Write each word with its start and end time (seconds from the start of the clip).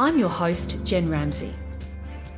I'm 0.00 0.16
your 0.16 0.28
host, 0.28 0.84
Jen 0.84 1.10
Ramsey. 1.10 1.52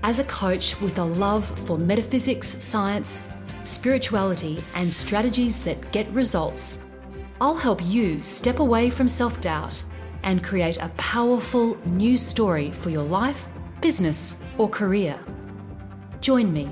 As 0.02 0.18
a 0.18 0.24
coach 0.24 0.80
with 0.80 0.96
a 0.96 1.04
love 1.04 1.44
for 1.66 1.76
metaphysics, 1.76 2.48
science, 2.48 3.28
spirituality, 3.64 4.64
and 4.74 4.92
strategies 4.92 5.62
that 5.64 5.92
get 5.92 6.08
results, 6.08 6.86
I'll 7.38 7.54
help 7.54 7.84
you 7.84 8.22
step 8.22 8.60
away 8.60 8.88
from 8.88 9.10
self 9.10 9.42
doubt 9.42 9.84
and 10.22 10.42
create 10.42 10.78
a 10.78 10.88
powerful 10.96 11.76
new 11.84 12.16
story 12.16 12.70
for 12.70 12.88
your 12.88 13.04
life, 13.04 13.46
business, 13.82 14.40
or 14.56 14.66
career. 14.66 15.18
Join 16.22 16.50
me. 16.50 16.70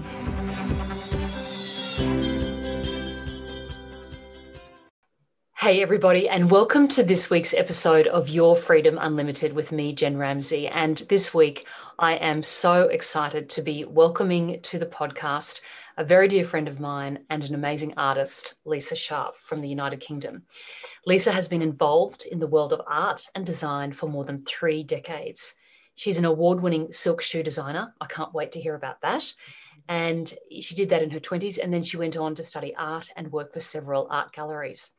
Hey, 5.61 5.83
everybody, 5.83 6.29
and 6.29 6.53
welcome 6.53 6.87
to 6.87 7.03
this 7.03 7.31
week's 7.31 7.53
episode 7.53 8.07
of 8.07 8.29
Your 8.29 8.55
Freedom 8.55 8.97
Unlimited 8.97 9.53
with 9.53 9.73
me, 9.73 9.93
Jen 9.93 10.17
Ramsey. 10.17 10.69
And 10.69 10.99
this 11.09 11.35
week, 11.35 11.67
I 11.99 12.15
am 12.15 12.45
so 12.45 12.83
excited 12.83 13.51
to 13.51 13.63
be 13.63 13.85
welcoming 13.85 14.61
to 14.63 14.79
the 14.79 14.87
podcast 14.87 15.61
a 15.97 16.05
very 16.05 16.29
dear 16.29 16.45
friend 16.45 16.69
of 16.69 16.79
mine 16.79 17.25
and 17.29 17.43
an 17.43 17.57
amazing 17.57 17.95
artist, 17.97 18.59
Lisa 18.65 18.95
Sharp 18.95 19.37
from 19.37 19.59
the 19.59 19.67
United 19.67 19.99
Kingdom. 19.99 20.45
Lisa 21.07 21.33
has 21.33 21.49
been 21.49 21.61
involved 21.61 22.27
in 22.31 22.39
the 22.39 22.47
world 22.47 22.73
of 22.73 22.81
art 22.87 23.27
and 23.35 23.45
design 23.45 23.93
for 23.93 24.09
more 24.09 24.25
than 24.25 24.45
three 24.45 24.85
decades. 24.85 25.57
She's 25.97 26.19
an 26.19 26.25
award 26.25 26.61
winning 26.61 26.93
silk 26.93 27.21
shoe 27.21 27.43
designer. 27.43 27.93
I 28.01 28.07
can't 28.07 28.33
wait 28.33 28.53
to 28.53 28.61
hear 28.61 28.77
about 28.77 29.01
that. 29.01 29.35
And 29.89 30.33
she 30.61 30.77
did 30.77 30.91
that 30.91 31.03
in 31.03 31.11
her 31.11 31.19
20s, 31.19 31.59
and 31.61 31.75
then 31.75 31.83
she 31.83 31.97
went 31.97 32.17
on 32.17 32.37
to 32.37 32.45
study 32.45 32.77
art 32.77 33.11
and 33.17 33.33
work 33.33 33.53
for 33.53 33.59
several 33.59 34.07
art 34.09 34.31
galleries. 34.33 34.95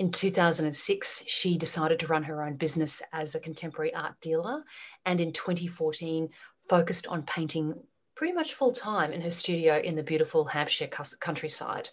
In 0.00 0.10
2006, 0.10 1.24
she 1.26 1.58
decided 1.58 2.00
to 2.00 2.06
run 2.06 2.22
her 2.22 2.42
own 2.42 2.56
business 2.56 3.02
as 3.12 3.34
a 3.34 3.38
contemporary 3.38 3.94
art 3.94 4.18
dealer. 4.22 4.64
And 5.04 5.20
in 5.20 5.30
2014, 5.30 6.30
focused 6.70 7.06
on 7.08 7.24
painting 7.24 7.74
pretty 8.14 8.32
much 8.32 8.54
full 8.54 8.72
time 8.72 9.12
in 9.12 9.20
her 9.20 9.30
studio 9.30 9.78
in 9.78 9.96
the 9.96 10.02
beautiful 10.02 10.46
Hampshire 10.46 10.86
countryside. 10.86 11.90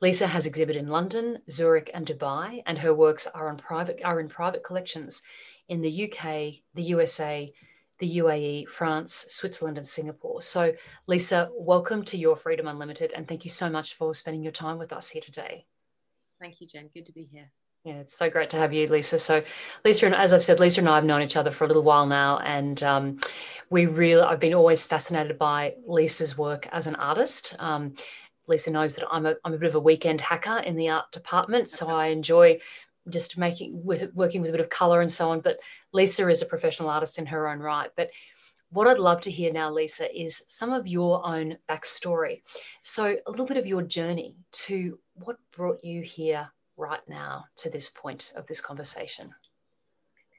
Lisa 0.00 0.26
has 0.26 0.46
exhibited 0.46 0.80
in 0.80 0.88
London, 0.88 1.42
Zurich, 1.50 1.90
and 1.92 2.06
Dubai, 2.06 2.62
and 2.64 2.78
her 2.78 2.94
works 2.94 3.26
are 3.26 3.50
on 3.50 3.58
private 3.58 4.00
are 4.02 4.18
in 4.18 4.30
private 4.30 4.64
collections 4.64 5.20
in 5.68 5.82
the 5.82 6.04
UK, 6.04 6.62
the 6.72 6.84
USA, 6.84 7.52
the 7.98 8.16
UAE, 8.16 8.66
France, 8.66 9.26
Switzerland, 9.28 9.76
and 9.76 9.86
Singapore. 9.86 10.40
So, 10.40 10.72
Lisa, 11.06 11.50
welcome 11.52 12.02
to 12.06 12.16
Your 12.16 12.34
Freedom 12.34 12.66
Unlimited, 12.66 13.12
and 13.12 13.28
thank 13.28 13.44
you 13.44 13.50
so 13.50 13.68
much 13.68 13.92
for 13.92 14.14
spending 14.14 14.42
your 14.42 14.52
time 14.52 14.78
with 14.78 14.94
us 14.94 15.10
here 15.10 15.20
today. 15.20 15.66
Thank 16.42 16.60
you, 16.60 16.66
Jen. 16.66 16.90
Good 16.92 17.06
to 17.06 17.12
be 17.12 17.22
here. 17.22 17.48
Yeah, 17.84 18.00
it's 18.00 18.18
so 18.18 18.28
great 18.28 18.50
to 18.50 18.56
have 18.56 18.72
you, 18.72 18.88
Lisa. 18.88 19.16
So, 19.16 19.44
Lisa, 19.84 20.06
and 20.06 20.14
as 20.14 20.32
I've 20.32 20.42
said, 20.42 20.58
Lisa 20.58 20.80
and 20.80 20.88
I 20.88 20.96
have 20.96 21.04
known 21.04 21.22
each 21.22 21.36
other 21.36 21.52
for 21.52 21.62
a 21.62 21.66
little 21.68 21.84
while 21.84 22.04
now, 22.04 22.38
and 22.38 22.82
um, 22.82 23.20
we 23.70 23.86
really, 23.86 24.22
I've 24.22 24.40
been 24.40 24.52
always 24.52 24.84
fascinated 24.84 25.38
by 25.38 25.74
Lisa's 25.86 26.36
work 26.36 26.66
as 26.72 26.88
an 26.88 26.96
artist. 26.96 27.54
Um, 27.60 27.94
Lisa 28.48 28.72
knows 28.72 28.96
that 28.96 29.06
I'm 29.08 29.24
a, 29.24 29.36
I'm 29.44 29.54
a 29.54 29.58
bit 29.58 29.68
of 29.68 29.76
a 29.76 29.80
weekend 29.80 30.20
hacker 30.20 30.58
in 30.58 30.74
the 30.74 30.88
art 30.88 31.12
department, 31.12 31.68
so 31.68 31.88
I 31.88 32.06
enjoy 32.06 32.58
just 33.08 33.38
making 33.38 33.84
with 33.84 34.12
working 34.12 34.40
with 34.40 34.50
a 34.50 34.52
bit 34.52 34.60
of 34.60 34.68
color 34.68 35.00
and 35.00 35.12
so 35.12 35.30
on. 35.30 35.42
But 35.42 35.60
Lisa 35.92 36.28
is 36.28 36.42
a 36.42 36.46
professional 36.46 36.90
artist 36.90 37.20
in 37.20 37.26
her 37.26 37.48
own 37.48 37.60
right. 37.60 37.90
But 37.96 38.10
what 38.70 38.88
I'd 38.88 38.98
love 38.98 39.20
to 39.22 39.30
hear 39.30 39.52
now, 39.52 39.70
Lisa, 39.70 40.08
is 40.12 40.42
some 40.48 40.72
of 40.72 40.88
your 40.88 41.24
own 41.24 41.58
backstory. 41.68 42.42
So, 42.82 43.16
a 43.26 43.30
little 43.30 43.46
bit 43.46 43.58
of 43.58 43.66
your 43.66 43.82
journey 43.82 44.34
to 44.64 44.98
what 45.14 45.36
brought 45.54 45.84
you 45.84 46.02
here 46.02 46.50
right 46.76 47.06
now 47.08 47.44
to 47.56 47.70
this 47.70 47.90
point 47.90 48.32
of 48.36 48.46
this 48.46 48.60
conversation. 48.60 49.32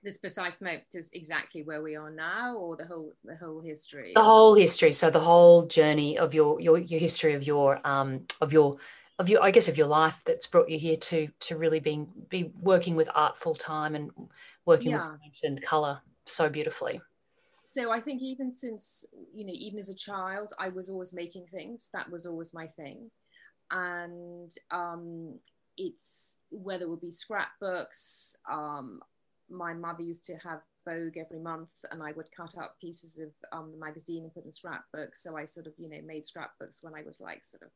This 0.03 0.17
precise 0.17 0.61
moment 0.61 0.83
is 0.93 1.09
exactly 1.13 1.63
where 1.63 1.81
we 1.81 1.95
are 1.95 2.11
now, 2.11 2.57
or 2.57 2.75
the 2.75 2.85
whole 2.85 3.13
the 3.23 3.37
whole 3.37 3.61
history. 3.61 4.11
The 4.13 4.21
whole 4.21 4.53
history. 4.53 4.91
So 4.91 5.09
the 5.09 5.19
whole 5.19 5.65
journey 5.65 6.17
of 6.17 6.33
your 6.33 6.59
your 6.59 6.77
your 6.77 6.99
history 6.99 7.33
of 7.33 7.43
your 7.43 7.79
um 7.87 8.25
of 8.41 8.51
your 8.51 8.77
of 9.19 9.29
your 9.29 9.41
I 9.41 9.51
guess 9.51 9.69
of 9.69 9.77
your 9.77 9.87
life 9.87 10.21
that's 10.25 10.47
brought 10.47 10.69
you 10.69 10.77
here 10.77 10.97
to 10.97 11.29
to 11.41 11.57
really 11.57 11.79
being 11.79 12.07
be 12.29 12.51
working 12.61 12.95
with 12.95 13.07
art 13.15 13.37
full 13.37 13.55
time 13.55 13.95
and 13.95 14.11
working 14.65 14.91
yeah. 14.91 15.11
with 15.11 15.21
paint 15.21 15.39
and 15.43 15.61
color 15.61 16.01
so 16.25 16.49
beautifully 16.49 17.01
so 17.63 17.91
I 17.91 17.99
think 18.01 18.21
even 18.21 18.53
since 18.53 19.05
you 19.33 19.45
know 19.45 19.53
even 19.53 19.79
as 19.79 19.89
a 19.89 19.95
child 19.95 20.53
I 20.59 20.69
was 20.69 20.89
always 20.89 21.13
making 21.13 21.45
things 21.47 21.89
that 21.93 22.09
was 22.09 22.25
always 22.25 22.53
my 22.53 22.67
thing 22.67 23.09
and 23.71 24.51
um, 24.71 25.39
it's 25.77 26.37
whether 26.51 26.85
it 26.85 26.89
would 26.89 27.01
be 27.01 27.11
scrapbooks 27.11 28.35
um, 28.49 28.99
my 29.49 29.73
mother 29.73 30.03
used 30.03 30.25
to 30.25 30.35
have 30.37 30.61
Vogue 30.85 31.17
every 31.17 31.39
month 31.39 31.69
and 31.91 32.03
I 32.03 32.11
would 32.11 32.29
cut 32.35 32.57
out 32.57 32.77
pieces 32.79 33.17
of 33.17 33.29
um, 33.57 33.71
the 33.71 33.77
magazine 33.77 34.23
and 34.23 34.33
put 34.33 34.45
in 34.45 34.51
scrapbooks 34.51 35.23
so 35.23 35.37
I 35.37 35.45
sort 35.45 35.67
of 35.67 35.73
you 35.77 35.89
know 35.89 35.99
made 36.05 36.25
scrapbooks 36.25 36.83
when 36.83 36.93
I 36.93 37.03
was 37.03 37.21
like 37.21 37.45
sort 37.45 37.63
of 37.63 37.69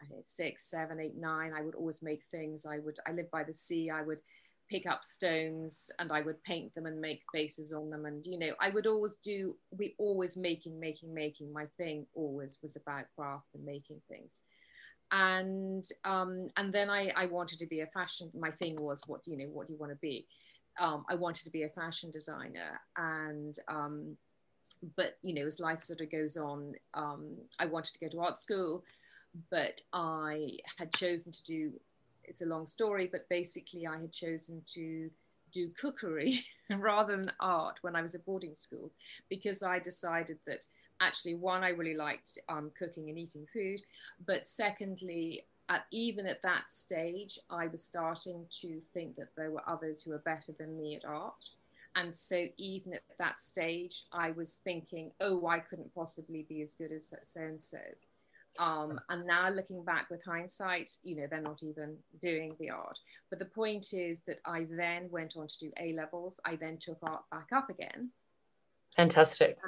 I 0.00 0.06
think 0.06 0.24
six 0.24 0.70
seven 0.70 1.00
eight 1.00 1.16
nine 1.16 1.52
I 1.56 1.62
would 1.62 1.74
always 1.74 2.02
make 2.02 2.22
things 2.30 2.64
I 2.66 2.78
would 2.78 2.98
I 3.06 3.12
lived 3.12 3.30
by 3.30 3.42
the 3.42 3.54
sea 3.54 3.90
I 3.90 4.02
would 4.02 4.20
pick 4.68 4.86
up 4.86 5.04
stones 5.04 5.90
and 5.98 6.10
I 6.10 6.20
would 6.20 6.42
paint 6.44 6.74
them 6.74 6.86
and 6.86 7.00
make 7.00 7.22
faces 7.32 7.72
on 7.72 7.90
them. 7.90 8.06
And, 8.06 8.24
you 8.24 8.38
know, 8.38 8.52
I 8.60 8.70
would 8.70 8.86
always 8.86 9.16
do, 9.16 9.56
we 9.70 9.94
always 9.98 10.36
making, 10.36 10.80
making, 10.80 11.12
making. 11.12 11.52
My 11.52 11.66
thing 11.76 12.06
always 12.14 12.58
was 12.62 12.76
about 12.76 13.04
craft 13.16 13.46
and 13.54 13.64
making 13.64 14.00
things. 14.08 14.42
And 15.12 15.84
um, 16.04 16.48
and 16.56 16.72
then 16.72 16.90
I, 16.90 17.12
I 17.16 17.26
wanted 17.26 17.58
to 17.60 17.66
be 17.66 17.80
a 17.80 17.86
fashion. 17.88 18.30
My 18.34 18.50
thing 18.50 18.80
was 18.80 19.02
what 19.06 19.20
you 19.26 19.36
know 19.36 19.46
what 19.46 19.70
you 19.70 19.76
want 19.76 19.92
to 19.92 19.98
be. 19.98 20.26
Um, 20.80 21.04
I 21.08 21.14
wanted 21.14 21.44
to 21.44 21.50
be 21.50 21.62
a 21.62 21.68
fashion 21.68 22.10
designer, 22.10 22.80
and 22.96 23.56
um, 23.68 24.16
but 24.96 25.18
you 25.22 25.34
know 25.34 25.46
as 25.46 25.60
life 25.60 25.82
sort 25.82 26.00
of 26.00 26.10
goes 26.10 26.36
on, 26.36 26.74
um, 26.94 27.36
I 27.58 27.66
wanted 27.66 27.94
to 27.94 28.00
go 28.00 28.08
to 28.08 28.20
art 28.20 28.38
school, 28.38 28.82
but 29.50 29.80
I 29.92 30.58
had 30.78 30.92
chosen 30.92 31.32
to 31.32 31.44
do 31.44 31.72
it's 32.24 32.42
a 32.42 32.46
long 32.46 32.66
story, 32.66 33.08
but 33.10 33.28
basically 33.28 33.86
I 33.86 34.00
had 34.00 34.12
chosen 34.12 34.62
to 34.74 35.10
do 35.52 35.68
cookery 35.78 36.44
rather 36.78 37.16
than 37.16 37.32
art 37.40 37.78
when 37.82 37.96
I 37.96 38.02
was 38.02 38.14
at 38.14 38.24
boarding 38.24 38.54
school 38.54 38.90
because 39.28 39.62
I 39.62 39.78
decided 39.78 40.38
that 40.46 40.66
actually 41.00 41.34
one 41.34 41.62
I 41.64 41.70
really 41.70 41.96
liked 41.96 42.38
um, 42.48 42.70
cooking 42.78 43.08
and 43.08 43.18
eating 43.18 43.46
food, 43.52 43.80
but 44.26 44.46
secondly, 44.46 45.44
at, 45.68 45.86
even 45.90 46.26
at 46.26 46.42
that 46.42 46.70
stage, 46.70 47.38
I 47.50 47.68
was 47.68 47.82
starting 47.82 48.46
to 48.60 48.80
think 48.92 49.16
that 49.16 49.34
there 49.36 49.50
were 49.50 49.66
others 49.66 50.02
who 50.02 50.10
were 50.10 50.18
better 50.18 50.52
than 50.58 50.76
me 50.76 50.96
at 50.96 51.04
art. 51.04 51.50
And 51.96 52.14
so, 52.14 52.46
even 52.58 52.92
at 52.92 53.02
that 53.18 53.40
stage, 53.40 54.04
I 54.12 54.32
was 54.32 54.54
thinking, 54.64 55.12
oh, 55.20 55.46
I 55.46 55.60
couldn't 55.60 55.94
possibly 55.94 56.44
be 56.48 56.60
as 56.60 56.74
good 56.74 56.92
as 56.92 57.14
so 57.22 57.40
and 57.40 57.60
so. 57.60 57.78
Um, 58.58 59.00
and 59.08 59.26
now 59.26 59.48
looking 59.48 59.84
back 59.84 60.10
with 60.10 60.24
hindsight, 60.24 60.90
you 61.02 61.16
know, 61.16 61.26
they're 61.28 61.40
not 61.40 61.62
even 61.62 61.96
doing 62.20 62.54
the 62.60 62.70
art. 62.70 62.98
But 63.30 63.38
the 63.38 63.46
point 63.46 63.92
is 63.92 64.22
that 64.22 64.38
I 64.46 64.66
then 64.70 65.08
went 65.10 65.36
on 65.36 65.48
to 65.48 65.58
do 65.58 65.72
A 65.80 65.92
levels. 65.92 66.40
I 66.44 66.56
then 66.56 66.78
took 66.78 66.98
art 67.02 67.22
back 67.30 67.48
up 67.52 67.68
again. 67.68 68.10
Fantastic. 68.96 69.58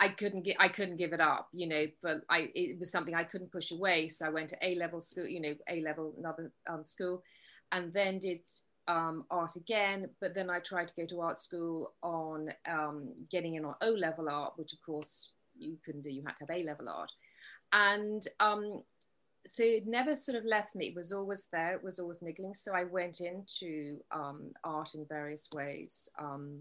I 0.00 0.08
couldn't 0.08 0.42
get 0.42 0.56
I 0.58 0.68
couldn't 0.68 0.96
give 0.96 1.12
it 1.12 1.20
up, 1.20 1.48
you 1.52 1.68
know, 1.68 1.86
but 2.02 2.22
I 2.28 2.50
it 2.54 2.78
was 2.78 2.90
something 2.90 3.14
I 3.14 3.24
couldn't 3.24 3.52
push 3.52 3.70
away. 3.70 4.08
So 4.08 4.26
I 4.26 4.30
went 4.30 4.48
to 4.48 4.56
A 4.62 4.74
level 4.76 5.00
school, 5.00 5.26
you 5.26 5.40
know, 5.40 5.54
A 5.68 5.80
level 5.82 6.14
another 6.18 6.50
um, 6.68 6.84
school, 6.84 7.22
and 7.70 7.92
then 7.92 8.18
did 8.18 8.40
um, 8.88 9.24
art 9.30 9.56
again. 9.56 10.08
But 10.20 10.34
then 10.34 10.50
I 10.50 10.58
tried 10.58 10.88
to 10.88 10.94
go 10.94 11.06
to 11.06 11.20
art 11.20 11.38
school 11.38 11.92
on 12.02 12.52
um, 12.66 13.12
getting 13.30 13.54
in 13.54 13.64
on 13.64 13.74
O 13.80 13.90
level 13.90 14.28
art, 14.28 14.54
which 14.56 14.72
of 14.72 14.82
course 14.82 15.28
you 15.56 15.76
couldn't 15.84 16.02
do. 16.02 16.10
You 16.10 16.24
had 16.26 16.36
to 16.38 16.46
have 16.46 16.58
A 16.58 16.64
level 16.64 16.88
art 16.88 17.12
and 17.72 18.26
um, 18.40 18.82
so 19.46 19.64
it 19.64 19.86
never 19.86 20.14
sort 20.14 20.38
of 20.38 20.44
left 20.44 20.74
me. 20.74 20.86
It 20.86 20.94
was 20.94 21.12
always 21.12 21.48
there. 21.52 21.74
It 21.74 21.82
was 21.82 21.98
always 21.98 22.22
niggling. 22.22 22.54
So 22.54 22.74
I 22.74 22.84
went 22.84 23.20
into 23.20 23.98
um, 24.12 24.50
art 24.62 24.94
in 24.94 25.04
various 25.06 25.48
ways. 25.52 26.08
Um, 26.18 26.60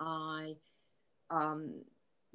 I 0.00 0.54
um, 1.30 1.74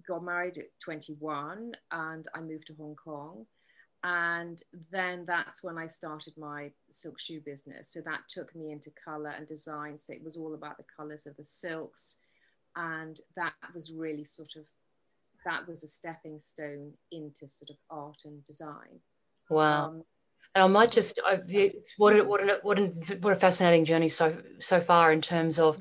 got 0.07 0.23
married 0.23 0.57
at 0.57 0.79
21 0.79 1.73
and 1.91 2.27
I 2.35 2.41
moved 2.41 2.67
to 2.67 2.75
Hong 2.75 2.95
Kong. 2.95 3.45
And 4.03 4.61
then 4.91 5.25
that's 5.25 5.63
when 5.63 5.77
I 5.77 5.87
started 5.87 6.33
my 6.37 6.71
silk 6.91 7.19
shoe 7.19 7.41
business. 7.41 7.91
So 7.91 8.01
that 8.01 8.21
took 8.29 8.55
me 8.55 8.71
into 8.71 8.91
color 8.91 9.33
and 9.35 9.47
design. 9.47 9.97
So 9.97 10.13
it 10.13 10.23
was 10.23 10.37
all 10.37 10.53
about 10.53 10.77
the 10.77 10.85
colors 10.95 11.25
of 11.25 11.35
the 11.35 11.43
silks 11.43 12.19
and 12.77 13.19
that 13.35 13.53
was 13.73 13.91
really 13.91 14.23
sort 14.23 14.55
of 14.55 14.63
that 15.47 15.67
was 15.67 15.83
a 15.83 15.87
stepping 15.87 16.39
stone 16.39 16.93
into 17.11 17.47
sort 17.47 17.69
of 17.69 17.77
art 17.89 18.21
and 18.25 18.43
design. 18.43 18.99
Wow. 19.49 19.85
Um, 19.87 20.03
and 20.53 20.65
I 20.65 20.67
might 20.67 20.91
just 20.91 21.19
I, 21.25 21.39
what 21.97 22.17
a, 22.17 22.23
what 22.23 22.41
a, 22.41 22.59
what 22.61 22.79
a, 22.79 22.85
what 23.21 23.33
a 23.33 23.39
fascinating 23.39 23.85
journey 23.85 24.09
so 24.09 24.35
so 24.59 24.81
far 24.81 25.11
in 25.11 25.21
terms 25.21 25.59
of 25.59 25.77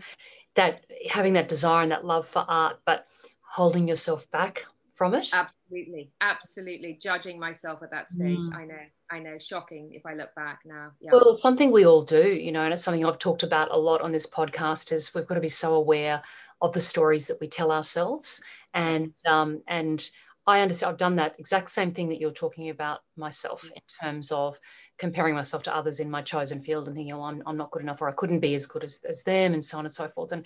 that 0.55 0.85
having 1.11 1.33
that 1.35 1.49
desire 1.49 1.83
and 1.83 1.93
that 1.93 2.05
love 2.05 2.29
for 2.29 2.45
art, 2.49 2.79
but 2.87 3.07
holding 3.53 3.89
yourself 3.89 4.31
back 4.31 4.65
from 4.95 5.15
it. 5.15 5.31
Absolutely, 5.33 6.11
absolutely. 6.21 6.99
Judging 7.01 7.39
myself 7.39 7.83
at 7.83 7.91
that 7.91 8.09
stage, 8.09 8.39
mm. 8.39 8.55
I 8.55 8.65
know, 8.65 8.79
I 9.11 9.19
know, 9.19 9.39
shocking 9.39 9.93
if 9.93 10.07
I 10.07 10.15
look 10.15 10.35
back 10.35 10.61
now. 10.65 10.93
Yeah. 11.01 11.11
Well, 11.13 11.31
it's 11.31 11.43
something 11.43 11.71
we 11.71 11.87
all 11.87 12.03
do, 12.03 12.29
you 12.29 12.53
know, 12.53 12.63
and 12.63 12.73
it's 12.73 12.83
something 12.83 13.05
I've 13.05 13.19
talked 13.19 13.43
about 13.43 13.71
a 13.71 13.77
lot 13.77 14.01
on 14.01 14.13
this 14.13 14.27
podcast. 14.27 14.93
Is 14.93 15.15
we've 15.15 15.27
got 15.27 15.35
to 15.35 15.41
be 15.41 15.49
so 15.49 15.75
aware 15.75 16.23
of 16.63 16.73
the 16.73 16.81
stories 16.81 17.27
that 17.27 17.41
we 17.41 17.49
tell 17.49 17.71
ourselves, 17.71 18.43
and 18.77 19.13
um, 19.27 19.63
and 19.67 20.09
I 20.47 20.61
understand. 20.61 20.93
I've 20.93 20.99
done 20.99 21.17
that 21.17 21.35
exact 21.41 21.71
same 21.71 21.93
thing 21.93 22.09
that 22.11 22.21
you're 22.21 22.31
talking 22.31 22.71
about 22.71 23.01
myself 23.17 23.65
in 23.65 23.83
terms 24.01 24.31
of 24.31 24.61
comparing 24.99 25.35
myself 25.35 25.63
to 25.65 25.77
others 25.77 26.01
in 26.01 26.11
my 26.11 26.23
chosen 26.23 26.63
field 26.63 26.87
and 26.87 26.97
thinking, 26.97 27.13
oh, 27.13 27.23
I'm, 27.23 27.43
I'm 27.47 27.57
not 27.57 27.71
good 27.71 27.83
enough 27.83 28.01
or 28.01 28.09
I 28.09 28.13
couldn't 28.13 28.41
be 28.41 28.55
as 28.55 28.67
good 28.67 28.85
as, 28.85 29.01
as 29.09 29.23
them 29.25 29.53
and 29.55 29.65
so 29.65 29.79
on 29.79 29.85
and 29.85 29.95
so 29.95 30.09
forth. 30.09 30.33
And 30.33 30.45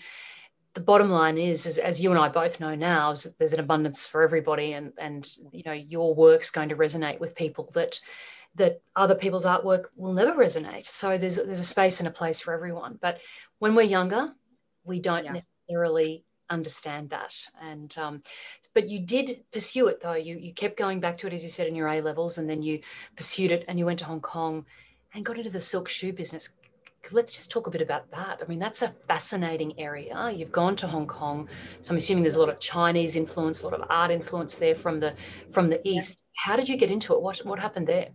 the 0.75 0.81
bottom 0.81 1.11
line 1.11 1.39
is, 1.39 1.67
is 1.67 1.79
as 1.79 2.01
you 2.01 2.11
and 2.11 2.19
I 2.19 2.29
both 2.29 2.59
know 2.61 2.75
now, 2.75 3.13
is 3.13 3.33
there's 3.39 3.53
an 3.53 3.61
abundance 3.61 4.07
for 4.07 4.23
everybody 4.23 4.73
and, 4.73 4.93
and, 4.99 5.29
you 5.53 5.63
know, 5.65 5.73
your 5.73 6.15
work's 6.15 6.51
going 6.51 6.71
to 6.71 6.77
resonate 6.77 7.21
with 7.21 7.37
people 7.37 7.71
that, 7.75 8.01
that 8.57 8.81
other 8.97 9.15
people's 9.15 9.47
artwork 9.47 9.85
will 9.97 10.13
never 10.13 10.33
resonate. 10.33 10.89
So 10.89 11.17
there's, 11.17 11.37
there's 11.37 11.61
a 11.61 11.65
space 11.65 12.01
and 12.01 12.09
a 12.09 12.13
place 12.13 12.41
for 12.41 12.53
everyone. 12.53 12.99
But 13.01 13.19
when 13.61 13.77
we're 13.77 13.83
younger, 13.83 14.33
we 14.83 14.99
don't 14.99 15.27
yeah. 15.27 15.33
necessarily 15.69 16.25
understand 16.51 17.11
that. 17.11 17.35
And 17.63 17.97
um, 17.99 18.23
but 18.75 18.89
you 18.89 19.01
did 19.01 19.45
pursue 19.53 19.89
it 19.89 20.01
though. 20.03 20.15
You 20.15 20.37
you 20.37 20.53
kept 20.53 20.77
going 20.77 21.01
back 21.01 21.17
to 21.19 21.27
it 21.27 21.33
as 21.33 21.43
you 21.43 21.51
said 21.51 21.67
in 21.67 21.75
your 21.75 21.89
A 21.89 22.01
levels, 22.01 22.39
and 22.39 22.49
then 22.49 22.63
you 22.63 22.81
pursued 23.17 23.53
it, 23.53 23.65
and 23.69 23.79
you 23.79 23.87
went 23.87 23.99
to 24.01 24.05
Hong 24.05 24.21
Kong, 24.21 24.65
and 25.15 25.25
got 25.25 25.39
into 25.39 25.51
the 25.51 25.61
silk 25.61 25.89
shoe 25.89 26.13
business. 26.13 26.57
Let's 27.13 27.33
just 27.33 27.51
talk 27.51 27.67
a 27.67 27.71
bit 27.71 27.81
about 27.81 28.11
that. 28.11 28.41
I 28.43 28.47
mean, 28.47 28.59
that's 28.59 28.83
a 28.83 28.95
fascinating 29.09 29.73
area. 29.81 30.31
You've 30.31 30.53
gone 30.53 30.77
to 30.77 30.87
Hong 30.87 31.07
Kong, 31.07 31.49
so 31.81 31.93
I'm 31.93 31.97
assuming 31.97 32.23
there's 32.23 32.35
a 32.35 32.41
lot 32.41 32.51
of 32.51 32.61
Chinese 32.61 33.17
influence, 33.17 33.63
a 33.63 33.69
lot 33.69 33.81
of 33.81 33.87
art 33.89 34.11
influence 34.11 34.57
there 34.57 34.75
from 34.75 35.01
the 35.01 35.15
from 35.51 35.71
the 35.71 35.81
east. 35.89 36.19
How 36.37 36.57
did 36.57 36.69
you 36.69 36.77
get 36.77 36.91
into 36.91 37.15
it? 37.15 37.23
What 37.23 37.39
what 37.47 37.59
happened 37.59 37.87
there? 37.87 38.09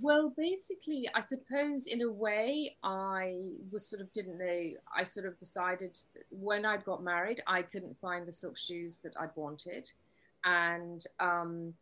Well, 0.00 0.32
basically, 0.36 1.08
I 1.14 1.20
suppose 1.20 1.86
in 1.88 2.02
a 2.02 2.10
way, 2.10 2.76
I 2.84 3.54
was 3.72 3.88
sort 3.88 4.00
of 4.00 4.12
didn't 4.12 4.38
know. 4.38 4.70
I 4.96 5.02
sort 5.02 5.26
of 5.26 5.36
decided 5.38 5.98
when 6.30 6.64
I'd 6.64 6.84
got 6.84 7.02
married, 7.02 7.42
I 7.48 7.62
couldn't 7.62 7.98
find 8.00 8.26
the 8.26 8.32
silk 8.32 8.56
shoes 8.56 8.98
that 8.98 9.16
I'd 9.18 9.34
wanted, 9.34 9.90
and 10.44 11.04
um, 11.18 11.74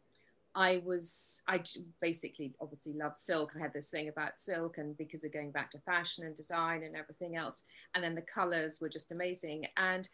I 0.54 0.80
was 0.84 1.42
I 1.46 1.62
basically 2.00 2.54
obviously 2.58 2.94
loved 2.94 3.16
silk. 3.16 3.52
I 3.54 3.58
had 3.60 3.74
this 3.74 3.90
thing 3.90 4.08
about 4.08 4.38
silk, 4.38 4.78
and 4.78 4.96
because 4.96 5.24
of 5.24 5.32
going 5.32 5.50
back 5.50 5.70
to 5.72 5.80
fashion 5.80 6.24
and 6.24 6.34
design 6.34 6.84
and 6.84 6.96
everything 6.96 7.36
else, 7.36 7.64
and 7.94 8.02
then 8.02 8.14
the 8.14 8.22
colors 8.22 8.80
were 8.80 8.88
just 8.88 9.12
amazing. 9.12 9.66
And 9.76 10.08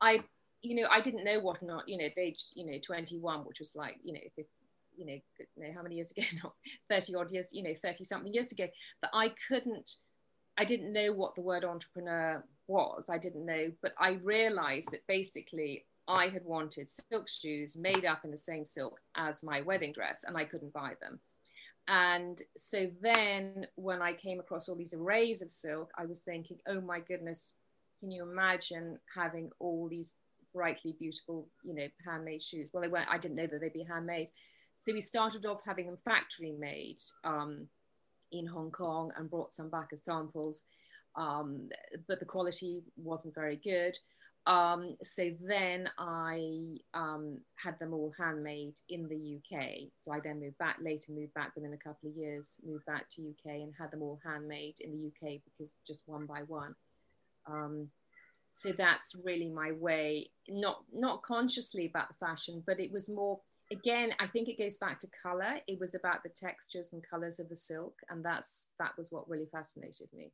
I, 0.00 0.24
you 0.62 0.74
know, 0.74 0.88
I 0.90 1.00
didn't 1.00 1.24
know 1.24 1.38
what 1.38 1.62
not, 1.62 1.88
you 1.88 1.96
know, 1.96 2.06
at 2.06 2.18
age, 2.18 2.46
you 2.54 2.66
know, 2.66 2.78
21, 2.84 3.40
which 3.42 3.60
was 3.60 3.76
like, 3.76 3.98
you 4.02 4.14
know, 4.14 4.20
you 4.96 5.06
know, 5.06 5.18
know 5.56 5.72
how 5.74 5.82
many 5.82 5.96
years 5.96 6.12
ago, 6.12 6.26
not 6.42 6.54
30 6.90 7.14
odd 7.14 7.30
years, 7.30 7.50
you 7.52 7.62
know, 7.62 7.74
30 7.74 8.04
something 8.04 8.32
years 8.32 8.52
ago, 8.52 8.66
that 9.02 9.10
I 9.12 9.32
couldn't, 9.48 9.90
I 10.58 10.64
didn't 10.64 10.92
know 10.92 11.12
what 11.12 11.34
the 11.34 11.42
word 11.42 11.64
entrepreneur 11.64 12.44
was. 12.66 13.06
I 13.10 13.18
didn't 13.18 13.46
know, 13.46 13.72
but 13.82 13.94
I 13.98 14.18
realized 14.22 14.90
that 14.92 15.06
basically 15.06 15.84
I 16.08 16.28
had 16.28 16.44
wanted 16.44 16.88
silk 16.88 17.28
shoes 17.28 17.76
made 17.76 18.04
up 18.04 18.24
in 18.24 18.30
the 18.30 18.36
same 18.36 18.64
silk 18.64 19.00
as 19.16 19.42
my 19.42 19.60
wedding 19.62 19.92
dress, 19.92 20.24
and 20.24 20.36
I 20.36 20.44
couldn't 20.44 20.72
buy 20.72 20.92
them. 21.00 21.20
And 21.88 22.40
so 22.56 22.90
then 23.00 23.66
when 23.76 24.02
I 24.02 24.12
came 24.12 24.40
across 24.40 24.68
all 24.68 24.74
these 24.74 24.94
arrays 24.94 25.42
of 25.42 25.50
silk, 25.50 25.90
I 25.96 26.06
was 26.06 26.20
thinking, 26.20 26.58
oh 26.66 26.80
my 26.80 27.00
goodness, 27.00 27.54
can 28.00 28.10
you 28.10 28.22
imagine 28.22 28.98
having 29.14 29.50
all 29.60 29.88
these 29.88 30.14
brightly 30.52 30.96
beautiful, 30.98 31.48
you 31.62 31.74
know, 31.74 31.86
handmade 32.04 32.42
shoes? 32.42 32.68
Well, 32.72 32.82
they 32.82 32.88
weren't, 32.88 33.10
I 33.10 33.18
didn't 33.18 33.36
know 33.36 33.46
that 33.46 33.60
they'd 33.60 33.72
be 33.72 33.84
handmade. 33.84 34.30
So 34.86 34.92
we 34.92 35.00
started 35.00 35.44
off 35.46 35.62
having 35.66 35.86
them 35.86 35.98
factory 36.04 36.52
made 36.52 36.98
um, 37.24 37.66
in 38.30 38.46
Hong 38.46 38.70
Kong 38.70 39.10
and 39.16 39.28
brought 39.28 39.52
some 39.52 39.68
back 39.68 39.88
as 39.92 40.04
samples, 40.04 40.62
um, 41.16 41.68
but 42.06 42.20
the 42.20 42.24
quality 42.24 42.84
wasn't 42.96 43.34
very 43.34 43.56
good. 43.56 43.98
Um, 44.46 44.96
so 45.02 45.32
then 45.40 45.90
I 45.98 46.76
um, 46.94 47.38
had 47.56 47.76
them 47.80 47.94
all 47.94 48.14
handmade 48.16 48.74
in 48.88 49.08
the 49.08 49.38
UK. 49.38 49.88
So 50.00 50.12
I 50.12 50.20
then 50.20 50.38
moved 50.38 50.58
back 50.58 50.76
later, 50.80 51.10
moved 51.10 51.34
back 51.34 51.56
within 51.56 51.72
a 51.72 51.76
couple 51.78 52.08
of 52.08 52.14
years, 52.14 52.60
moved 52.64 52.86
back 52.86 53.08
to 53.16 53.28
UK 53.28 53.54
and 53.54 53.74
had 53.76 53.90
them 53.90 54.02
all 54.02 54.20
handmade 54.24 54.76
in 54.78 54.92
the 54.92 55.08
UK 55.08 55.40
because 55.44 55.74
just 55.84 56.02
one 56.06 56.26
by 56.26 56.42
one. 56.46 56.76
Um, 57.48 57.88
so 58.52 58.70
that's 58.70 59.16
really 59.24 59.48
my 59.48 59.72
way, 59.72 60.30
not 60.48 60.84
not 60.94 61.22
consciously 61.22 61.86
about 61.86 62.08
the 62.08 62.24
fashion, 62.24 62.62
but 62.64 62.78
it 62.78 62.92
was 62.92 63.08
more 63.08 63.40
again, 63.70 64.12
I 64.18 64.26
think 64.26 64.48
it 64.48 64.58
goes 64.58 64.76
back 64.76 64.98
to 65.00 65.08
color. 65.22 65.60
It 65.66 65.78
was 65.80 65.94
about 65.94 66.22
the 66.22 66.28
textures 66.28 66.92
and 66.92 67.02
colors 67.08 67.40
of 67.40 67.48
the 67.48 67.56
silk, 67.56 67.94
and 68.08 68.24
that's 68.24 68.70
that 68.78 68.92
was 68.96 69.12
what 69.12 69.28
really 69.28 69.48
fascinated 69.52 70.08
me. 70.12 70.32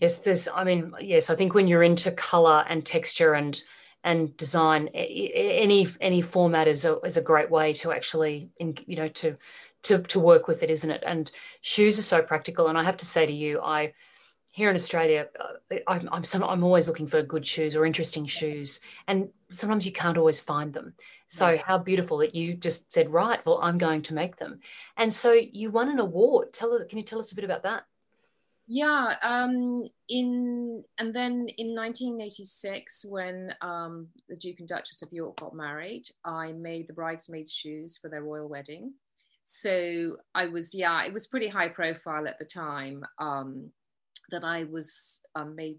Yes, 0.00 0.18
there's. 0.18 0.48
I 0.48 0.64
mean, 0.64 0.94
yes, 1.00 1.30
I 1.30 1.36
think 1.36 1.54
when 1.54 1.66
you're 1.66 1.82
into 1.82 2.12
color 2.12 2.64
and 2.68 2.84
texture 2.84 3.34
and 3.34 3.62
and 4.02 4.36
design, 4.36 4.88
any 4.88 5.88
any 6.00 6.22
format 6.22 6.68
is 6.68 6.84
a 6.84 6.98
is 7.00 7.16
a 7.16 7.22
great 7.22 7.50
way 7.50 7.72
to 7.74 7.92
actually, 7.92 8.50
you 8.58 8.96
know, 8.96 9.08
to 9.08 9.36
to 9.82 9.98
to 9.98 10.20
work 10.20 10.48
with 10.48 10.62
it, 10.62 10.70
isn't 10.70 10.90
it? 10.90 11.02
And 11.06 11.30
shoes 11.60 11.98
are 11.98 12.02
so 12.02 12.22
practical. 12.22 12.68
And 12.68 12.78
I 12.78 12.82
have 12.82 12.96
to 12.98 13.06
say 13.06 13.26
to 13.26 13.32
you, 13.32 13.60
I 13.60 13.92
here 14.52 14.70
in 14.70 14.76
Australia, 14.76 15.28
uh, 15.38 15.76
I'm, 15.86 16.08
I'm, 16.10 16.24
some, 16.24 16.42
I'm 16.42 16.64
always 16.64 16.88
looking 16.88 17.06
for 17.06 17.22
good 17.22 17.46
shoes 17.46 17.76
or 17.76 17.86
interesting 17.86 18.26
shoes, 18.26 18.80
and 19.06 19.28
sometimes 19.50 19.86
you 19.86 19.92
can't 19.92 20.18
always 20.18 20.40
find 20.40 20.72
them. 20.72 20.94
So 21.30 21.56
how 21.56 21.78
beautiful 21.78 22.18
that 22.18 22.34
you 22.34 22.54
just 22.54 22.92
said, 22.92 23.12
right, 23.12 23.38
well, 23.46 23.60
I'm 23.62 23.78
going 23.78 24.02
to 24.02 24.14
make 24.14 24.36
them. 24.36 24.58
And 24.96 25.14
so 25.14 25.32
you 25.32 25.70
won 25.70 25.88
an 25.88 26.00
award. 26.00 26.52
Tell 26.52 26.72
us, 26.74 26.82
can 26.88 26.98
you 26.98 27.04
tell 27.04 27.20
us 27.20 27.30
a 27.30 27.36
bit 27.36 27.44
about 27.44 27.62
that? 27.62 27.84
Yeah, 28.66 29.14
um, 29.22 29.84
in 30.08 30.82
and 30.98 31.14
then 31.14 31.46
in 31.58 31.74
1986, 31.74 33.04
when 33.08 33.54
um, 33.60 34.08
the 34.28 34.34
Duke 34.36 34.58
and 34.58 34.68
Duchess 34.68 35.02
of 35.02 35.12
York 35.12 35.38
got 35.38 35.54
married, 35.54 36.04
I 36.24 36.50
made 36.52 36.88
the 36.88 36.94
bridesmaids' 36.94 37.52
shoes 37.52 37.96
for 37.96 38.08
their 38.08 38.22
royal 38.22 38.48
wedding. 38.48 38.92
So 39.44 40.16
I 40.34 40.46
was, 40.46 40.74
yeah, 40.74 41.04
it 41.04 41.12
was 41.12 41.28
pretty 41.28 41.48
high 41.48 41.68
profile 41.68 42.26
at 42.26 42.40
the 42.40 42.44
time 42.44 43.04
um, 43.20 43.70
that 44.30 44.44
I 44.44 44.64
was 44.64 45.20
um, 45.36 45.54
made. 45.54 45.78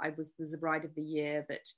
I 0.00 0.12
was 0.16 0.34
the 0.34 0.58
bride 0.58 0.84
of 0.84 0.94
the 0.96 1.02
year 1.02 1.46
that 1.48 1.68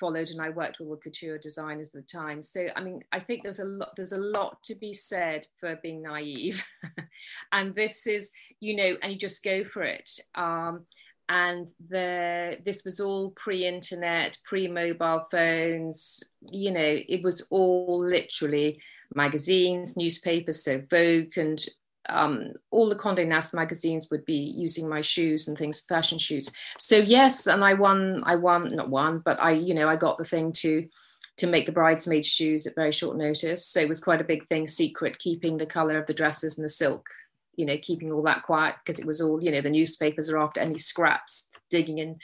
followed 0.00 0.30
and 0.30 0.40
I 0.40 0.48
worked 0.48 0.80
with 0.80 0.88
all 0.88 0.96
the 0.96 1.02
couture 1.02 1.38
designers 1.38 1.94
at 1.94 2.02
the 2.02 2.18
time. 2.18 2.42
So 2.42 2.66
I 2.74 2.82
mean, 2.82 3.04
I 3.12 3.20
think 3.20 3.42
there's 3.42 3.60
a 3.60 3.64
lot 3.64 3.94
there's 3.94 4.12
a 4.12 4.18
lot 4.18 4.62
to 4.64 4.74
be 4.74 4.92
said 4.92 5.46
for 5.60 5.76
being 5.82 6.02
naive. 6.02 6.64
and 7.52 7.74
this 7.74 8.06
is, 8.06 8.32
you 8.60 8.74
know, 8.74 8.96
and 9.02 9.12
you 9.12 9.18
just 9.18 9.44
go 9.44 9.62
for 9.62 9.82
it. 9.82 10.10
Um, 10.34 10.86
and 11.28 11.68
the 11.88 12.58
this 12.64 12.84
was 12.84 12.98
all 12.98 13.30
pre-internet, 13.30 14.36
pre-mobile 14.44 15.28
phones, 15.30 16.24
you 16.50 16.72
know, 16.72 16.96
it 17.08 17.22
was 17.22 17.46
all 17.50 18.04
literally 18.04 18.80
magazines, 19.14 19.96
newspapers, 19.96 20.64
so 20.64 20.82
Vogue 20.90 21.36
and 21.36 21.64
um, 22.10 22.52
all 22.70 22.88
the 22.88 22.96
Condé 22.96 23.26
Nast 23.26 23.54
magazines 23.54 24.10
would 24.10 24.24
be 24.24 24.34
using 24.34 24.88
my 24.88 25.00
shoes 25.00 25.48
and 25.48 25.56
things, 25.56 25.80
fashion 25.80 26.18
shoes. 26.18 26.50
So 26.78 26.96
yes, 26.96 27.46
and 27.46 27.64
I 27.64 27.74
won. 27.74 28.20
I 28.24 28.36
won, 28.36 28.74
not 28.74 28.90
won, 28.90 29.20
but 29.24 29.40
I, 29.40 29.52
you 29.52 29.74
know, 29.74 29.88
I 29.88 29.96
got 29.96 30.16
the 30.16 30.24
thing 30.24 30.52
to 30.54 30.88
to 31.36 31.46
make 31.46 31.64
the 31.64 31.72
bridesmaid 31.72 32.24
shoes 32.24 32.66
at 32.66 32.74
very 32.74 32.92
short 32.92 33.16
notice. 33.16 33.66
So 33.66 33.80
it 33.80 33.88
was 33.88 34.00
quite 34.00 34.20
a 34.20 34.24
big 34.24 34.46
thing, 34.48 34.68
secret, 34.68 35.18
keeping 35.18 35.56
the 35.56 35.66
color 35.66 35.98
of 35.98 36.06
the 36.06 36.14
dresses 36.14 36.58
and 36.58 36.64
the 36.64 36.68
silk, 36.68 37.08
you 37.56 37.64
know, 37.64 37.78
keeping 37.80 38.12
all 38.12 38.22
that 38.22 38.42
quiet 38.42 38.74
because 38.84 39.00
it 39.00 39.06
was 39.06 39.20
all, 39.22 39.42
you 39.42 39.50
know, 39.50 39.62
the 39.62 39.70
newspapers 39.70 40.28
are 40.28 40.38
after 40.38 40.60
any 40.60 40.76
scraps, 40.76 41.48
digging 41.70 41.98
in 41.98 42.16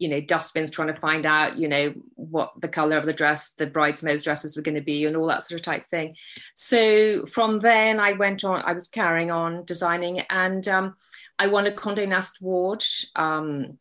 you 0.00 0.08
know 0.08 0.20
dustbins 0.20 0.70
trying 0.70 0.92
to 0.92 1.00
find 1.00 1.26
out 1.26 1.58
you 1.58 1.68
know 1.68 1.94
what 2.16 2.52
the 2.60 2.68
color 2.68 2.96
of 2.96 3.04
the 3.04 3.12
dress 3.12 3.50
the 3.50 3.66
bridesmaids 3.66 4.24
dresses 4.24 4.56
were 4.56 4.62
going 4.62 4.74
to 4.74 4.80
be 4.80 5.04
and 5.04 5.16
all 5.16 5.26
that 5.26 5.44
sort 5.44 5.60
of 5.60 5.64
type 5.64 5.88
thing. 5.90 6.16
So 6.54 7.26
from 7.26 7.60
then 7.60 8.00
i 8.00 8.12
went 8.12 8.42
on 8.42 8.62
i 8.64 8.72
was 8.72 8.88
carrying 8.88 9.30
on 9.30 9.64
designing 9.66 10.20
and 10.30 10.66
um, 10.66 10.96
i 11.38 11.46
won 11.46 11.66
a 11.66 11.72
conde 11.72 12.08
nast 12.08 12.40
award 12.40 12.82
um, 13.14 13.78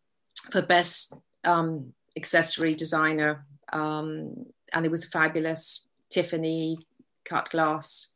for 0.51 0.61
best 0.61 1.13
um, 1.45 1.93
accessory 2.17 2.75
designer 2.75 3.45
um, 3.71 4.45
and 4.73 4.85
it 4.85 4.91
was 4.91 5.05
a 5.05 5.09
fabulous 5.09 5.87
tiffany 6.09 6.77
cut 7.23 7.49
glass 7.49 8.11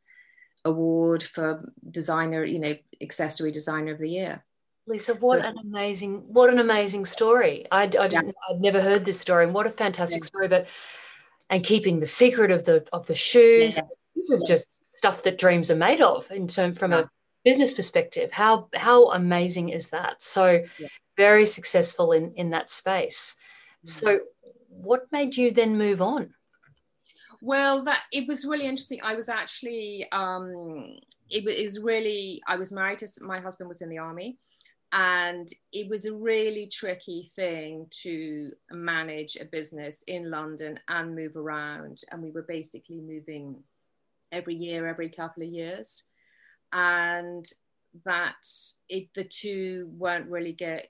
award 0.65 1.23
for 1.23 1.71
designer 1.89 2.43
you 2.43 2.59
know 2.59 2.75
accessory 3.01 3.51
designer 3.51 3.93
of 3.93 3.99
the 3.99 4.09
year 4.09 4.43
Lisa, 4.85 5.13
what 5.15 5.41
so, 5.41 5.47
an 5.47 5.57
amazing, 5.59 6.23
what 6.27 6.49
an 6.49 6.59
amazing 6.59 7.05
story. 7.05 7.65
I, 7.71 7.83
I 7.83 7.87
didn't, 7.87 8.27
yeah. 8.27 8.31
I'd 8.49 8.61
never 8.61 8.81
heard 8.81 9.05
this 9.05 9.19
story, 9.19 9.45
and 9.45 9.53
what 9.53 9.65
a 9.65 9.71
fantastic 9.71 10.23
yeah. 10.23 10.27
story. 10.27 10.47
But 10.47 10.67
and 11.49 11.63
keeping 11.63 11.99
the 11.99 12.05
secret 12.05 12.51
of 12.51 12.65
the 12.65 12.85
of 12.91 13.07
the 13.07 13.15
shoes, 13.15 13.77
yeah. 13.77 13.83
this 14.15 14.29
is 14.29 14.43
just 14.47 14.95
stuff 14.95 15.23
that 15.23 15.37
dreams 15.37 15.71
are 15.71 15.75
made 15.75 16.01
of 16.01 16.29
in 16.31 16.47
term 16.47 16.75
from 16.75 16.93
a 16.93 17.09
business 17.45 17.73
perspective. 17.73 18.31
How 18.31 18.67
how 18.73 19.11
amazing 19.11 19.69
is 19.69 19.89
that? 19.91 20.21
So 20.21 20.63
very 21.17 21.45
successful 21.45 22.11
in 22.11 22.33
in 22.35 22.49
that 22.49 22.69
space. 22.69 23.37
Mm-hmm. 23.85 23.87
So 23.89 24.19
what 24.69 25.11
made 25.11 25.37
you 25.37 25.51
then 25.51 25.77
move 25.77 26.01
on? 26.01 26.33
Well, 27.41 27.83
that 27.83 28.01
it 28.11 28.27
was 28.27 28.45
really 28.45 28.65
interesting. 28.65 29.01
I 29.03 29.15
was 29.15 29.29
actually 29.29 30.07
um, 30.11 30.97
it, 31.29 31.45
it 31.45 31.63
was 31.63 31.79
really 31.79 32.41
I 32.47 32.55
was 32.55 32.71
married 32.71 32.99
to 32.99 33.07
my 33.21 33.39
husband 33.39 33.67
was 33.67 33.81
in 33.81 33.89
the 33.89 33.97
army, 33.97 34.37
and 34.93 35.49
it 35.71 35.89
was 35.89 36.05
a 36.05 36.13
really 36.13 36.67
tricky 36.67 37.31
thing 37.35 37.87
to 38.03 38.51
manage 38.71 39.35
a 39.35 39.45
business 39.45 40.03
in 40.05 40.29
London 40.29 40.79
and 40.87 41.15
move 41.15 41.35
around. 41.35 42.01
And 42.11 42.21
we 42.21 42.29
were 42.29 42.45
basically 42.47 43.01
moving 43.01 43.55
every 44.31 44.53
year, 44.53 44.87
every 44.87 45.09
couple 45.09 45.41
of 45.41 45.49
years, 45.49 46.03
and 46.73 47.43
that 48.05 48.45
it 48.87 49.07
the 49.15 49.23
two 49.23 49.89
weren't 49.97 50.29
really 50.29 50.53
get. 50.53 50.89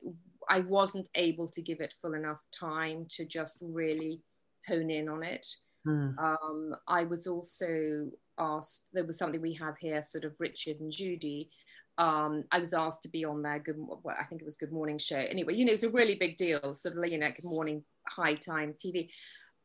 I 0.49 0.59
wasn't 0.59 1.07
able 1.15 1.47
to 1.47 1.61
give 1.61 1.79
it 1.79 1.93
full 2.01 2.13
enough 2.13 2.41
time 2.57 3.07
to 3.11 3.23
just 3.23 3.59
really 3.61 4.21
hone 4.67 4.89
in 4.89 5.07
on 5.07 5.23
it. 5.23 5.47
Mm. 5.87 6.17
Um, 6.19 6.75
I 6.89 7.05
was 7.05 7.25
also 7.25 8.09
asked. 8.37 8.89
There 8.91 9.05
was 9.05 9.17
something 9.17 9.41
we 9.41 9.53
have 9.53 9.77
here, 9.77 10.01
sort 10.01 10.25
of 10.25 10.33
Richard 10.39 10.81
and 10.81 10.91
Judy 10.91 11.49
um, 11.97 12.43
I 12.51 12.59
was 12.59 12.73
asked 12.73 13.03
to 13.03 13.09
be 13.09 13.25
on 13.25 13.41
their 13.41 13.59
good, 13.59 13.75
well, 13.77 14.15
I 14.19 14.23
think 14.25 14.41
it 14.41 14.45
was 14.45 14.55
Good 14.55 14.71
Morning 14.71 14.97
show. 14.97 15.17
Anyway, 15.17 15.55
you 15.55 15.65
know, 15.65 15.71
it 15.71 15.75
was 15.75 15.83
a 15.83 15.89
really 15.89 16.15
big 16.15 16.37
deal, 16.37 16.73
sort 16.73 16.97
of, 16.97 17.05
you 17.07 17.17
know, 17.17 17.29
Good 17.29 17.45
Morning 17.45 17.83
high 18.07 18.35
time 18.35 18.73
TV. 18.73 19.09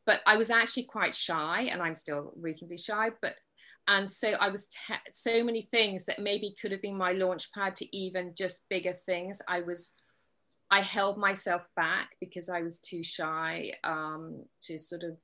But 0.05 0.21
I 0.25 0.37
was 0.37 0.49
actually 0.49 0.83
quite 0.83 1.15
shy, 1.15 1.69
and 1.71 1.81
I'm 1.81 1.95
still 1.95 2.33
reasonably 2.35 2.77
shy. 2.77 3.09
But 3.21 3.35
and 3.87 4.09
so 4.09 4.33
I 4.39 4.49
was 4.49 4.67
te- 4.67 5.11
so 5.11 5.43
many 5.43 5.63
things 5.71 6.05
that 6.05 6.19
maybe 6.19 6.55
could 6.61 6.71
have 6.71 6.81
been 6.81 6.97
my 6.97 7.13
launch 7.13 7.51
pad 7.53 7.75
to 7.77 7.97
even 7.97 8.33
just 8.37 8.69
bigger 8.69 8.93
things. 8.93 9.41
I 9.47 9.61
was, 9.61 9.95
I 10.69 10.81
held 10.81 11.17
myself 11.17 11.63
back 11.75 12.11
because 12.19 12.49
I 12.49 12.61
was 12.61 12.79
too 12.79 13.03
shy 13.03 13.73
um, 13.83 14.43
to 14.63 14.77
sort 14.77 15.03
of 15.03 15.17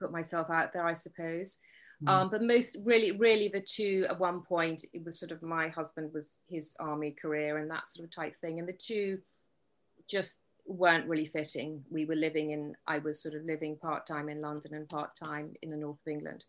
put 0.00 0.10
myself 0.10 0.48
out 0.50 0.72
there, 0.72 0.86
I 0.86 0.94
suppose. 0.94 1.58
Mm. 2.04 2.08
Um, 2.08 2.30
but 2.30 2.42
most 2.42 2.78
really, 2.84 3.12
really 3.12 3.48
the 3.48 3.60
two 3.60 4.06
at 4.08 4.18
one 4.18 4.42
point, 4.42 4.84
it 4.92 5.04
was 5.04 5.18
sort 5.18 5.32
of 5.32 5.42
my 5.42 5.68
husband 5.68 6.12
was 6.12 6.38
his 6.46 6.76
army 6.78 7.10
career 7.10 7.58
and 7.58 7.70
that 7.70 7.88
sort 7.88 8.04
of 8.04 8.10
type 8.14 8.34
thing. 8.40 8.58
And 8.58 8.68
the 8.68 8.72
two 8.72 9.18
just 10.08 10.42
weren't 10.66 11.08
really 11.08 11.26
fitting. 11.26 11.82
We 11.90 12.04
were 12.04 12.14
living 12.14 12.50
in, 12.50 12.74
I 12.86 12.98
was 12.98 13.22
sort 13.22 13.34
of 13.34 13.44
living 13.44 13.76
part 13.76 14.06
time 14.06 14.28
in 14.28 14.40
London 14.40 14.74
and 14.74 14.88
part 14.88 15.16
time 15.16 15.54
in 15.62 15.70
the 15.70 15.76
north 15.76 15.98
of 16.06 16.12
England. 16.12 16.44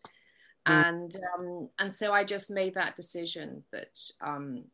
Mm. 0.68 0.88
And 0.88 1.16
um, 1.38 1.68
and 1.78 1.92
so 1.92 2.12
I 2.12 2.22
just 2.22 2.50
made 2.50 2.74
that 2.74 2.94
decision 2.94 3.64
that 3.72 3.98
um, 4.20 4.64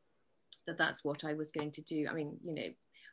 that 0.66 0.76
that's 0.76 1.04
what 1.04 1.24
I 1.24 1.34
was 1.34 1.52
going 1.52 1.70
to 1.70 1.82
do. 1.82 2.06
I 2.10 2.12
mean, 2.12 2.36
you 2.44 2.54
know, 2.54 2.68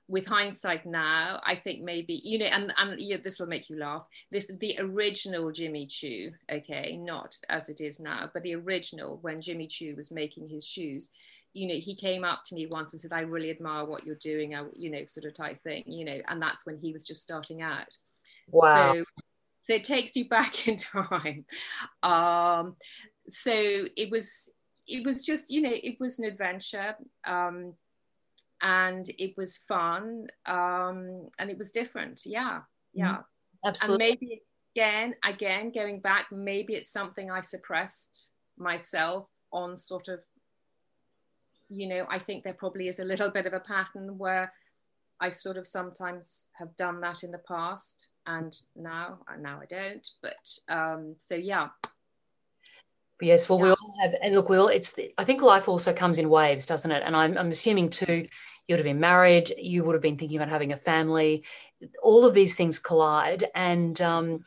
with 0.07 0.27
hindsight 0.27 0.85
now, 0.85 1.39
I 1.45 1.55
think 1.55 1.81
maybe 1.81 2.21
you 2.23 2.37
know, 2.39 2.45
and 2.45 2.73
and 2.77 2.99
yeah, 2.99 3.17
this 3.23 3.39
will 3.39 3.47
make 3.47 3.69
you 3.69 3.77
laugh. 3.77 4.05
This 4.31 4.49
is 4.49 4.57
the 4.59 4.75
original 4.79 5.51
Jimmy 5.51 5.87
Choo, 5.87 6.31
okay, 6.51 6.97
not 6.97 7.37
as 7.49 7.69
it 7.69 7.81
is 7.81 7.99
now, 7.99 8.29
but 8.33 8.43
the 8.43 8.55
original 8.55 9.19
when 9.21 9.41
Jimmy 9.41 9.67
Choo 9.67 9.95
was 9.95 10.11
making 10.11 10.49
his 10.49 10.65
shoes. 10.67 11.11
You 11.53 11.67
know, 11.67 11.75
he 11.75 11.95
came 11.95 12.23
up 12.23 12.43
to 12.45 12.55
me 12.55 12.65
once 12.65 12.93
and 12.93 12.99
said, 12.99 13.13
"I 13.13 13.21
really 13.21 13.49
admire 13.49 13.85
what 13.85 14.05
you're 14.05 14.15
doing," 14.15 14.55
I, 14.55 14.65
you 14.73 14.89
know, 14.89 15.05
sort 15.05 15.25
of 15.25 15.35
type 15.35 15.61
thing. 15.63 15.83
You 15.87 16.05
know, 16.05 16.19
and 16.27 16.41
that's 16.41 16.65
when 16.65 16.77
he 16.77 16.91
was 16.91 17.05
just 17.05 17.23
starting 17.23 17.61
out. 17.61 17.95
Wow. 18.49 18.93
So, 18.93 19.05
so 19.67 19.73
it 19.75 19.83
takes 19.83 20.15
you 20.15 20.27
back 20.29 20.67
in 20.67 20.75
time. 20.75 21.45
Um, 22.01 22.75
so 23.29 23.53
it 23.53 24.11
was 24.11 24.51
it 24.87 25.05
was 25.05 25.23
just 25.23 25.49
you 25.49 25.61
know 25.61 25.71
it 25.71 25.97
was 25.99 26.19
an 26.19 26.25
adventure 26.25 26.95
um, 27.25 27.73
and 28.63 29.11
it 29.19 29.35
was 29.37 29.57
fun 29.67 30.25
um, 30.45 31.27
and 31.37 31.51
it 31.51 31.57
was 31.57 31.71
different 31.71 32.21
yeah 32.25 32.61
yeah 32.93 33.11
mm-hmm. 33.11 33.67
absolutely 33.67 34.09
and 34.09 34.19
maybe 34.21 34.41
again 34.75 35.15
again 35.25 35.71
going 35.71 35.99
back 35.99 36.27
maybe 36.31 36.73
it's 36.73 36.91
something 36.91 37.29
i 37.29 37.41
suppressed 37.41 38.31
myself 38.57 39.27
on 39.51 39.77
sort 39.77 40.07
of 40.07 40.19
you 41.69 41.87
know 41.87 42.07
i 42.09 42.17
think 42.17 42.43
there 42.43 42.53
probably 42.53 42.87
is 42.87 42.99
a 42.99 43.03
little 43.03 43.29
bit 43.29 43.45
of 43.45 43.53
a 43.53 43.59
pattern 43.59 44.17
where 44.17 44.51
i 45.19 45.29
sort 45.29 45.57
of 45.57 45.67
sometimes 45.67 46.47
have 46.53 46.75
done 46.75 47.01
that 47.01 47.23
in 47.23 47.31
the 47.31 47.37
past 47.39 48.07
and 48.25 48.55
now 48.75 49.19
now 49.39 49.59
i 49.61 49.65
don't 49.65 50.09
but 50.21 50.47
um 50.69 51.13
so 51.17 51.35
yeah 51.35 51.67
Yes, 53.21 53.47
well, 53.47 53.59
yeah. 53.59 53.65
we 53.65 53.69
all 53.69 53.93
have, 54.01 54.15
and 54.21 54.35
look, 54.35 54.49
we 54.49 54.57
all. 54.57 54.67
It's. 54.67 54.95
I 55.17 55.23
think 55.23 55.41
life 55.41 55.69
also 55.69 55.93
comes 55.93 56.17
in 56.17 56.29
waves, 56.29 56.65
doesn't 56.65 56.91
it? 56.91 57.03
And 57.05 57.15
I'm, 57.15 57.37
I'm 57.37 57.49
assuming 57.49 57.89
too 57.89 58.27
you 58.67 58.73
would 58.73 58.79
have 58.79 58.91
been 58.91 58.99
married, 58.99 59.53
you 59.57 59.83
would 59.83 59.93
have 59.93 60.01
been 60.01 60.17
thinking 60.17 60.37
about 60.37 60.49
having 60.49 60.73
a 60.73 60.77
family. 60.77 61.43
All 62.01 62.25
of 62.25 62.33
these 62.33 62.55
things 62.55 62.79
collide, 62.79 63.49
and 63.55 63.99
um, 64.01 64.45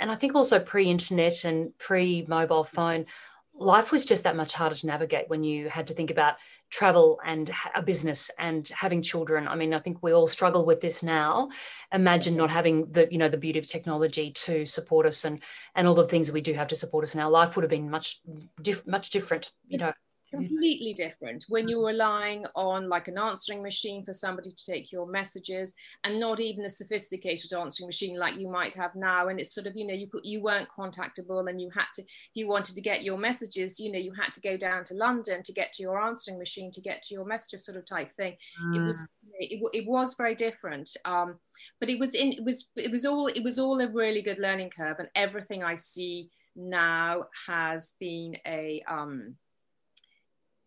and 0.00 0.10
I 0.10 0.14
think 0.14 0.34
also 0.34 0.60
pre-internet 0.60 1.44
and 1.44 1.76
pre-mobile 1.78 2.64
phone, 2.64 3.06
life 3.54 3.90
was 3.90 4.04
just 4.04 4.22
that 4.24 4.36
much 4.36 4.52
harder 4.52 4.76
to 4.76 4.86
navigate 4.86 5.28
when 5.28 5.42
you 5.42 5.68
had 5.68 5.88
to 5.88 5.94
think 5.94 6.10
about 6.10 6.36
travel 6.70 7.18
and 7.24 7.50
a 7.74 7.82
business 7.82 8.30
and 8.38 8.68
having 8.68 9.02
children. 9.02 9.48
I 9.48 9.56
mean, 9.56 9.74
I 9.74 9.80
think 9.80 10.02
we 10.02 10.12
all 10.12 10.28
struggle 10.28 10.64
with 10.64 10.80
this 10.80 11.02
now. 11.02 11.48
Imagine 11.92 12.36
not 12.36 12.50
having 12.50 12.86
the, 12.92 13.08
you 13.10 13.18
know, 13.18 13.28
the 13.28 13.38
beauty 13.38 13.58
of 13.58 13.66
technology 13.66 14.30
to 14.32 14.66
support 14.66 15.06
us 15.06 15.24
and 15.24 15.42
and 15.74 15.88
all 15.88 15.94
the 15.94 16.06
things 16.06 16.28
that 16.28 16.34
we 16.34 16.40
do 16.40 16.52
have 16.52 16.68
to 16.68 16.76
support 16.76 17.04
us 17.04 17.14
now. 17.14 17.28
Life 17.30 17.56
would 17.56 17.62
have 17.62 17.70
been 17.70 17.90
much 17.90 18.20
diff- 18.62 18.86
much 18.86 19.10
different, 19.10 19.50
you 19.66 19.78
know, 19.78 19.92
completely 20.30 20.94
different. 20.94 21.44
When 21.48 21.68
you're 21.68 21.86
relying 21.86 22.44
on 22.54 22.88
like 22.88 23.08
an 23.08 23.18
answering 23.18 23.62
machine 23.62 24.04
for 24.04 24.12
somebody 24.12 24.52
to 24.52 24.66
take 24.66 24.92
your 24.92 25.06
messages 25.06 25.74
and 26.04 26.20
not 26.20 26.40
even 26.40 26.64
a 26.64 26.70
sophisticated 26.70 27.52
answering 27.52 27.88
machine 27.88 28.16
like 28.18 28.36
you 28.36 28.48
might 28.48 28.74
have 28.74 28.94
now 28.94 29.28
and 29.28 29.40
it's 29.40 29.54
sort 29.54 29.66
of 29.66 29.76
you 29.76 29.86
know 29.86 29.94
you 29.94 30.08
you 30.22 30.42
weren't 30.42 30.68
contactable 30.68 31.48
and 31.48 31.60
you 31.60 31.70
had 31.70 31.86
to 31.94 32.02
you 32.34 32.48
wanted 32.48 32.74
to 32.74 32.80
get 32.80 33.02
your 33.02 33.18
messages 33.18 33.78
you 33.78 33.90
know 33.90 33.98
you 33.98 34.12
had 34.12 34.32
to 34.32 34.40
go 34.40 34.56
down 34.56 34.84
to 34.84 34.94
london 34.94 35.42
to 35.42 35.52
get 35.52 35.72
to 35.72 35.82
your 35.82 36.00
answering 36.00 36.38
machine 36.38 36.70
to 36.70 36.80
get 36.80 37.02
to 37.02 37.14
your 37.14 37.24
messages 37.24 37.64
sort 37.64 37.76
of 37.76 37.84
type 37.84 38.10
thing. 38.12 38.36
Mm. 38.62 38.76
it 38.76 38.82
was 38.82 39.06
it, 39.40 39.62
it 39.72 39.86
was 39.86 40.14
very 40.14 40.34
different 40.34 40.90
um, 41.04 41.38
but 41.80 41.88
it 41.88 41.98
was 41.98 42.14
in 42.14 42.32
it 42.32 42.44
was 42.44 42.70
it 42.76 42.90
was 42.90 43.04
all 43.04 43.26
it 43.26 43.42
was 43.44 43.58
all 43.58 43.80
a 43.80 43.88
really 43.88 44.22
good 44.22 44.38
learning 44.38 44.70
curve 44.70 44.96
and 44.98 45.08
everything 45.14 45.62
i 45.62 45.76
see 45.76 46.30
now 46.56 47.24
has 47.46 47.94
been 48.00 48.36
a 48.46 48.82
um 48.88 49.36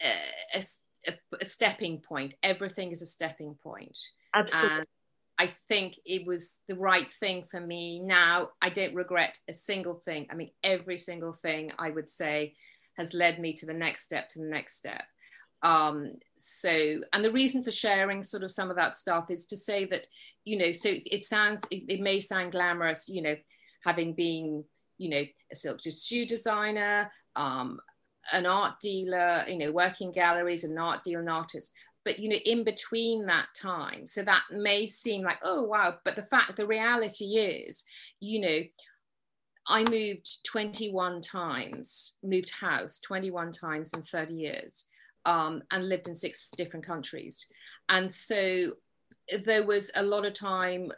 a, 0.03 0.63
a, 1.07 1.13
a 1.41 1.45
stepping 1.45 1.99
point. 1.99 2.35
Everything 2.43 2.91
is 2.91 3.01
a 3.01 3.05
stepping 3.07 3.55
point. 3.63 3.97
Absolutely. 4.33 4.77
And 4.77 4.85
I 5.39 5.47
think 5.67 5.95
it 6.05 6.27
was 6.27 6.59
the 6.67 6.75
right 6.75 7.11
thing 7.11 7.45
for 7.49 7.59
me. 7.59 7.99
Now 7.99 8.49
I 8.61 8.69
don't 8.69 8.93
regret 8.93 9.37
a 9.49 9.53
single 9.53 9.95
thing. 9.95 10.27
I 10.29 10.35
mean, 10.35 10.51
every 10.63 10.97
single 10.97 11.33
thing 11.33 11.71
I 11.79 11.89
would 11.89 12.09
say 12.09 12.53
has 12.97 13.13
led 13.13 13.39
me 13.39 13.53
to 13.53 13.65
the 13.65 13.73
next 13.73 14.03
step, 14.03 14.27
to 14.29 14.39
the 14.39 14.45
next 14.45 14.75
step. 14.75 15.03
Um, 15.63 16.13
so, 16.37 17.01
and 17.13 17.23
the 17.23 17.31
reason 17.31 17.63
for 17.63 17.71
sharing 17.71 18.23
sort 18.23 18.43
of 18.43 18.51
some 18.51 18.69
of 18.69 18.75
that 18.77 18.95
stuff 18.95 19.29
is 19.29 19.45
to 19.47 19.57
say 19.57 19.85
that, 19.85 20.07
you 20.43 20.57
know, 20.57 20.71
so 20.71 20.89
it 20.91 21.23
sounds, 21.23 21.63
it, 21.71 21.83
it 21.87 22.01
may 22.01 22.19
sound 22.19 22.51
glamorous, 22.51 23.07
you 23.07 23.21
know, 23.21 23.35
having 23.83 24.13
been, 24.13 24.63
you 24.97 25.09
know, 25.09 25.23
a 25.51 25.55
silk 25.55 25.79
shoe 25.81 26.25
designer, 26.25 27.11
um, 27.35 27.79
an 28.33 28.45
art 28.45 28.79
dealer, 28.79 29.43
you 29.47 29.57
know, 29.57 29.71
working 29.71 30.11
galleries, 30.11 30.63
an 30.63 30.77
art 30.77 31.03
dealer, 31.03 31.21
an 31.21 31.29
artist. 31.29 31.73
But 32.03 32.19
you 32.19 32.29
know, 32.29 32.37
in 32.45 32.63
between 32.63 33.25
that 33.27 33.47
time, 33.55 34.07
so 34.07 34.23
that 34.23 34.43
may 34.51 34.87
seem 34.87 35.21
like, 35.21 35.37
oh 35.43 35.63
wow, 35.63 35.95
but 36.03 36.15
the 36.15 36.23
fact, 36.23 36.55
the 36.55 36.65
reality 36.65 37.37
is, 37.37 37.85
you 38.19 38.41
know, 38.41 38.61
I 39.67 39.83
moved 39.83 40.43
21 40.45 41.21
times, 41.21 42.15
moved 42.23 42.51
house 42.51 42.99
21 43.01 43.51
times 43.51 43.93
in 43.93 44.01
30 44.01 44.33
years, 44.33 44.85
um, 45.25 45.61
and 45.71 45.87
lived 45.87 46.07
in 46.07 46.15
six 46.15 46.49
different 46.57 46.85
countries. 46.85 47.47
And 47.89 48.11
so 48.11 48.73
there 49.45 49.65
was 49.65 49.91
a 49.95 50.03
lot 50.03 50.25
of 50.25 50.33
time 50.33 50.91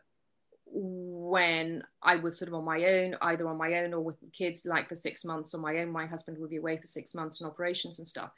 when 1.30 1.84
I 2.02 2.18
was 2.18 2.38
sort 2.38 2.50
of 2.50 2.56
on 2.56 2.66
my 2.66 2.86
own, 2.86 3.16
either 3.22 3.48
on 3.48 3.58
my 3.58 3.76
own 3.76 3.94
or 3.94 4.02
with 4.02 4.16
kids, 4.34 4.66
like 4.66 4.90
for 4.90 4.96
six 4.96 5.24
months 5.24 5.54
on 5.54 5.62
my 5.62 5.78
own. 5.80 5.92
My 5.92 6.06
husband 6.06 6.38
would 6.40 6.50
be 6.50 6.58
away 6.58 6.78
for 6.78 6.86
six 6.86 7.16
months 7.16 7.42
on 7.42 7.50
operations 7.50 8.00
and 8.00 8.08
stuff, 8.08 8.32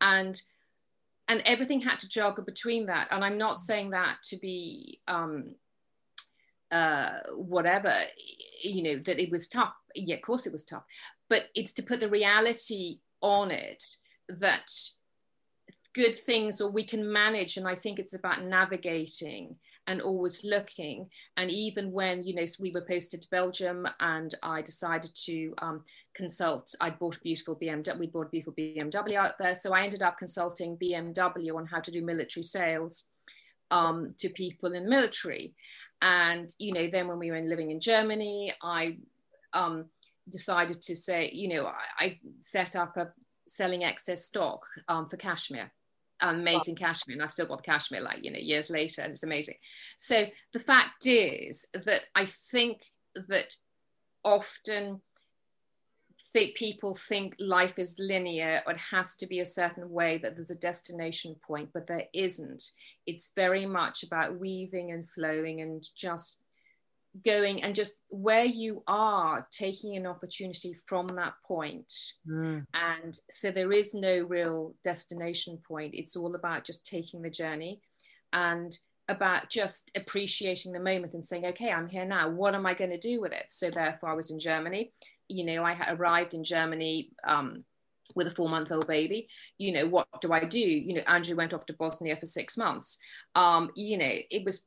and 0.00 0.40
and 1.28 1.42
everything 1.44 1.80
had 1.80 1.98
to 2.00 2.08
juggle 2.08 2.44
between 2.44 2.86
that. 2.86 3.08
And 3.10 3.24
I'm 3.24 3.38
not 3.38 3.60
saying 3.60 3.90
that 3.90 4.16
to 4.24 4.36
be 4.38 5.00
um, 5.08 5.54
uh, 6.70 7.20
whatever, 7.34 7.92
you 8.62 8.82
know, 8.82 8.96
that 9.00 9.20
it 9.20 9.30
was 9.30 9.48
tough. 9.48 9.74
Yeah, 9.94 10.16
of 10.16 10.22
course 10.22 10.46
it 10.46 10.52
was 10.52 10.64
tough, 10.64 10.84
but 11.28 11.48
it's 11.54 11.72
to 11.74 11.82
put 11.82 12.00
the 12.00 12.08
reality 12.08 13.00
on 13.20 13.50
it 13.50 13.84
that 14.28 14.70
good 15.94 16.16
things 16.16 16.60
or 16.60 16.70
we 16.70 16.84
can 16.84 17.10
manage 17.10 17.56
and 17.56 17.66
i 17.66 17.74
think 17.74 17.98
it's 17.98 18.14
about 18.14 18.44
navigating 18.44 19.56
and 19.88 20.02
always 20.02 20.44
looking. 20.44 21.08
And 21.38 21.50
even 21.50 21.90
when 21.90 22.22
you 22.22 22.34
know 22.34 22.44
we 22.60 22.70
were 22.70 22.82
posted 22.82 23.22
to 23.22 23.30
belgium 23.30 23.88
and 24.00 24.34
i 24.42 24.62
decided 24.62 25.10
to 25.14 25.54
um, 25.58 25.82
consult 26.14 26.74
i'd 26.82 26.98
bought 26.98 27.16
a 27.16 27.20
beautiful 27.20 27.56
bmw 27.56 27.98
we 27.98 28.06
bought 28.06 28.26
a 28.26 28.30
beautiful 28.30 28.52
bmw 28.52 29.14
out 29.14 29.38
there. 29.38 29.54
So 29.54 29.72
i 29.72 29.82
ended 29.82 30.02
up 30.02 30.18
consulting 30.18 30.76
bmw 30.76 31.56
on 31.56 31.66
how 31.66 31.80
to 31.80 31.90
do 31.90 32.04
military 32.04 32.44
sales 32.44 33.08
um, 33.70 34.14
to 34.18 34.28
people 34.28 34.72
in 34.72 34.84
the 34.84 34.90
military. 34.90 35.54
And 36.02 36.54
you 36.58 36.72
know 36.72 36.88
then 36.88 37.08
when 37.08 37.18
we 37.18 37.30
were 37.30 37.40
living 37.40 37.70
in 37.70 37.80
germany 37.80 38.52
i 38.62 38.96
um, 39.54 39.86
decided 40.30 40.82
to 40.82 40.94
say 40.94 41.30
you 41.32 41.48
know 41.48 41.64
I, 41.64 42.04
I 42.04 42.18
set 42.40 42.76
up 42.76 42.96
a 42.98 43.08
selling 43.46 43.84
excess 43.84 44.26
stock 44.26 44.66
um, 44.88 45.08
for 45.08 45.16
cashmere 45.16 45.72
amazing 46.20 46.76
wow. 46.80 46.88
cashmere 46.88 47.14
and 47.14 47.22
I've 47.22 47.30
still 47.30 47.46
got 47.46 47.58
the 47.58 47.70
cashmere 47.70 48.00
like 48.00 48.24
you 48.24 48.30
know 48.30 48.38
years 48.38 48.70
later 48.70 49.02
and 49.02 49.12
it's 49.12 49.22
amazing 49.22 49.56
so 49.96 50.26
the 50.52 50.60
fact 50.60 51.06
is 51.06 51.66
that 51.86 52.00
I 52.14 52.24
think 52.24 52.82
that 53.28 53.54
often 54.24 55.00
think 56.32 56.56
people 56.56 56.94
think 56.94 57.34
life 57.38 57.78
is 57.78 57.96
linear 57.98 58.62
or 58.66 58.72
it 58.72 58.78
has 58.78 59.16
to 59.16 59.26
be 59.26 59.40
a 59.40 59.46
certain 59.46 59.88
way 59.90 60.18
that 60.18 60.34
there's 60.34 60.50
a 60.50 60.56
destination 60.56 61.34
point 61.46 61.70
but 61.72 61.86
there 61.86 62.04
isn't 62.12 62.62
it's 63.06 63.32
very 63.34 63.64
much 63.64 64.02
about 64.02 64.38
weaving 64.38 64.92
and 64.92 65.08
flowing 65.10 65.60
and 65.62 65.84
just 65.96 66.40
going 67.24 67.62
and 67.62 67.74
just 67.74 67.96
where 68.10 68.44
you 68.44 68.82
are 68.86 69.46
taking 69.50 69.96
an 69.96 70.06
opportunity 70.06 70.76
from 70.86 71.06
that 71.08 71.34
point. 71.46 71.92
Mm. 72.28 72.64
and 72.74 73.18
so 73.30 73.50
there 73.50 73.72
is 73.72 73.94
no 73.94 74.22
real 74.22 74.74
destination 74.84 75.58
point. 75.66 75.94
It's 75.94 76.16
all 76.16 76.34
about 76.34 76.64
just 76.64 76.86
taking 76.86 77.22
the 77.22 77.30
journey 77.30 77.80
and 78.32 78.76
about 79.08 79.48
just 79.48 79.90
appreciating 79.96 80.72
the 80.72 80.80
moment 80.80 81.14
and 81.14 81.24
saying 81.24 81.46
okay 81.46 81.72
i'm 81.72 81.88
here 81.88 82.04
now. 82.04 82.28
What 82.28 82.54
am 82.54 82.66
i 82.66 82.74
going 82.74 82.90
to 82.90 82.98
do 82.98 83.20
with 83.20 83.32
it? 83.32 83.46
So 83.48 83.70
therefore 83.70 84.10
i 84.10 84.14
was 84.14 84.30
in 84.30 84.38
germany. 84.38 84.92
You 85.28 85.44
know 85.44 85.62
i 85.62 85.76
arrived 85.88 86.34
in 86.34 86.44
germany 86.44 87.10
um, 87.26 87.64
with 88.14 88.26
a 88.26 88.34
four 88.34 88.48
month 88.48 88.72
old 88.72 88.86
baby. 88.86 89.28
You 89.58 89.72
know 89.72 89.86
what 89.86 90.06
do 90.20 90.32
i 90.32 90.44
do? 90.44 90.60
You 90.60 90.94
know 90.94 91.02
andrew 91.06 91.36
went 91.36 91.54
off 91.54 91.66
to 91.66 91.72
bosnia 91.74 92.16
for 92.16 92.26
six 92.26 92.56
months. 92.56 92.98
Um, 93.34 93.70
you 93.76 93.96
know 93.96 94.12
it 94.30 94.44
was 94.44 94.66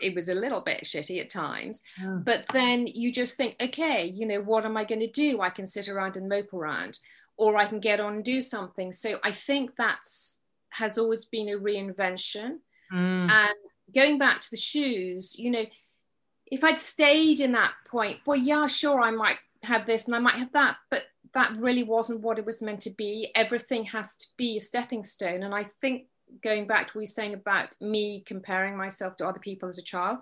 it 0.00 0.14
was 0.14 0.28
a 0.28 0.34
little 0.34 0.60
bit 0.60 0.84
shitty 0.84 1.20
at 1.20 1.30
times 1.30 1.82
oh. 2.04 2.20
but 2.24 2.44
then 2.52 2.86
you 2.86 3.12
just 3.12 3.36
think 3.36 3.56
okay 3.60 4.06
you 4.06 4.26
know 4.26 4.40
what 4.40 4.64
am 4.64 4.76
i 4.76 4.84
going 4.84 5.00
to 5.00 5.10
do? 5.10 5.40
I 5.40 5.50
can 5.50 5.66
sit 5.66 5.88
around 5.88 6.16
and 6.16 6.28
mope 6.28 6.52
around 6.52 6.98
or 7.36 7.56
i 7.56 7.64
can 7.64 7.80
get 7.80 8.00
on 8.00 8.14
and 8.14 8.24
do 8.24 8.40
something. 8.40 8.92
So 8.92 9.18
i 9.24 9.30
think 9.30 9.70
that's 9.76 10.40
has 10.70 10.98
always 10.98 11.26
been 11.26 11.48
a 11.48 11.58
reinvention. 11.58 12.58
Mm. 12.92 13.30
and 13.30 13.54
going 13.94 14.18
back 14.18 14.40
to 14.40 14.50
the 14.50 14.56
shoes 14.56 15.38
you 15.38 15.50
know 15.50 15.64
if 16.46 16.64
i'd 16.64 16.78
stayed 16.78 17.38
in 17.40 17.52
that 17.52 17.74
point 17.86 18.18
well 18.24 18.38
yeah 18.38 18.66
sure 18.66 18.98
i 19.02 19.10
might 19.10 19.36
have 19.62 19.84
this 19.84 20.06
and 20.06 20.16
i 20.16 20.18
might 20.18 20.36
have 20.36 20.50
that 20.52 20.78
but 20.90 21.04
that 21.34 21.56
really 21.56 21.82
wasn't 21.82 22.20
what 22.20 22.38
it 22.38 22.46
was 22.46 22.62
meant 22.62 22.80
to 22.82 22.90
be. 22.90 23.30
Everything 23.34 23.84
has 23.84 24.16
to 24.16 24.26
be 24.36 24.56
a 24.56 24.60
stepping 24.60 25.04
stone. 25.04 25.42
And 25.42 25.54
i 25.54 25.64
think 25.80 26.06
going 26.42 26.66
back 26.66 26.86
to 26.88 26.92
what 26.92 27.00
you 27.00 27.02
were 27.02 27.06
saying 27.06 27.34
about 27.34 27.68
me 27.80 28.22
comparing 28.26 28.76
myself 28.76 29.16
to 29.16 29.26
other 29.26 29.40
people 29.40 29.68
as 29.68 29.78
a 29.78 29.82
child, 29.82 30.18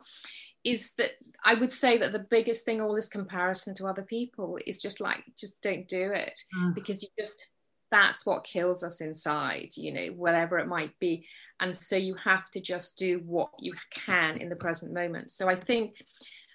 is 0.65 0.95
that 0.95 1.13
I 1.45 1.55
would 1.55 1.71
say 1.71 1.99
that 1.99 2.13
the 2.13 2.19
biggest 2.19 2.65
thing, 2.65 2.81
all 2.81 2.95
this 2.95 3.09
comparison 3.09 3.75
to 3.77 3.87
other 3.87 4.03
people, 4.03 4.59
is 4.67 4.81
just 4.81 5.01
like, 5.01 5.23
just 5.39 5.61
don't 5.63 5.87
do 5.87 6.13
it 6.13 6.39
mm. 6.59 6.75
because 6.75 7.03
you 7.03 7.09
just, 7.19 7.49
that's 7.91 8.27
what 8.27 8.45
kills 8.45 8.83
us 8.83 9.01
inside, 9.01 9.69
you 9.77 9.93
know, 9.93 10.07
whatever 10.09 10.59
it 10.59 10.67
might 10.67 10.99
be. 10.99 11.27
And 11.61 11.75
so 11.75 11.97
you 11.97 12.15
have 12.17 12.51
to 12.51 12.61
just 12.61 12.99
do 12.99 13.21
what 13.25 13.51
you 13.61 13.75
can 13.95 14.39
in 14.39 14.49
the 14.49 14.57
present 14.57 14.93
moment. 14.93 15.31
So 15.31 15.49
I 15.49 15.55
think 15.55 16.03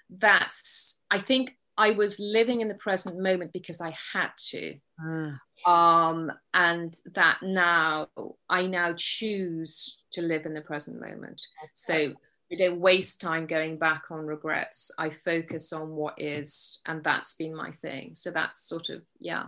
that's, 0.10 1.00
I 1.10 1.18
think 1.18 1.56
I 1.78 1.92
was 1.92 2.20
living 2.20 2.60
in 2.60 2.68
the 2.68 2.76
present 2.76 3.18
moment 3.18 3.54
because 3.54 3.80
I 3.80 3.96
had 4.14 4.32
to. 4.50 4.76
Mm 5.04 5.40
um, 5.66 6.32
and 6.54 6.98
that 7.14 7.40
now 7.42 8.08
I 8.50 8.68
now 8.68 8.94
choose 8.98 10.00
to 10.12 10.22
live 10.22 10.46
in 10.46 10.54
the 10.54 10.62
present 10.62 11.00
moment. 11.00 11.42
So 11.76 12.14
I 12.52 12.56
don't 12.56 12.80
waste 12.80 13.22
time 13.22 13.46
going 13.46 13.78
back 13.78 14.04
on 14.12 14.26
regrets. 14.26 14.92
I 14.98 15.10
focus 15.10 15.72
on 15.72 15.92
what 15.92 16.16
is, 16.18 16.82
and 16.86 17.04
that's 17.04 17.36
been 17.36 17.56
my 17.56 17.72
thing. 17.72 18.14
So 18.16 18.32
that's 18.32 18.68
sort 18.68 18.90
of 18.90 19.02
yeah. 19.20 19.46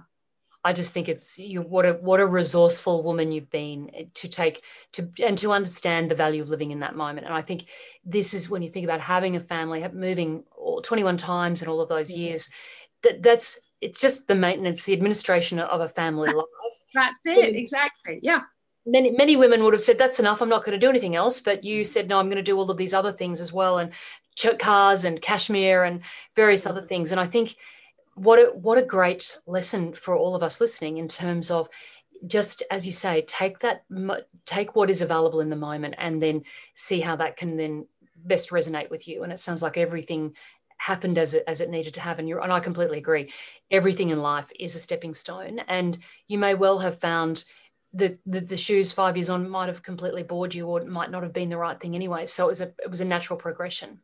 I 0.65 0.71
just 0.71 0.93
think 0.93 1.10
it's 1.10 1.38
you 1.38 1.62
what 1.62 1.86
a 1.86 1.93
what 1.93 2.21
a 2.21 2.26
resourceful 2.26 3.04
woman 3.04 3.34
you've 3.34 3.49
been 3.49 3.91
to 4.13 4.28
take 4.30 4.63
to 4.93 5.10
and 5.21 5.38
to 5.39 5.52
understand 5.52 6.10
the 6.10 6.15
value 6.15 6.41
of 6.41 6.47
living 6.47 6.71
in 6.71 6.80
that 6.80 6.95
moment. 6.95 7.26
And 7.26 7.36
I 7.36 7.41
think 7.41 7.65
this 8.06 8.34
is 8.34 8.49
when 8.49 8.62
you 8.62 8.69
think 8.69 8.86
about 8.86 9.02
having 9.02 9.36
a 9.36 9.41
family, 9.41 9.86
moving 9.91 10.43
21 10.84 11.17
times 11.17 11.62
in 11.62 11.67
all 11.67 11.82
of 11.82 11.89
those 11.89 12.12
years, 12.12 12.49
that 13.02 13.21
that's 13.21 13.60
it's 13.84 14.00
just 14.00 14.28
the 14.28 14.36
maintenance, 14.36 14.86
the 14.86 14.93
administration 14.93 15.60
of 15.60 15.82
a 15.82 15.89
family 15.89 16.32
life. 16.32 16.46
That's 16.93 17.15
it, 17.26 17.56
exactly. 17.56 18.19
Yeah. 18.22 18.41
Many, 18.86 19.12
many 19.12 19.36
women 19.36 19.63
would 19.63 19.74
have 19.74 19.82
said, 19.82 19.98
That's 19.98 20.19
enough. 20.19 20.41
I'm 20.41 20.50
not 20.50 20.65
going 20.65 20.80
to 20.80 20.86
do 20.86 20.89
anything 20.89 21.15
else. 21.15 21.39
But 21.39 21.63
you 21.63 21.82
mm. 21.82 21.88
said, 21.88 22.08
No, 22.08 22.19
I'm 22.19 22.28
going 22.28 22.38
to 22.38 22.43
do 22.43 22.58
all 22.58 22.69
of 22.69 22.78
these 22.78 22.93
other 22.93 23.13
things 23.13 23.41
as 23.41 23.52
well, 23.52 23.80
and 23.80 23.91
cars 24.60 25.06
and 25.06 25.22
cashmere 25.22 25.84
and 25.84 26.02
various 26.36 26.65
other 26.65 26.82
things. 26.82 27.12
And 27.12 27.19
I 27.19 27.28
think 27.28 27.56
what 28.15 28.39
a, 28.39 28.52
what 28.54 28.78
a 28.78 28.84
great 28.84 29.38
lesson 29.46 29.93
for 29.93 30.15
all 30.15 30.36
of 30.36 30.43
us 30.43 30.62
listening 30.62 30.98
in 30.98 31.08
terms 31.08 31.52
of 31.52 31.69
just 32.26 32.63
as 32.72 32.86
you 32.86 32.91
say 32.93 33.22
take 33.28 33.60
that 33.60 33.84
take 34.46 34.76
what 34.76 34.89
is 34.89 35.02
available 35.02 35.41
in 35.41 35.50
the 35.50 35.56
moment 35.56 35.96
and 35.98 36.22
then 36.22 36.41
see 36.76 37.02
how 37.02 37.15
that 37.17 37.36
can 37.36 37.58
then 37.58 37.86
best 38.15 38.52
resonate 38.52 38.89
with 38.89 39.08
you 39.08 39.24
and 39.24 39.34
it 39.34 39.39
sounds 39.39 39.62
like 39.62 39.78
everything 39.78 40.34
happened 40.84 41.17
as 41.17 41.34
it, 41.34 41.46
as 41.48 41.62
it 41.62 41.69
needed 41.69 41.93
to 41.93 42.02
happen. 42.02 42.28
You're, 42.28 42.41
and 42.41 42.52
I 42.52 42.60
completely 42.60 42.98
agree. 42.98 43.32
Everything 43.72 44.10
in 44.10 44.22
life 44.22 44.48
is 44.60 44.76
a 44.76 44.80
stepping 44.80 45.13
stone, 45.13 45.60
and 45.69 45.98
you 46.28 46.38
may 46.38 46.56
well 46.56 46.78
have 46.80 47.00
found 47.00 47.46
the, 47.93 48.17
the, 48.26 48.41
the 48.41 48.58
shoes 48.58 48.91
five 48.91 49.15
years 49.15 49.30
on 49.30 49.50
might 49.50 49.69
have 49.69 49.82
completely 49.82 50.24
bored 50.24 50.54
you, 50.54 50.67
or 50.67 50.84
might 50.84 51.10
not 51.10 51.24
have 51.24 51.32
been 51.32 51.50
the 51.50 51.58
right 51.58 51.80
thing 51.80 51.96
anyway. 51.96 52.26
So 52.26 52.46
it 52.46 52.50
was 52.50 52.62
a 52.62 52.74
it 52.84 52.89
was 52.89 53.02
a 53.02 53.06
natural 53.06 53.39
progression. 53.39 54.00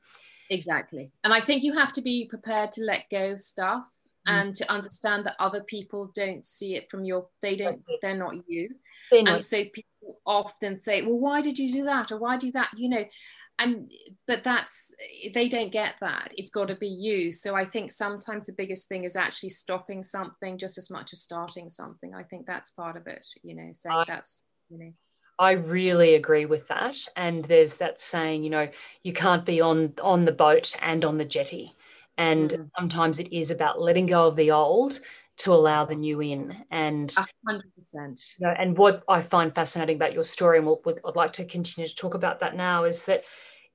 Exactly, 0.50 1.12
and 1.26 1.34
I 1.34 1.42
think 1.42 1.63
you 1.63 1.74
have 1.74 1.92
to 1.94 2.02
be 2.02 2.28
prepared 2.30 2.72
to 2.74 2.84
let 2.84 3.10
go 3.12 3.32
of 3.32 3.39
stuff 3.39 3.84
mm. 4.28 4.32
and 4.32 4.56
to 4.56 4.72
understand 4.72 5.26
that 5.26 5.36
other 5.38 5.62
people 5.62 6.12
don't 6.15 6.46
see 6.46 6.76
it 6.78 6.89
from 6.89 7.04
your 7.04 7.28
they 7.42 7.58
don't 7.58 7.84
they're 8.02 8.18
not 8.18 8.36
you 8.48 8.70
they're 9.12 9.24
not. 9.24 9.34
and 9.36 9.44
so 9.44 9.63
people 9.63 10.20
often 10.26 10.80
say 10.80 11.02
well 11.02 11.20
why 11.20 11.42
did 11.42 11.60
you 11.60 11.72
do 11.72 11.84
that 11.84 12.12
or 12.12 12.18
why 12.18 12.38
do 12.38 12.52
that 12.52 12.70
you 12.78 12.89
know 12.89 13.06
and 13.60 13.91
but 14.26 14.43
that's 14.43 14.91
they 15.34 15.48
don't 15.50 15.72
get 15.72 15.95
that 16.02 16.32
it's 16.38 16.50
got 16.50 16.69
to 16.69 16.76
be 16.76 16.88
you 16.88 17.32
so 17.32 17.56
i 17.56 17.65
think 17.65 17.91
sometimes 17.91 18.48
the 18.48 18.56
biggest 18.58 18.88
thing 18.88 19.04
is 19.04 19.15
actually 19.15 19.50
stopping 19.50 20.02
something 20.02 20.58
just 20.58 20.78
as 20.78 20.89
much 20.89 21.13
as 21.13 21.22
starting 21.22 21.69
something 21.69 22.15
i 22.15 22.24
think 22.24 22.45
that's 22.48 22.72
part 22.72 22.95
of 22.95 23.06
it 23.06 23.26
you 23.43 23.56
know 23.56 23.72
so 23.76 23.91
I, 23.91 24.06
that's 24.08 24.43
you 24.69 24.80
know 24.80 24.91
I 25.41 25.52
really 25.52 26.15
agree 26.15 26.45
with 26.45 26.67
that. 26.67 26.98
And 27.15 27.45
there's 27.45 27.76
that 27.76 28.02
saying, 28.02 28.43
you 28.43 28.50
know, 28.50 28.67
you 29.04 29.13
can't 29.13 29.45
be 29.45 29.62
on 29.62 29.93
on 30.04 30.26
the 30.26 30.34
boat 30.34 30.76
and 30.82 31.06
on 31.06 31.17
the 31.17 31.24
jetty. 31.24 31.74
And 32.17 32.50
mm. 32.50 32.69
sometimes 32.78 33.22
it 33.22 33.34
is 33.34 33.50
about 33.50 33.80
letting 33.80 34.06
go 34.06 34.28
of 34.28 34.36
the 34.36 34.52
old 34.52 35.00
to 35.38 35.54
allow 35.54 35.86
the 35.86 35.95
new 35.95 36.22
in. 36.22 36.54
And 36.69 37.10
100%. 37.48 37.62
You 37.95 38.48
know, 38.48 38.54
and 38.60 38.78
what 38.78 39.04
I 39.08 39.22
find 39.22 39.56
fascinating 39.56 39.95
about 39.95 40.13
your 40.13 40.26
story, 40.26 40.58
and 40.58 40.67
we'll, 40.67 40.82
I'd 40.86 41.15
like 41.15 41.32
to 41.34 41.45
continue 41.45 41.88
to 41.88 41.95
talk 41.95 42.13
about 42.13 42.41
that 42.41 42.58
now, 42.58 42.84
is 42.84 43.06
that 43.06 43.24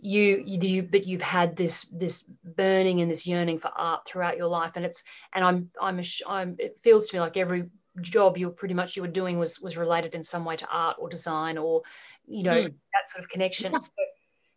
you 0.01 0.43
you 0.45 0.83
but 0.83 1.07
you've 1.07 1.23
had 1.23 1.57
this 1.57 1.83
this 1.85 2.25
burning 2.57 3.01
and 3.01 3.11
this 3.11 3.27
yearning 3.27 3.59
for 3.59 3.69
art 3.69 4.07
throughout 4.07 4.37
your 4.37 4.49
life 4.49 4.73
and 4.75 4.85
it's 4.85 5.03
and 5.33 5.45
i'm 5.45 5.71
i'm, 5.81 6.03
I'm 6.27 6.57
it 6.59 6.79
feels 6.83 7.07
to 7.09 7.17
me 7.17 7.21
like 7.21 7.37
every 7.37 7.71
job 8.01 8.37
you 8.37 8.51
pretty 8.51 8.75
much 8.75 8.97
you 8.97 9.03
were 9.03 9.09
doing 9.09 9.39
was 9.39 9.61
was 9.61 9.77
related 9.77 10.15
in 10.15 10.23
some 10.23 10.45
way 10.45 10.57
to 10.57 10.67
art 10.67 10.97
or 10.99 11.09
design 11.09 11.57
or 11.59 11.83
you 12.27 12.43
know 12.43 12.63
mm. 12.63 12.75
that 12.93 13.09
sort 13.09 13.25
of 13.25 13.31
connection. 13.31 13.79
So, 13.81 13.91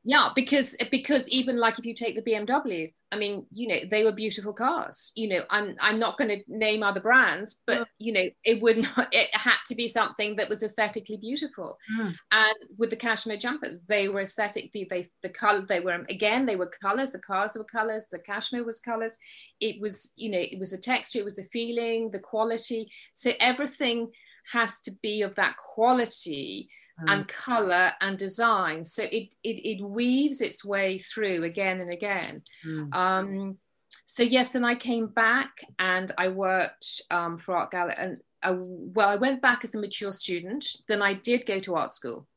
yeah 0.07 0.29
because 0.35 0.75
because 0.89 1.29
even 1.29 1.57
like 1.59 1.77
if 1.77 1.85
you 1.85 1.93
take 1.93 2.15
the 2.15 2.31
bmw 2.31 2.91
i 3.11 3.17
mean 3.17 3.45
you 3.51 3.67
know 3.67 3.77
they 3.91 4.05
were 4.05 4.11
beautiful 4.13 4.53
cars 4.53 5.11
you 5.17 5.27
know 5.27 5.43
i'm 5.49 5.75
i'm 5.81 5.99
not 5.99 6.17
going 6.17 6.29
to 6.29 6.41
name 6.47 6.81
other 6.81 7.01
brands 7.01 7.61
but 7.67 7.81
mm. 7.81 7.85
you 7.99 8.13
know 8.13 8.23
it 8.45 8.61
would 8.61 8.77
not 8.77 9.09
it 9.11 9.27
had 9.35 9.57
to 9.65 9.75
be 9.75 9.87
something 9.87 10.35
that 10.37 10.47
was 10.47 10.63
aesthetically 10.63 11.17
beautiful 11.17 11.77
mm. 11.99 12.15
and 12.31 12.55
with 12.77 12.89
the 12.89 12.95
cashmere 12.95 13.37
jumpers 13.37 13.81
they 13.89 14.07
were 14.07 14.21
aesthetically 14.21 14.87
they 14.89 15.09
the 15.23 15.29
color 15.29 15.65
they 15.67 15.81
were 15.81 16.01
again 16.09 16.45
they 16.45 16.55
were 16.55 16.71
colors 16.81 17.11
the 17.11 17.19
cars 17.19 17.51
were 17.57 17.65
colors 17.65 18.05
the 18.09 18.19
cashmere 18.19 18.63
was 18.63 18.79
colors 18.79 19.17
it 19.59 19.79
was 19.81 20.13
you 20.15 20.31
know 20.31 20.39
it 20.39 20.57
was 20.57 20.71
a 20.71 20.79
texture 20.79 21.19
it 21.19 21.25
was 21.25 21.37
a 21.37 21.43
feeling 21.51 22.09
the 22.11 22.19
quality 22.19 22.89
so 23.13 23.29
everything 23.41 24.09
has 24.53 24.79
to 24.79 24.91
be 25.03 25.21
of 25.21 25.35
that 25.35 25.57
quality 25.57 26.69
mm. 27.01 27.13
and 27.13 27.27
color 27.27 27.91
and 28.01 28.17
design. 28.17 28.83
So 28.83 29.03
it, 29.03 29.35
it, 29.43 29.67
it 29.67 29.81
weaves 29.81 30.41
its 30.41 30.65
way 30.65 30.97
through 30.97 31.43
again 31.43 31.81
and 31.81 31.91
again. 31.91 32.41
Mm. 32.65 32.93
Um, 32.93 33.57
so 34.05 34.23
yes, 34.23 34.55
and 34.55 34.65
I 34.65 34.75
came 34.75 35.07
back 35.07 35.51
and 35.79 36.11
I 36.17 36.29
worked 36.29 37.01
um, 37.11 37.37
for 37.37 37.55
Art 37.55 37.71
Gallery, 37.71 37.95
and 37.97 38.17
uh, 38.43 38.55
well, 38.57 39.09
I 39.09 39.15
went 39.15 39.41
back 39.41 39.63
as 39.63 39.75
a 39.75 39.79
mature 39.79 40.13
student. 40.13 40.65
Then 40.87 41.01
I 41.01 41.13
did 41.13 41.45
go 41.45 41.59
to 41.59 41.75
art 41.75 41.93
school. 41.93 42.27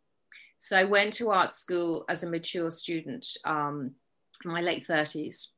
So 0.58 0.76
I 0.76 0.84
went 0.84 1.12
to 1.14 1.30
art 1.30 1.52
school 1.52 2.04
as 2.08 2.22
a 2.22 2.30
mature 2.30 2.70
student 2.70 3.26
um, 3.44 3.92
in 4.44 4.50
my 4.52 4.60
late 4.60 4.86
30s. 4.86 5.48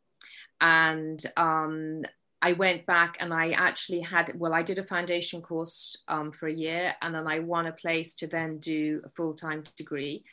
And 0.60 1.20
um, 1.36 2.02
I 2.42 2.54
went 2.54 2.84
back 2.86 3.16
and 3.20 3.32
I 3.32 3.52
actually 3.52 4.00
had, 4.00 4.38
well, 4.38 4.52
I 4.52 4.62
did 4.62 4.80
a 4.80 4.84
foundation 4.84 5.40
course 5.40 5.96
um, 6.08 6.32
for 6.32 6.48
a 6.48 6.52
year 6.52 6.92
and 7.00 7.14
then 7.14 7.28
I 7.28 7.38
won 7.38 7.68
a 7.68 7.72
place 7.72 8.14
to 8.14 8.26
then 8.26 8.58
do 8.58 9.00
a 9.04 9.08
full 9.10 9.32
time 9.32 9.62
degree. 9.78 10.24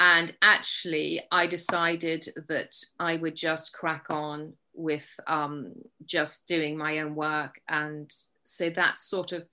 And 0.00 0.36
actually, 0.42 1.20
I 1.30 1.46
decided 1.46 2.26
that 2.48 2.74
I 2.98 3.16
would 3.16 3.36
just 3.36 3.72
crack 3.72 4.06
on 4.10 4.54
with 4.74 5.08
um, 5.28 5.72
just 6.04 6.48
doing 6.48 6.76
my 6.76 6.98
own 6.98 7.14
work. 7.14 7.60
And 7.68 8.12
so 8.42 8.70
that 8.70 8.98
sort 8.98 9.30
of 9.30 9.46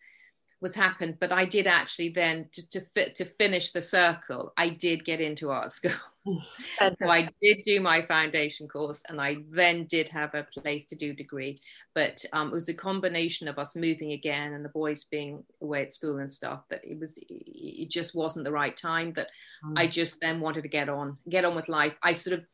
was 0.60 0.74
happened. 0.74 1.18
But 1.20 1.32
I 1.32 1.46
did 1.46 1.68
actually 1.68 2.10
then, 2.10 2.48
to, 2.54 2.70
to, 2.70 3.10
to 3.12 3.26
finish 3.26 3.72
the 3.72 3.82
circle, 3.84 4.54
I 4.58 4.70
did 4.70 5.06
get 5.06 5.22
into 5.22 5.52
art 5.52 5.72
school. 5.72 5.92
So 6.26 7.10
I 7.10 7.30
did 7.42 7.64
do 7.66 7.80
my 7.80 8.02
foundation 8.04 8.68
course 8.68 9.04
and 9.10 9.20
I 9.20 9.38
then 9.50 9.86
did 9.86 10.08
have 10.10 10.36
a 10.36 10.44
place 10.44 10.86
to 10.88 10.96
do 10.96 11.14
degree. 11.14 11.58
But 11.96 12.24
um, 12.34 12.50
it 12.50 12.54
was 12.54 12.70
a 12.70 12.74
combination 12.74 13.48
of 13.48 13.58
us 13.58 13.76
moving 13.76 14.12
again 14.12 14.54
and 14.54 14.64
the 14.64 14.70
boys 14.70 15.06
being 15.06 15.44
away 15.62 15.82
at 15.84 15.92
school 15.92 16.20
and 16.20 16.32
stuff 16.32 16.64
that 16.70 16.84
it 16.84 17.00
was 17.00 17.18
it 17.28 17.90
just 17.90 18.16
wasn't 18.16 18.46
the 18.46 18.52
right 18.52 18.76
time 18.76 19.14
that 19.14 19.28
mm. 19.66 19.74
I 19.78 19.88
just 19.88 20.20
then 20.22 20.40
wanted 20.40 20.64
to 20.64 20.70
get 20.70 20.90
on, 20.90 21.18
get 21.30 21.46
on 21.46 21.56
with 21.56 21.70
life. 21.70 21.96
I 22.04 22.14
sort 22.14 22.40
of 22.40 22.46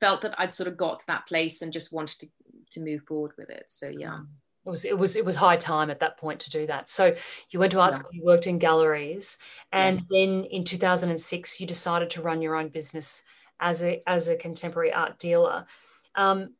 felt 0.00 0.22
that 0.22 0.34
I'd 0.38 0.52
sort 0.52 0.68
of 0.68 0.76
got 0.76 1.00
to 1.00 1.06
that 1.06 1.26
place 1.26 1.62
and 1.62 1.72
just 1.72 1.92
wanted 1.92 2.18
to 2.20 2.28
to 2.72 2.80
move 2.80 3.02
forward 3.06 3.32
with 3.36 3.50
it. 3.50 3.64
So 3.68 3.88
yeah. 3.88 4.14
Mm 4.14 4.26
it 4.64 4.68
was 4.68 4.84
it 4.84 4.96
was 4.96 5.16
it 5.16 5.24
was 5.24 5.36
high 5.36 5.56
time 5.56 5.90
at 5.90 6.00
that 6.00 6.16
point 6.18 6.40
to 6.40 6.50
do 6.50 6.66
that 6.66 6.88
so 6.88 7.14
you 7.50 7.58
went 7.58 7.72
to 7.72 7.80
art 7.80 7.92
yeah. 7.92 7.98
school 7.98 8.10
you 8.12 8.24
worked 8.24 8.46
in 8.46 8.58
galleries 8.58 9.38
and 9.72 10.00
yeah. 10.00 10.06
then 10.10 10.44
in 10.44 10.64
2006 10.64 11.60
you 11.60 11.66
decided 11.66 12.10
to 12.10 12.22
run 12.22 12.42
your 12.42 12.56
own 12.56 12.68
business 12.68 13.24
as 13.60 13.82
a 13.82 14.02
as 14.06 14.28
a 14.28 14.36
contemporary 14.36 14.92
art 14.92 15.18
dealer 15.18 15.66
um, 16.14 16.52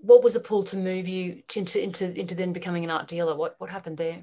what 0.00 0.22
was 0.22 0.34
the 0.34 0.40
pull 0.40 0.64
to 0.64 0.76
move 0.76 1.08
you 1.08 1.42
into 1.56 1.82
into 1.82 2.18
into 2.18 2.34
then 2.34 2.52
becoming 2.52 2.84
an 2.84 2.90
art 2.90 3.08
dealer 3.08 3.36
what 3.36 3.54
what 3.58 3.70
happened 3.70 3.98
there 3.98 4.22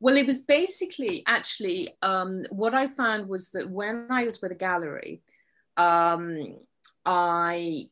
well 0.00 0.16
it 0.16 0.26
was 0.26 0.42
basically 0.42 1.22
actually 1.26 1.88
um, 2.02 2.44
what 2.50 2.74
i 2.74 2.88
found 2.88 3.28
was 3.28 3.50
that 3.50 3.68
when 3.68 4.06
i 4.10 4.24
was 4.24 4.40
with 4.42 4.52
a 4.52 4.56
gallery 4.56 5.22
um, 5.76 6.56
i 7.06 7.84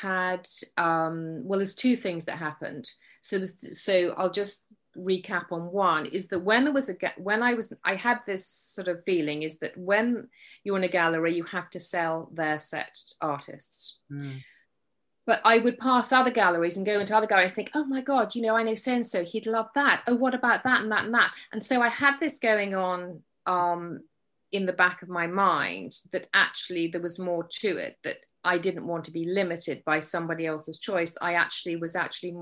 had 0.00 0.46
um, 0.76 1.42
well, 1.44 1.58
there's 1.58 1.74
two 1.74 1.96
things 1.96 2.24
that 2.26 2.38
happened. 2.38 2.88
So 3.20 3.44
so 3.44 4.14
I'll 4.16 4.30
just 4.30 4.66
recap 4.96 5.52
on 5.52 5.70
one 5.70 6.06
is 6.06 6.26
that 6.28 6.40
when 6.40 6.64
there 6.64 6.72
was 6.72 6.88
a 6.88 6.96
when 7.16 7.42
I 7.42 7.54
was 7.54 7.72
I 7.84 7.94
had 7.94 8.20
this 8.26 8.46
sort 8.46 8.88
of 8.88 9.04
feeling 9.04 9.42
is 9.42 9.58
that 9.58 9.76
when 9.76 10.28
you're 10.64 10.76
in 10.76 10.84
a 10.84 10.88
gallery 10.88 11.32
you 11.34 11.44
have 11.44 11.70
to 11.70 11.80
sell 11.80 12.30
their 12.34 12.58
set 12.58 12.98
artists. 13.20 14.00
Mm. 14.10 14.42
But 15.26 15.42
I 15.44 15.58
would 15.58 15.78
pass 15.78 16.12
other 16.12 16.30
galleries 16.30 16.76
and 16.76 16.84
go 16.84 16.98
into 16.98 17.16
other 17.16 17.26
galleries 17.26 17.52
and 17.52 17.56
think, 17.56 17.70
oh 17.74 17.84
my 17.84 18.00
God, 18.00 18.34
you 18.34 18.42
know, 18.42 18.56
I 18.56 18.64
know 18.64 18.74
so 18.74 18.94
and 18.94 19.06
so, 19.06 19.22
he'd 19.22 19.46
love 19.46 19.68
that. 19.76 20.02
Oh, 20.08 20.14
what 20.16 20.34
about 20.34 20.64
that 20.64 20.80
and 20.80 20.90
that 20.90 21.04
and 21.04 21.14
that? 21.14 21.32
And 21.52 21.62
so 21.62 21.82
I 21.82 21.88
had 21.88 22.18
this 22.18 22.40
going 22.40 22.74
on 22.74 23.22
um, 23.46 24.00
in 24.50 24.66
the 24.66 24.72
back 24.72 25.02
of 25.02 25.08
my 25.08 25.28
mind 25.28 25.92
that 26.12 26.26
actually 26.34 26.88
there 26.88 27.02
was 27.02 27.20
more 27.20 27.46
to 27.60 27.76
it, 27.76 27.98
that 28.02 28.16
I 28.44 28.58
didn't 28.58 28.86
want 28.86 29.04
to 29.04 29.12
be 29.12 29.26
limited 29.26 29.82
by 29.84 30.00
somebody 30.00 30.46
else's 30.46 30.80
choice. 30.80 31.16
I 31.20 31.34
actually 31.34 31.76
was 31.76 31.94
actually 31.94 32.36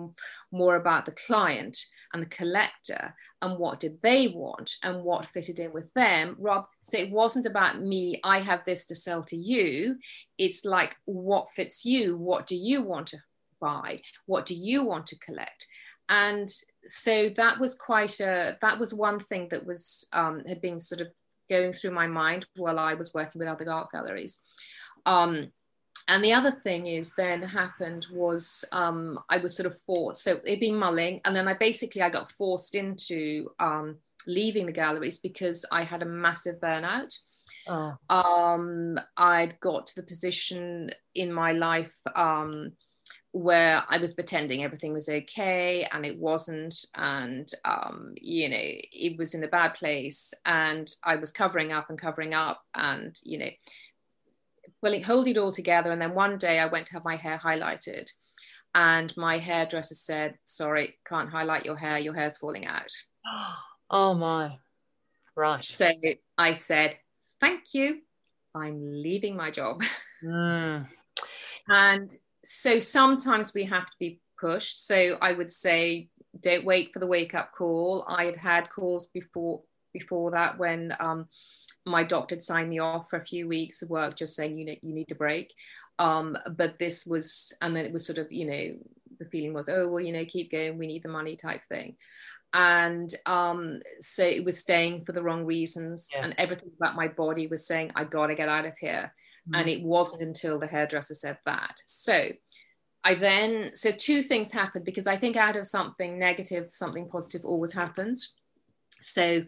more 0.52 0.76
about 0.76 1.04
the 1.04 1.12
client 1.12 1.76
and 2.12 2.22
the 2.22 2.28
collector 2.28 3.14
and 3.42 3.58
what 3.58 3.80
did 3.80 4.00
they 4.02 4.28
want 4.28 4.76
and 4.82 5.02
what 5.02 5.28
fitted 5.34 5.58
in 5.58 5.72
with 5.72 5.92
them. 5.94 6.37
Rob, 6.38 6.66
so 6.80 6.98
it 6.98 7.11
wasn't 7.11 7.46
about 7.46 7.82
me. 7.82 8.20
I 8.24 8.40
have 8.40 8.64
this 8.64 8.87
to 8.87 8.94
sell 8.94 9.22
to 9.24 9.37
you. 9.37 9.96
It's 10.38 10.64
like 10.64 10.96
what 11.04 11.50
fits 11.52 11.84
you. 11.84 12.16
What 12.16 12.46
do 12.46 12.56
you 12.56 12.82
want 12.82 13.08
to 13.08 13.18
buy? 13.61 14.00
What 14.26 14.46
do 14.46 14.54
you 14.54 14.84
want 14.84 15.06
to 15.08 15.18
collect? 15.18 15.66
And 16.08 16.48
so 16.87 17.28
that 17.30 17.58
was 17.58 17.74
quite 17.74 18.20
a. 18.20 18.56
That 18.62 18.78
was 18.78 18.94
one 18.94 19.18
thing 19.18 19.48
that 19.50 19.66
was 19.66 20.08
um, 20.12 20.42
had 20.46 20.62
been 20.62 20.80
sort 20.80 21.02
of 21.02 21.08
going 21.50 21.72
through 21.72 21.90
my 21.90 22.06
mind 22.06 22.46
while 22.56 22.78
I 22.78 22.94
was 22.94 23.12
working 23.12 23.38
with 23.38 23.48
other 23.48 23.70
art 23.70 23.90
galleries. 23.92 24.42
Um, 25.04 25.50
and 26.06 26.22
the 26.24 26.32
other 26.32 26.50
thing 26.50 26.87
is 26.87 27.14
then 27.16 27.42
happened 27.42 28.06
was 28.12 28.64
um, 28.72 29.18
I 29.28 29.38
was 29.38 29.56
sort 29.56 29.66
of 29.66 29.76
forced. 29.87 30.22
So 30.22 30.40
it'd 30.44 30.61
been 30.61 30.76
mulling, 30.76 31.20
and 31.24 31.34
then 31.34 31.48
I 31.48 31.54
basically 31.54 32.02
I 32.02 32.11
got 32.11 32.32
forced 32.32 32.74
into 32.74 33.50
um, 33.61 33.96
leaving 34.26 34.66
the 34.66 34.72
galleries 34.72 35.18
because 35.18 35.64
I 35.70 35.82
had 35.82 36.02
a 36.02 36.06
massive 36.06 36.61
burnout. 36.61 37.14
Oh. 37.66 37.94
Um, 38.11 38.98
I'd 39.16 39.58
got 39.61 39.87
to 39.88 39.96
the 39.96 40.06
position 40.06 40.90
in 41.14 41.32
my 41.32 41.52
life 41.52 41.92
um, 42.14 42.72
where 43.32 43.82
I 43.88 43.98
was 43.98 44.14
pretending 44.14 44.64
everything 44.64 44.92
was 44.92 45.08
okay 45.08 45.87
and 45.92 46.04
it 46.04 46.18
wasn't, 46.18 46.74
and 46.94 47.48
um, 47.64 48.14
you 48.20 48.48
know 48.48 48.56
it 48.58 49.18
was 49.18 49.34
in 49.34 49.44
a 49.44 49.48
bad 49.48 49.74
place, 49.74 50.32
and 50.44 50.88
I 51.04 51.16
was 51.16 51.32
covering 51.32 51.72
up 51.72 51.90
and 51.90 51.98
covering 51.98 52.34
up, 52.34 52.62
and 52.74 53.14
you 53.24 53.38
know 53.38 53.50
well, 54.83 54.95
it 54.95 55.03
hold 55.03 55.29
it 55.29 55.38
all 55.38 55.53
together. 55.53 55.91
And 55.91 56.01
then 56.01 56.14
one 56.14 56.38
day 56.38 56.59
I 56.59 56.67
went 56.67 56.87
to 56.87 56.93
have 56.95 57.05
my 57.05 57.17
hair 57.17 57.38
highlighted, 57.43 58.09
and 58.75 59.17
my 59.17 59.38
hairdresser 59.38 59.95
said, 59.95 60.37
Sorry, 60.45 60.99
can't 61.07 61.31
highlight 61.31 61.64
your 61.64 61.77
hair. 61.77 61.99
Your 61.99 62.14
hair's 62.14 62.38
falling 62.38 62.67
out. 62.67 62.93
Oh, 63.91 64.12
my. 64.12 64.59
Right. 65.35 65.64
So 65.64 65.91
I 66.37 66.53
said, 66.53 66.99
Thank 67.41 67.73
you. 67.73 68.03
I'm 68.55 68.93
leaving 68.93 69.35
my 69.35 69.51
job. 69.51 69.83
Mm. 70.23 70.87
and 71.69 72.11
so 72.45 72.81
sometimes 72.81 73.55
we 73.55 73.64
have 73.64 73.87
to 73.87 73.97
be 73.99 74.21
pushed. 74.38 74.87
So 74.87 75.17
I 75.23 75.33
would 75.33 75.51
say, 75.51 76.09
don't 76.38 76.67
wait 76.67 76.93
for 76.93 76.99
the 76.99 77.07
wake 77.07 77.35
up 77.35 77.53
call. 77.57 78.05
I 78.09 78.25
had 78.25 78.37
had 78.37 78.71
calls 78.71 79.07
before 79.07 79.62
before 79.93 80.33
that 80.33 80.59
when 80.59 80.95
um, 81.01 81.29
my 81.88 82.05
doctor 82.05 82.35
had 82.35 82.42
signed 82.42 82.70
me 82.70 82.79
off 82.79 83.09
for 83.11 83.18
a 83.18 83.24
few 83.24 83.48
weeks 83.48 83.83
of 83.83 83.90
work, 83.90 84.16
just 84.16 84.37
saying 84.37 84.57
you 84.57 84.66
know 84.66 84.74
you 84.83 84.94
need 84.94 85.11
a 85.11 85.14
break. 85.14 85.53
Um, 85.98 86.37
but 86.57 86.79
this 86.79 87.07
was, 87.07 87.53
and 87.61 87.74
then 87.74 87.85
it 87.85 87.92
was 87.92 88.07
sort 88.07 88.18
of 88.18 88.31
you 88.31 88.46
know 88.46 88.79
the 89.18 89.24
feeling 89.27 89.53
was 89.53 89.68
oh 89.68 89.88
well 89.88 90.01
you 90.01 90.12
know 90.12 90.24
keep 90.24 90.51
going 90.51 90.79
we 90.79 90.87
need 90.87 91.03
the 91.03 91.09
money 91.09 91.37
type 91.37 91.62
thing 91.68 91.96
and 92.55 93.14
um, 93.27 93.81
so 94.01 94.24
it 94.24 94.42
was 94.44 94.59
staying 94.59 95.05
for 95.05 95.12
the 95.12 95.22
wrong 95.22 95.44
reasons 95.44 96.09
yeah. 96.14 96.24
and 96.24 96.35
everything 96.38 96.70
about 96.81 96.96
my 96.96 97.09
body 97.09 97.46
was 97.46 97.66
saying 97.66 97.90
i 97.94 98.05
gotta 98.05 98.35
get 98.35 98.48
out 98.48 98.64
of 98.64 98.72
here 98.79 99.12
mm-hmm. 99.48 99.61
and 99.61 99.68
it 99.68 99.83
wasn't 99.83 100.22
until 100.22 100.59
the 100.59 100.66
hairdresser 100.66 101.14
said 101.14 101.38
that 101.44 101.79
so 101.85 102.29
i 103.05 103.14
then 103.14 103.70
so 103.74 103.90
two 103.90 104.22
things 104.22 104.51
happened 104.51 104.85
because 104.85 105.07
i 105.07 105.16
think 105.16 105.37
out 105.37 105.57
of 105.57 105.66
something 105.66 106.18
negative 106.18 106.68
something 106.70 107.09
positive 107.09 107.44
always 107.44 107.72
happens 107.72 108.35
so 109.01 109.42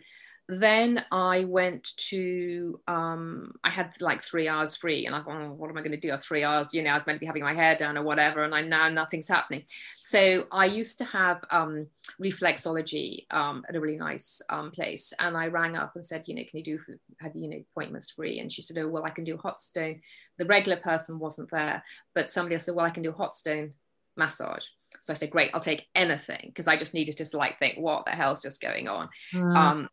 then 0.50 1.04
I 1.12 1.44
went 1.44 1.96
to, 2.08 2.80
um, 2.88 3.54
I 3.62 3.70
had 3.70 3.94
like 4.00 4.22
three 4.22 4.48
hours 4.48 4.76
free, 4.76 5.06
and 5.06 5.14
I 5.14 5.20
thought, 5.20 5.40
oh, 5.40 5.52
what 5.52 5.70
am 5.70 5.76
I 5.76 5.80
going 5.80 5.92
to 5.92 5.96
do? 5.96 6.16
Three 6.16 6.44
hours, 6.44 6.74
you 6.74 6.82
know, 6.82 6.90
I 6.90 6.94
was 6.94 7.06
meant 7.06 7.16
to 7.16 7.20
be 7.20 7.26
having 7.26 7.42
my 7.42 7.52
hair 7.52 7.76
done 7.76 7.96
or 7.98 8.02
whatever, 8.02 8.42
and 8.42 8.54
I 8.54 8.62
now 8.62 8.88
nothing's 8.88 9.28
happening. 9.28 9.64
So 9.94 10.46
I 10.50 10.64
used 10.64 10.98
to 10.98 11.04
have 11.04 11.44
um, 11.50 11.86
reflexology 12.20 13.26
um, 13.30 13.64
at 13.68 13.76
a 13.76 13.80
really 13.80 13.98
nice 13.98 14.42
um, 14.48 14.70
place, 14.70 15.12
and 15.20 15.36
I 15.36 15.46
rang 15.46 15.76
up 15.76 15.94
and 15.94 16.04
said, 16.04 16.26
you 16.26 16.34
know, 16.34 16.44
can 16.48 16.58
you 16.58 16.64
do 16.64 16.80
have 17.20 17.36
you 17.36 17.48
know 17.48 17.62
appointments 17.70 18.10
free? 18.10 18.40
And 18.40 18.50
she 18.50 18.62
said, 18.62 18.78
oh 18.78 18.88
well, 18.88 19.04
I 19.04 19.10
can 19.10 19.24
do 19.24 19.36
hot 19.36 19.60
stone. 19.60 20.00
The 20.38 20.46
regular 20.46 20.78
person 20.78 21.18
wasn't 21.18 21.50
there, 21.50 21.82
but 22.14 22.30
somebody 22.30 22.54
else 22.54 22.64
said, 22.64 22.74
well, 22.74 22.86
I 22.86 22.90
can 22.90 23.02
do 23.02 23.12
hot 23.12 23.34
stone 23.34 23.72
massage. 24.16 24.66
So 25.00 25.12
I 25.12 25.16
said, 25.16 25.30
great, 25.30 25.50
I'll 25.54 25.60
take 25.60 25.86
anything 25.94 26.46
because 26.46 26.66
I 26.66 26.76
just 26.76 26.94
needed 26.94 27.16
to 27.18 27.36
like 27.36 27.58
think, 27.58 27.78
what 27.78 28.04
the 28.04 28.12
hell's 28.12 28.42
just 28.42 28.60
going 28.60 28.88
on? 28.88 29.08
Mm. 29.32 29.56
Um, 29.56 29.88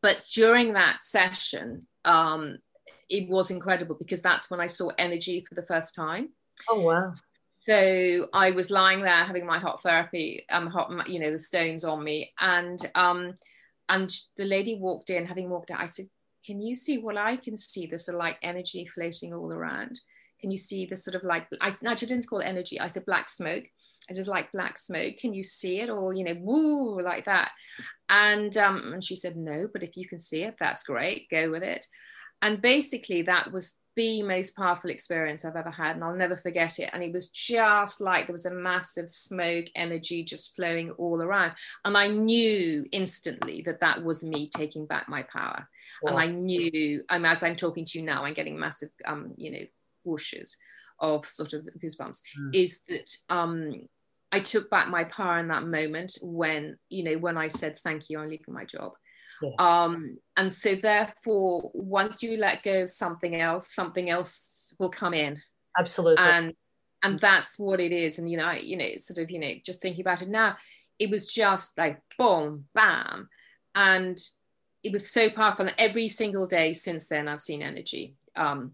but 0.00 0.24
during 0.32 0.72
that 0.74 1.04
session, 1.04 1.86
um, 2.04 2.58
it 3.08 3.28
was 3.28 3.50
incredible 3.50 3.96
because 3.98 4.22
that's 4.22 4.50
when 4.50 4.60
I 4.60 4.66
saw 4.66 4.90
energy 4.98 5.44
for 5.48 5.54
the 5.54 5.66
first 5.66 5.94
time. 5.94 6.30
Oh 6.68 6.80
wow! 6.80 7.12
So 7.52 8.28
I 8.32 8.50
was 8.50 8.70
lying 8.70 9.00
there 9.00 9.24
having 9.24 9.46
my 9.46 9.58
hot 9.58 9.82
therapy, 9.82 10.44
um, 10.50 10.66
hot, 10.66 11.08
you 11.08 11.18
know, 11.18 11.30
the 11.30 11.38
stones 11.38 11.84
on 11.84 12.02
me, 12.02 12.32
and 12.40 12.78
um, 12.94 13.34
and 13.88 14.10
the 14.36 14.44
lady 14.44 14.78
walked 14.78 15.10
in. 15.10 15.26
Having 15.26 15.50
walked 15.50 15.70
out, 15.70 15.80
I 15.80 15.86
said, 15.86 16.06
"Can 16.44 16.60
you 16.60 16.74
see 16.74 16.98
what 16.98 17.16
I 17.16 17.36
can 17.36 17.56
see? 17.56 17.86
There's 17.86 18.08
a 18.08 18.16
like 18.16 18.38
energy 18.42 18.86
floating 18.86 19.32
all 19.32 19.52
around. 19.52 20.00
Can 20.40 20.50
you 20.50 20.58
see 20.58 20.86
the 20.86 20.96
sort 20.96 21.14
of 21.14 21.24
like 21.24 21.46
I, 21.60 21.72
I 21.86 21.94
didn't 21.94 22.28
call 22.28 22.40
it 22.40 22.46
energy. 22.46 22.80
I 22.80 22.88
said 22.88 23.06
black 23.06 23.28
smoke." 23.28 23.64
It's 24.08 24.18
just 24.18 24.28
like 24.28 24.52
black 24.52 24.76
smoke. 24.78 25.16
Can 25.18 25.32
you 25.32 25.42
see 25.42 25.80
it? 25.80 25.90
Or, 25.90 26.12
you 26.12 26.24
know, 26.24 26.36
woo, 26.38 27.00
like 27.02 27.24
that. 27.24 27.52
And, 28.08 28.56
um, 28.56 28.92
and 28.92 29.02
she 29.02 29.16
said, 29.16 29.36
no, 29.36 29.68
but 29.72 29.82
if 29.82 29.96
you 29.96 30.06
can 30.06 30.18
see 30.18 30.42
it, 30.42 30.56
that's 30.60 30.84
great. 30.84 31.30
Go 31.30 31.50
with 31.50 31.62
it. 31.62 31.86
And 32.42 32.60
basically, 32.60 33.22
that 33.22 33.50
was 33.52 33.78
the 33.96 34.22
most 34.22 34.56
powerful 34.56 34.90
experience 34.90 35.44
I've 35.44 35.56
ever 35.56 35.70
had, 35.70 35.94
and 35.94 36.04
I'll 36.04 36.14
never 36.14 36.36
forget 36.36 36.78
it. 36.78 36.90
And 36.92 37.02
it 37.02 37.12
was 37.12 37.30
just 37.30 38.00
like 38.00 38.26
there 38.26 38.34
was 38.34 38.44
a 38.44 38.50
massive 38.50 39.08
smoke 39.08 39.66
energy 39.74 40.24
just 40.24 40.54
flowing 40.54 40.90
all 40.92 41.22
around. 41.22 41.52
And 41.84 41.96
I 41.96 42.08
knew 42.08 42.84
instantly 42.92 43.62
that 43.64 43.80
that 43.80 44.04
was 44.04 44.24
me 44.24 44.50
taking 44.54 44.84
back 44.84 45.08
my 45.08 45.22
power. 45.22 45.66
Wow. 46.02 46.10
And 46.10 46.18
I 46.18 46.26
knew, 46.26 47.02
um, 47.08 47.24
as 47.24 47.42
I'm 47.42 47.56
talking 47.56 47.84
to 47.86 47.98
you 47.98 48.04
now, 48.04 48.24
I'm 48.24 48.34
getting 48.34 48.58
massive, 48.58 48.90
um, 49.06 49.32
you 49.38 49.50
know, 49.50 49.64
whooshes 50.06 50.50
of 51.00 51.26
sort 51.26 51.54
of 51.54 51.66
goosebumps, 51.82 52.20
mm. 52.38 52.54
is 52.54 52.82
that 52.88 53.10
um, 53.30 53.88
I 54.34 54.40
took 54.40 54.68
back 54.68 54.88
my 54.88 55.04
power 55.04 55.38
in 55.38 55.46
that 55.46 55.62
moment 55.62 56.18
when, 56.20 56.76
you 56.88 57.04
know, 57.04 57.18
when 57.18 57.38
I 57.38 57.46
said, 57.46 57.78
thank 57.78 58.10
you, 58.10 58.18
I'm 58.18 58.28
leaving 58.28 58.52
my 58.52 58.64
job. 58.64 58.94
Yeah. 59.40 59.50
Um, 59.60 60.18
and 60.36 60.52
so 60.52 60.74
therefore, 60.74 61.70
once 61.72 62.20
you 62.20 62.36
let 62.38 62.64
go 62.64 62.82
of 62.82 62.88
something 62.88 63.36
else, 63.36 63.72
something 63.72 64.10
else 64.10 64.74
will 64.80 64.90
come 64.90 65.14
in. 65.14 65.40
Absolutely. 65.78 66.24
And 66.24 66.52
and 67.04 67.20
that's 67.20 67.60
what 67.60 67.78
it 67.78 67.92
is. 67.92 68.18
And 68.18 68.28
you 68.28 68.36
know, 68.36 68.50
you 68.50 68.76
know, 68.76 68.88
sort 68.98 69.22
of, 69.22 69.30
you 69.30 69.38
know, 69.38 69.52
just 69.64 69.80
thinking 69.80 70.00
about 70.00 70.22
it 70.22 70.28
now, 70.28 70.56
it 70.98 71.10
was 71.10 71.32
just 71.32 71.78
like 71.78 72.00
boom, 72.18 72.64
bam. 72.74 73.28
And 73.76 74.18
it 74.82 74.90
was 74.90 75.12
so 75.12 75.30
powerful. 75.30 75.66
And 75.66 75.74
every 75.78 76.08
single 76.08 76.48
day 76.48 76.74
since 76.74 77.06
then, 77.06 77.28
I've 77.28 77.40
seen 77.40 77.62
energy. 77.62 78.16
Um, 78.34 78.72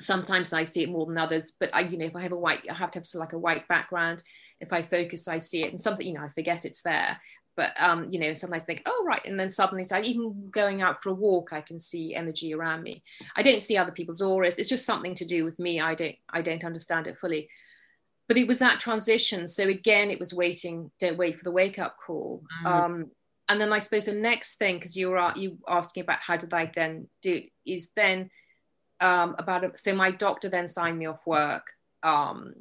sometimes 0.00 0.52
I 0.52 0.64
see 0.64 0.82
it 0.82 0.90
more 0.90 1.06
than 1.06 1.16
others, 1.16 1.52
but 1.60 1.70
I, 1.72 1.82
you 1.82 1.96
know, 1.96 2.06
if 2.06 2.16
I 2.16 2.22
have 2.22 2.32
a 2.32 2.38
white, 2.38 2.66
I 2.68 2.74
have 2.74 2.90
to 2.90 2.98
have 2.98 3.06
sort 3.06 3.22
of 3.22 3.26
like 3.26 3.34
a 3.34 3.38
white 3.38 3.68
background. 3.68 4.24
If 4.60 4.72
I 4.72 4.82
focus, 4.82 5.28
I 5.28 5.38
see 5.38 5.64
it, 5.64 5.70
and 5.70 5.80
something, 5.80 6.06
you 6.06 6.14
know, 6.14 6.24
I 6.24 6.30
forget 6.30 6.64
it's 6.64 6.82
there 6.82 7.20
but 7.56 7.80
um, 7.82 8.06
you 8.10 8.20
know, 8.20 8.26
and 8.26 8.38
sometimes 8.38 8.62
I 8.62 8.66
think, 8.66 8.82
oh 8.86 9.04
right, 9.06 9.24
and 9.24 9.40
then 9.40 9.50
suddenly, 9.50 9.82
so 9.82 9.98
even 10.00 10.50
going 10.50 10.82
out 10.82 11.02
for 11.02 11.08
a 11.10 11.14
walk, 11.14 11.52
I 11.52 11.62
can 11.62 11.78
see 11.78 12.14
energy 12.14 12.54
around 12.54 12.82
me. 12.82 13.02
I 13.34 13.42
don't 13.42 13.62
see 13.62 13.78
other 13.78 13.92
people's 13.92 14.20
auras. 14.20 14.58
It's 14.58 14.68
just 14.68 14.84
something 14.84 15.14
to 15.16 15.24
do 15.24 15.44
with 15.44 15.58
me. 15.58 15.80
I 15.80 15.94
don't, 15.94 16.16
I 16.28 16.42
don't 16.42 16.64
understand 16.64 17.06
it 17.06 17.18
fully. 17.18 17.48
But 18.28 18.36
it 18.36 18.46
was 18.46 18.58
that 18.58 18.78
transition. 18.78 19.48
So 19.48 19.64
again, 19.68 20.10
it 20.10 20.18
was 20.18 20.34
waiting. 20.34 20.90
Don't 21.00 21.16
wait 21.16 21.38
for 21.38 21.44
the 21.44 21.52
wake 21.52 21.78
up 21.78 21.96
call. 21.96 22.42
Mm. 22.62 22.70
Um, 22.70 23.10
and 23.48 23.60
then 23.60 23.72
I 23.72 23.78
suppose 23.78 24.06
the 24.06 24.12
next 24.12 24.56
thing, 24.56 24.76
because 24.76 24.96
you 24.96 25.10
were 25.10 25.32
you 25.36 25.58
asking 25.66 26.02
about 26.02 26.18
how 26.20 26.36
did 26.36 26.52
I 26.52 26.70
then 26.74 27.08
do, 27.22 27.42
is 27.64 27.92
then 27.92 28.30
um, 29.00 29.36
about 29.38 29.64
a, 29.64 29.70
so 29.76 29.94
my 29.94 30.10
doctor 30.10 30.48
then 30.48 30.68
signed 30.68 30.98
me 30.98 31.06
off 31.06 31.24
work, 31.24 31.72
um, 32.02 32.54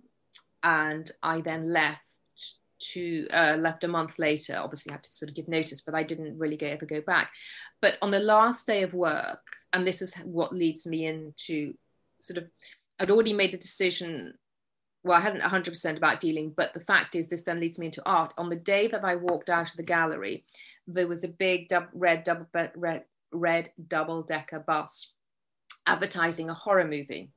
and 0.65 1.10
I 1.21 1.41
then 1.41 1.71
left 1.71 2.01
to 2.80 3.28
uh, 3.30 3.56
left 3.60 3.84
a 3.84 3.88
month 3.88 4.19
later. 4.19 4.58
Obviously, 4.58 4.91
I 4.91 4.95
had 4.95 5.04
to 5.04 5.12
sort 5.12 5.30
of 5.30 5.36
give 5.36 5.47
notice, 5.47 5.82
but 5.82 5.95
I 5.95 6.04
didn't 6.04 6.38
really 6.38 6.58
go, 6.58 6.67
ever 6.67 6.86
go 6.86 7.01
back. 7.01 7.32
But 7.82 7.97
on 8.01 8.12
the 8.12 8.19
last 8.19 8.67
day 8.67 8.82
of 8.82 8.93
work, 8.93 9.45
and 9.71 9.88
this 9.88 10.01
is 10.01 10.15
what 10.17 10.54
leads 10.54 10.86
me 10.88 11.06
into 11.06 11.75
sort 12.19 12.39
of, 12.39 12.49
I'd 12.99 13.12
already 13.12 13.32
made 13.32 13.54
the 13.54 13.58
decision. 13.58 14.34
Well, 15.04 15.17
I 15.17 15.21
hadn't 15.21 15.41
100% 15.41 15.97
about 15.97 16.19
dealing, 16.19 16.51
but 16.58 16.73
the 16.73 16.80
fact 16.80 17.13
is, 17.15 17.30
this 17.30 17.43
then 17.43 17.60
leads 17.60 17.78
me 17.78 17.86
into 17.86 18.01
art. 18.08 18.34
On 18.39 18.49
the 18.49 18.56
day 18.56 18.88
that 18.88 19.06
I 19.06 19.15
walked 19.15 19.51
out 19.51 19.69
of 19.69 19.78
the 19.78 19.84
gallery, 19.84 20.45
there 20.88 21.08
was 21.08 21.23
a 21.23 21.28
big 21.28 21.67
dub, 21.67 21.89
red 21.93 22.23
double 22.23 22.47
red 22.75 23.04
red 23.32 23.69
double 23.88 24.23
decker 24.23 24.60
bus 24.60 25.13
advertising 25.86 26.49
a 26.49 26.56
horror 26.56 26.86
movie 26.86 27.30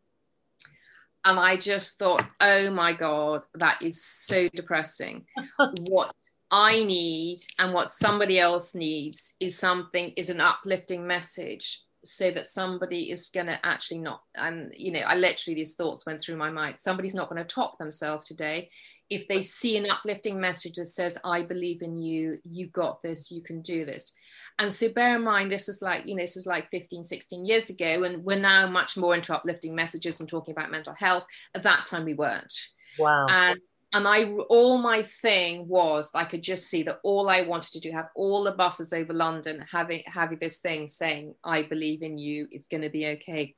and 1.25 1.39
I 1.39 1.57
just 1.57 1.99
thought, 1.99 2.27
oh 2.41 2.71
my 2.71 2.93
God, 2.93 3.43
that 3.55 3.83
is 3.83 4.05
so 4.05 4.49
depressing. 4.49 5.27
what 5.89 6.15
I 6.51 6.85
need 6.85 7.41
and 7.59 7.75
what 7.75 7.91
somebody 7.91 8.39
else 8.39 8.75
needs 8.75 9.37
is 9.41 9.59
something, 9.59 10.13
is 10.17 10.31
an 10.31 10.41
uplifting 10.41 11.07
message 11.07 11.83
so 12.09 12.31
that 12.31 12.47
somebody 12.47 13.11
is 13.11 13.29
going 13.29 13.47
to 13.47 13.59
actually 13.65 13.99
not, 13.99 14.23
and 14.35 14.73
you 14.77 14.93
know, 14.93 15.01
I 15.01 15.15
literally, 15.15 15.55
these 15.55 15.75
thoughts 15.75 16.07
went 16.07 16.21
through 16.21 16.37
my 16.37 16.51
mind. 16.51 16.77
Somebody's 16.77 17.15
not 17.15 17.29
going 17.29 17.43
to 17.43 17.55
top 17.55 17.79
themselves 17.79 18.27
today 18.27 18.71
if 19.11 19.27
they 19.27 19.43
see 19.43 19.77
an 19.77 19.91
uplifting 19.91 20.39
message 20.39 20.75
that 20.75 20.87
says, 20.87 21.19
I 21.25 21.43
believe 21.43 21.83
in 21.83 21.99
you, 21.99 22.39
you 22.45 22.67
got 22.69 23.03
this, 23.03 23.31
you 23.31 23.43
can 23.43 23.63
do 23.63 23.87
this. 23.87 24.15
And 24.59 24.73
so 24.73 24.93
bear 24.93 25.17
in 25.17 25.25
mind, 25.25 25.51
this 25.51 25.69
is 25.69 25.81
like, 25.81 26.07
you 26.07 26.15
know, 26.15 26.23
this 26.23 26.37
was 26.37 26.47
like 26.47 26.71
15, 26.71 27.03
16 27.03 27.47
years 27.47 27.71
ago, 27.71 28.03
and 28.03 28.23
we're 28.23 28.39
now 28.39 28.69
much 28.69 28.97
more 28.97 29.15
into 29.15 29.35
uplifting 29.35 29.75
messages 29.75 30.21
and 30.21 30.29
talking 30.29 30.53
about 30.53 30.71
mental 30.71 30.93
health. 30.93 31.25
At 31.55 31.63
that 31.63 31.87
time, 31.87 32.05
we 32.05 32.15
weren't. 32.15 32.53
Wow. 32.99 33.27
And 33.31 33.59
and 33.95 34.07
I 34.07 34.25
all 34.49 34.79
my 34.79 35.03
thing 35.03 35.67
was 35.67 36.11
I 36.15 36.25
could 36.25 36.43
just 36.43 36.69
see 36.69 36.83
that 36.85 37.01
all 37.03 37.29
I 37.29 37.43
wanted 37.43 37.73
to 37.73 37.81
do 37.81 37.91
have 37.91 38.09
all 38.15 38.45
the 38.45 38.53
buses 38.53 38.93
over 38.93 39.13
London 39.13 39.65
having 39.71 40.03
having 40.07 40.39
this 40.41 40.59
thing 40.59 40.89
saying 40.89 41.35
I 41.45 41.63
believe 41.63 42.03
in 42.03 42.19
you 42.19 42.49
it's 42.51 42.67
going 42.67 42.83
to 42.83 42.91
be 42.91 43.07
okay 43.09 43.55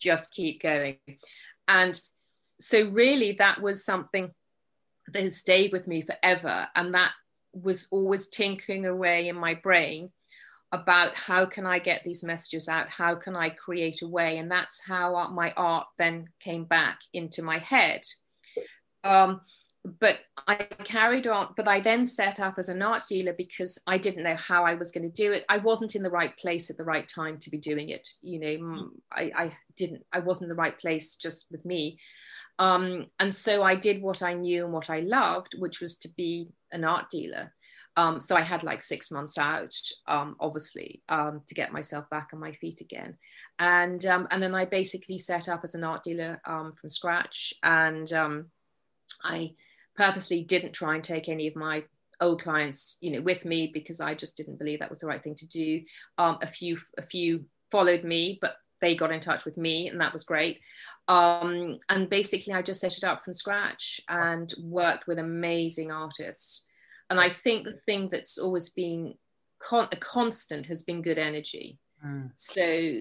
just 0.00 0.32
keep 0.32 0.62
going 0.62 0.98
and 1.68 1.98
so 2.60 2.88
really 2.90 3.32
that 3.32 3.60
was 3.60 3.84
something 3.84 4.30
that 5.12 5.22
has 5.22 5.38
stayed 5.38 5.72
with 5.72 5.86
me 5.86 6.02
forever 6.02 6.68
and 6.76 6.94
that 6.94 7.12
was 7.52 7.88
always 7.90 8.28
tinkering 8.28 8.86
away 8.86 9.28
in 9.28 9.36
my 9.36 9.54
brain 9.54 10.10
about 10.72 11.16
how 11.16 11.46
can 11.46 11.66
I 11.66 11.78
get 11.78 12.02
these 12.02 12.24
messages 12.24 12.68
out? 12.68 12.90
How 12.90 13.14
can 13.14 13.36
I 13.36 13.50
create 13.50 14.02
a 14.02 14.08
way? 14.08 14.38
And 14.38 14.50
that's 14.50 14.82
how 14.84 15.28
my 15.28 15.52
art 15.56 15.86
then 15.98 16.26
came 16.40 16.64
back 16.64 16.98
into 17.12 17.42
my 17.42 17.58
head. 17.58 18.00
Um, 19.04 19.40
but 20.00 20.20
I 20.48 20.54
carried 20.84 21.26
on, 21.26 21.52
but 21.58 21.68
I 21.68 21.78
then 21.80 22.06
set 22.06 22.40
up 22.40 22.54
as 22.56 22.70
an 22.70 22.80
art 22.80 23.02
dealer 23.06 23.34
because 23.36 23.78
I 23.86 23.98
didn't 23.98 24.22
know 24.22 24.36
how 24.36 24.64
I 24.64 24.74
was 24.74 24.90
going 24.90 25.04
to 25.04 25.22
do 25.22 25.32
it. 25.32 25.44
I 25.50 25.58
wasn't 25.58 25.94
in 25.94 26.02
the 26.02 26.10
right 26.10 26.34
place 26.38 26.70
at 26.70 26.78
the 26.78 26.84
right 26.84 27.06
time 27.06 27.38
to 27.40 27.50
be 27.50 27.58
doing 27.58 27.90
it. 27.90 28.08
You 28.22 28.40
know, 28.40 28.90
I, 29.12 29.30
I 29.36 29.52
didn't, 29.76 30.02
I 30.10 30.20
wasn't 30.20 30.44
in 30.44 30.56
the 30.56 30.62
right 30.62 30.78
place 30.78 31.16
just 31.16 31.46
with 31.50 31.64
me. 31.66 31.98
Um, 32.58 33.06
and 33.20 33.34
so 33.34 33.62
I 33.62 33.74
did 33.74 34.00
what 34.00 34.22
I 34.22 34.32
knew 34.32 34.64
and 34.64 34.72
what 34.72 34.88
I 34.88 35.00
loved, 35.00 35.54
which 35.58 35.80
was 35.80 35.98
to 35.98 36.08
be 36.16 36.48
an 36.72 36.84
art 36.84 37.10
dealer. 37.10 37.52
Um, 37.96 38.20
so 38.20 38.36
I 38.36 38.40
had 38.40 38.64
like 38.64 38.80
six 38.80 39.12
months 39.12 39.38
out, 39.38 39.74
um, 40.08 40.34
obviously, 40.40 41.02
um, 41.08 41.42
to 41.46 41.54
get 41.54 41.72
myself 41.72 42.08
back 42.10 42.30
on 42.32 42.40
my 42.40 42.52
feet 42.52 42.80
again. 42.80 43.16
And 43.58 44.04
um, 44.06 44.26
and 44.30 44.42
then 44.42 44.54
I 44.54 44.64
basically 44.64 45.18
set 45.18 45.48
up 45.48 45.60
as 45.62 45.74
an 45.74 45.84
art 45.84 46.02
dealer 46.02 46.40
um, 46.46 46.72
from 46.72 46.88
scratch. 46.88 47.54
And 47.62 48.12
um, 48.12 48.46
I 49.24 49.54
purposely 49.96 50.42
didn't 50.42 50.72
try 50.72 50.94
and 50.94 51.02
take 51.02 51.28
any 51.28 51.46
of 51.46 51.56
my 51.56 51.84
old 52.20 52.42
clients, 52.42 52.98
you 53.00 53.10
know, 53.12 53.22
with 53.22 53.44
me 53.44 53.70
because 53.72 54.00
I 54.00 54.14
just 54.14 54.36
didn't 54.36 54.58
believe 54.58 54.78
that 54.78 54.90
was 54.90 55.00
the 55.00 55.06
right 55.06 55.22
thing 55.22 55.34
to 55.36 55.48
do. 55.48 55.82
a 56.18 56.46
few 56.46 56.78
a 56.98 57.02
few 57.02 57.44
followed 57.70 58.04
me, 58.04 58.38
but 58.40 58.56
they 58.80 58.94
got 58.94 59.12
in 59.12 59.20
touch 59.20 59.44
with 59.44 59.56
me, 59.56 59.88
and 59.88 60.00
that 60.00 60.12
was 60.12 60.24
great. 60.24 60.60
Um, 61.08 61.78
and 61.88 62.08
basically, 62.08 62.52
I 62.52 62.62
just 62.62 62.80
set 62.80 62.96
it 62.96 63.04
up 63.04 63.24
from 63.24 63.32
scratch 63.32 64.00
and 64.08 64.52
worked 64.60 65.06
with 65.06 65.18
amazing 65.18 65.90
artists. 65.90 66.66
And 67.10 67.20
I 67.20 67.28
think 67.28 67.64
the 67.64 67.78
thing 67.86 68.08
that's 68.08 68.38
always 68.38 68.70
been 68.70 69.14
con- 69.58 69.88
a 69.92 69.96
constant 69.96 70.66
has 70.66 70.82
been 70.82 71.02
good 71.02 71.18
energy. 71.18 71.78
Mm. 72.04 72.30
So, 72.34 73.00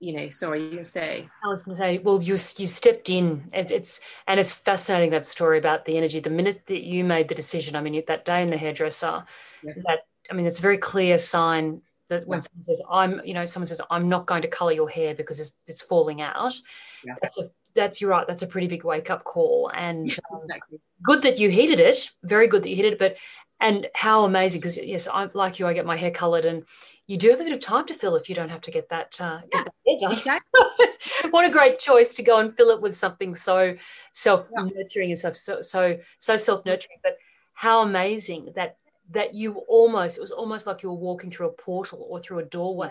you 0.00 0.12
know, 0.12 0.30
sorry, 0.30 0.72
you 0.72 0.84
say. 0.84 1.28
I 1.42 1.48
was 1.48 1.62
going 1.62 1.76
to 1.76 1.80
say, 1.80 1.98
well, 1.98 2.22
you 2.22 2.36
you 2.56 2.66
stepped 2.66 3.08
in. 3.08 3.42
It, 3.52 3.70
it's 3.70 4.00
and 4.26 4.38
it's 4.38 4.54
fascinating 4.54 5.10
that 5.10 5.26
story 5.26 5.58
about 5.58 5.84
the 5.84 5.96
energy. 5.96 6.20
The 6.20 6.30
minute 6.30 6.62
that 6.66 6.82
you 6.82 7.04
made 7.04 7.28
the 7.28 7.34
decision, 7.34 7.76
I 7.76 7.80
mean, 7.80 8.02
that 8.06 8.24
day 8.24 8.42
in 8.42 8.48
the 8.48 8.56
hairdresser, 8.56 9.24
yeah. 9.62 9.72
that 9.86 10.00
I 10.30 10.34
mean, 10.34 10.46
it's 10.46 10.58
a 10.58 10.62
very 10.62 10.78
clear 10.78 11.18
sign 11.18 11.80
that 12.08 12.26
when 12.26 12.38
yeah. 12.38 12.42
someone 12.42 12.62
says 12.62 12.82
i'm 12.90 13.20
you 13.24 13.32
know 13.32 13.46
someone 13.46 13.66
says 13.66 13.80
i'm 13.90 14.10
not 14.10 14.26
going 14.26 14.42
to 14.42 14.48
color 14.48 14.72
your 14.72 14.90
hair 14.90 15.14
because 15.14 15.40
it's, 15.40 15.56
it's 15.66 15.80
falling 15.80 16.20
out 16.20 16.54
yeah. 17.02 17.14
that's 17.22 17.38
a 17.38 17.50
that's 17.74 17.98
you're 17.98 18.10
right 18.10 18.26
that's 18.26 18.42
a 18.42 18.46
pretty 18.46 18.66
big 18.66 18.84
wake 18.84 19.08
up 19.08 19.24
call 19.24 19.70
and 19.74 20.10
um, 20.30 20.40
exactly. 20.42 20.78
good 21.02 21.22
that 21.22 21.38
you 21.38 21.48
heeded 21.48 21.80
it 21.80 22.10
very 22.22 22.46
good 22.46 22.62
that 22.62 22.68
you 22.68 22.76
heeded 22.76 22.92
it 22.92 22.98
but 22.98 23.16
and 23.60 23.86
how 23.94 24.24
amazing 24.24 24.60
because 24.60 24.76
yes 24.76 25.08
i'm 25.14 25.30
like 25.32 25.58
you 25.58 25.66
i 25.66 25.72
get 25.72 25.86
my 25.86 25.96
hair 25.96 26.10
colored 26.10 26.44
and 26.44 26.64
you 27.06 27.18
do 27.18 27.30
have 27.30 27.40
a 27.40 27.44
bit 27.44 27.52
of 27.52 27.60
time 27.60 27.86
to 27.86 27.94
fill 27.94 28.16
if 28.16 28.28
you 28.28 28.34
don't 28.34 28.48
have 28.48 28.62
to 28.62 28.70
get 28.70 28.88
that, 28.88 29.20
uh, 29.20 29.40
get 29.52 29.64
that 29.64 29.74
done. 29.98 30.12
Exactly. 30.12 30.60
what 31.30 31.44
a 31.44 31.50
great 31.50 31.78
choice 31.78 32.14
to 32.14 32.22
go 32.22 32.38
and 32.38 32.56
fill 32.56 32.70
it 32.70 32.80
with 32.82 32.96
something 32.96 33.34
so 33.34 33.76
self 34.12 34.48
nurturing 34.52 35.10
and 35.10 35.18
stuff, 35.18 35.36
so 35.36 35.60
so 35.60 35.98
so 36.18 36.36
self 36.36 36.64
nurturing. 36.64 36.98
But 37.02 37.16
how 37.54 37.82
amazing 37.82 38.52
that 38.56 38.76
that 39.10 39.34
you 39.34 39.58
almost 39.68 40.16
it 40.16 40.20
was 40.20 40.30
almost 40.30 40.66
like 40.66 40.82
you 40.82 40.88
were 40.88 40.94
walking 40.94 41.30
through 41.30 41.48
a 41.48 41.52
portal 41.52 42.06
or 42.08 42.20
through 42.20 42.38
a 42.38 42.44
doorway 42.44 42.90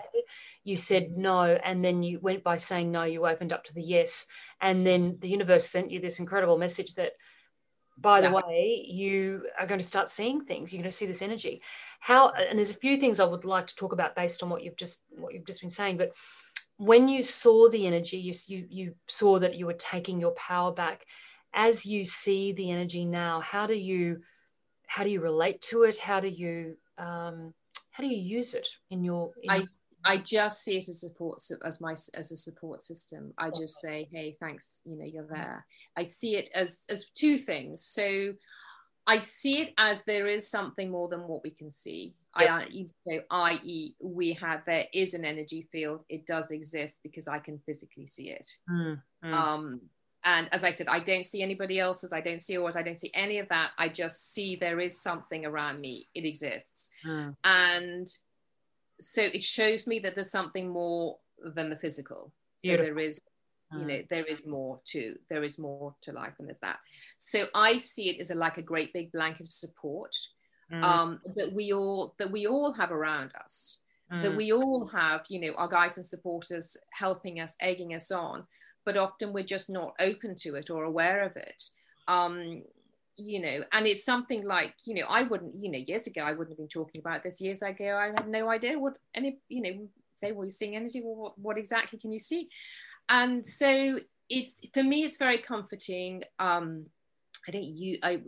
you 0.64 0.78
said 0.78 1.18
no 1.18 1.42
and 1.42 1.84
then 1.84 2.04
you 2.04 2.20
went 2.20 2.44
by 2.44 2.56
saying 2.56 2.92
no 2.92 3.04
you 3.04 3.26
opened 3.26 3.52
up 3.52 3.64
to 3.64 3.74
the 3.74 3.82
yes 3.82 4.28
and 4.62 4.86
then 4.86 5.18
the 5.22 5.28
universe 5.28 5.68
sent 5.68 5.90
you 5.90 6.00
this 6.00 6.20
incredible 6.20 6.58
message 6.58 6.94
that 6.94 7.14
by 7.98 8.22
the 8.22 8.32
way 8.32 8.86
you 8.88 9.44
are 9.60 9.68
going 9.68 9.80
to 9.80 9.86
start 9.86 10.10
seeing 10.10 10.44
things 10.46 10.72
you're 10.72 10.82
going 10.82 10.90
to 10.90 10.96
see 10.96 11.06
this 11.06 11.22
energy 11.22 11.62
how 12.00 12.30
and 12.30 12.58
there's 12.58 12.72
a 12.72 12.76
few 12.76 13.00
things 13.00 13.20
i 13.20 13.26
would 13.26 13.46
like 13.46 13.68
to 13.68 13.76
talk 13.76 13.92
about 13.92 14.16
based 14.16 14.44
on 14.44 14.50
what 14.50 14.64
you've 14.64 14.78
just 14.78 15.06
what 15.18 15.34
you've 15.34 15.46
just 15.46 15.62
been 15.62 15.70
saying 15.70 15.98
but 15.98 16.12
when 16.84 17.08
you 17.08 17.24
saw 17.24 17.70
the 17.70 17.88
energy 17.88 18.18
you 18.18 18.34
you, 18.48 18.68
you 18.70 18.96
saw 19.08 19.40
that 19.40 19.56
you 19.56 19.66
were 19.66 19.74
taking 19.74 20.20
your 20.20 20.32
power 20.32 20.72
back 20.72 21.06
as 21.54 21.86
you 21.86 22.04
see 22.04 22.52
the 22.54 22.72
energy 22.72 23.06
now 23.06 23.40
how 23.40 23.66
do 23.66 23.76
you 23.76 24.22
how 24.94 25.04
do 25.04 25.10
you 25.10 25.22
relate 25.22 25.60
to 25.62 25.84
it? 25.84 25.98
How 25.98 26.20
do 26.20 26.28
you 26.28 26.78
um, 27.00 27.52
how 27.90 28.04
do 28.04 28.08
you 28.08 28.18
use 28.18 28.54
it 28.54 28.68
in 28.92 29.04
your? 29.04 29.32
In 29.42 29.50
I 29.50 29.68
I 30.06 30.18
just 30.18 30.64
see 30.64 30.78
it 30.78 30.88
as 30.88 31.00
support 31.00 31.42
as 31.66 31.82
my 31.82 31.94
as 32.14 32.32
a 32.32 32.38
support 32.38 32.84
system. 32.84 33.34
I 33.40 33.50
just 33.50 33.82
say, 33.82 34.08
hey, 34.12 34.38
thanks, 34.40 34.82
you 34.86 34.96
know, 34.96 35.06
you're 35.06 35.26
there. 35.26 35.66
I 35.98 36.04
see 36.04 36.36
it 36.36 36.52
as 36.54 36.84
as 36.90 37.10
two 37.16 37.40
things. 37.40 37.84
So 37.84 38.34
I 39.06 39.20
see 39.20 39.62
it 39.62 39.74
as 39.78 40.04
there 40.04 40.28
is 40.28 40.50
something 40.50 40.90
more 40.90 41.10
than 41.10 41.28
what 41.28 41.44
we 41.44 41.50
can 41.50 41.72
see. 41.72 42.14
Yep. 42.40 42.50
I, 42.50 42.88
know, 43.06 43.22
i.e., 43.30 43.96
we 44.02 44.34
have 44.34 44.64
there 44.66 44.88
is 44.94 45.14
an 45.14 45.26
energy 45.26 45.68
field. 45.72 46.04
It 46.10 46.26
does 46.26 46.52
exist 46.52 47.00
because 47.04 47.28
I 47.28 47.40
can 47.40 47.60
physically 47.66 48.08
see 48.08 48.30
it. 48.30 48.50
Mm, 48.70 49.02
mm. 49.24 49.34
Um, 49.34 49.82
and 50.24 50.48
as 50.52 50.64
I 50.64 50.70
said, 50.70 50.88
I 50.88 51.00
don't 51.00 51.26
see 51.26 51.44
anybody 51.44 51.80
else's. 51.80 52.14
I 52.14 52.22
don't 52.22 52.42
see 52.42 52.54
yours. 52.54 52.76
I 52.76 52.82
don't 52.82 53.00
see 53.00 53.12
any 53.14 53.40
of 53.40 53.50
that. 53.50 53.72
I 53.78 53.90
just 53.90 54.34
see 54.34 54.56
there 54.56 54.80
is 54.80 55.00
something 55.00 55.46
around 55.46 55.82
me. 55.82 56.08
It 56.16 56.26
exists, 56.26 56.90
mm. 57.06 57.36
and 57.44 58.08
so 59.02 59.22
it 59.22 59.44
shows 59.44 59.86
me 59.86 60.00
that 60.00 60.16
there's 60.16 60.32
something 60.32 60.70
more 60.70 61.18
than 61.56 61.70
the 61.70 61.76
physical. 61.76 62.32
So 62.58 62.70
Beautiful. 62.70 62.96
there 62.96 63.06
is 63.06 63.22
you 63.78 63.86
know 63.86 63.94
mm. 63.94 64.08
there 64.10 64.26
is 64.26 64.46
more 64.46 64.80
to 64.86 65.16
there 65.30 65.44
is 65.44 65.58
more 65.60 65.94
to 66.02 66.12
life 66.12 66.34
and 66.40 66.48
there's 66.48 66.60
that 66.60 66.80
so 67.18 67.46
i 67.56 67.78
see 67.78 68.10
it 68.10 68.20
as 68.20 68.30
a, 68.30 68.36
like 68.36 68.58
a 68.58 68.62
great 68.62 68.94
big 68.94 69.12
blanket 69.12 69.46
of 69.46 69.52
support 69.52 70.14
mm. 70.72 70.84
um, 70.84 71.20
that 71.36 71.52
we 71.52 71.74
all 71.74 72.16
that 72.18 72.32
we 72.32 72.48
all 72.48 72.72
have 72.72 72.92
around 72.92 73.32
us 73.42 73.80
mm. 74.12 74.22
that 74.22 74.36
we 74.36 74.52
all 74.52 74.86
have 74.88 75.24
you 75.30 75.40
know 75.40 75.54
our 75.56 75.68
guides 75.68 75.98
and 75.98 76.06
supporters 76.06 76.78
helping 76.92 77.40
us 77.40 77.56
egging 77.60 77.94
us 77.94 78.12
on 78.12 78.44
but 78.86 78.98
often 78.98 79.34
we're 79.34 79.44
just 79.44 79.70
not 79.70 79.94
open 80.00 80.36
to 80.36 80.56
it 80.56 80.70
or 80.70 80.84
aware 80.84 81.24
of 81.24 81.36
it 81.38 81.64
um, 82.08 82.64
you 83.18 83.40
know 83.40 83.64
and 83.74 83.86
it's 83.86 84.04
something 84.04 84.44
like 84.44 84.74
you 84.86 84.96
know 84.96 85.06
i 85.08 85.22
wouldn't 85.22 85.54
you 85.62 85.70
know 85.70 85.78
years 85.78 86.08
ago 86.08 86.22
i 86.22 86.32
wouldn't 86.32 86.50
have 86.50 86.58
been 86.58 86.68
talking 86.68 87.00
about 87.00 87.22
this 87.22 87.40
years 87.40 87.62
ago 87.62 87.96
i 87.96 88.08
had 88.08 88.28
no 88.28 88.50
idea 88.50 88.78
what 88.78 88.98
any 89.14 89.38
you 89.50 89.62
know 89.62 89.88
say 90.16 90.32
well 90.32 90.46
you're 90.46 90.52
seeing 90.52 90.76
energy 90.76 91.02
well 91.04 91.16
what, 91.16 91.38
what 91.38 91.58
exactly 91.58 92.00
can 92.00 92.12
you 92.12 92.20
see 92.20 92.50
and 93.10 93.46
so 93.46 93.98
it's 94.30 94.68
for 94.74 94.84
me 94.84 95.04
it's 95.04 95.18
very 95.18 95.38
comforting 95.38 96.24
um 96.40 96.86
i 97.48 97.52
don't 97.52 97.64
use 97.64 98.00
i 98.04 98.22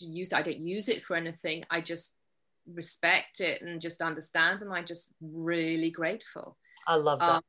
use 0.00 0.32
i 0.32 0.42
don't 0.42 0.60
use 0.60 0.88
it 0.88 1.02
for 1.04 1.16
anything 1.16 1.64
i 1.70 1.80
just 1.80 2.16
respect 2.74 3.40
it 3.40 3.60
and 3.62 3.80
just 3.80 4.00
understand 4.00 4.62
and 4.62 4.72
i'm 4.72 4.86
just 4.86 5.12
really 5.20 5.90
grateful 5.90 6.56
i 6.86 6.94
love 6.94 7.18
that 7.20 7.30
um, 7.30 7.42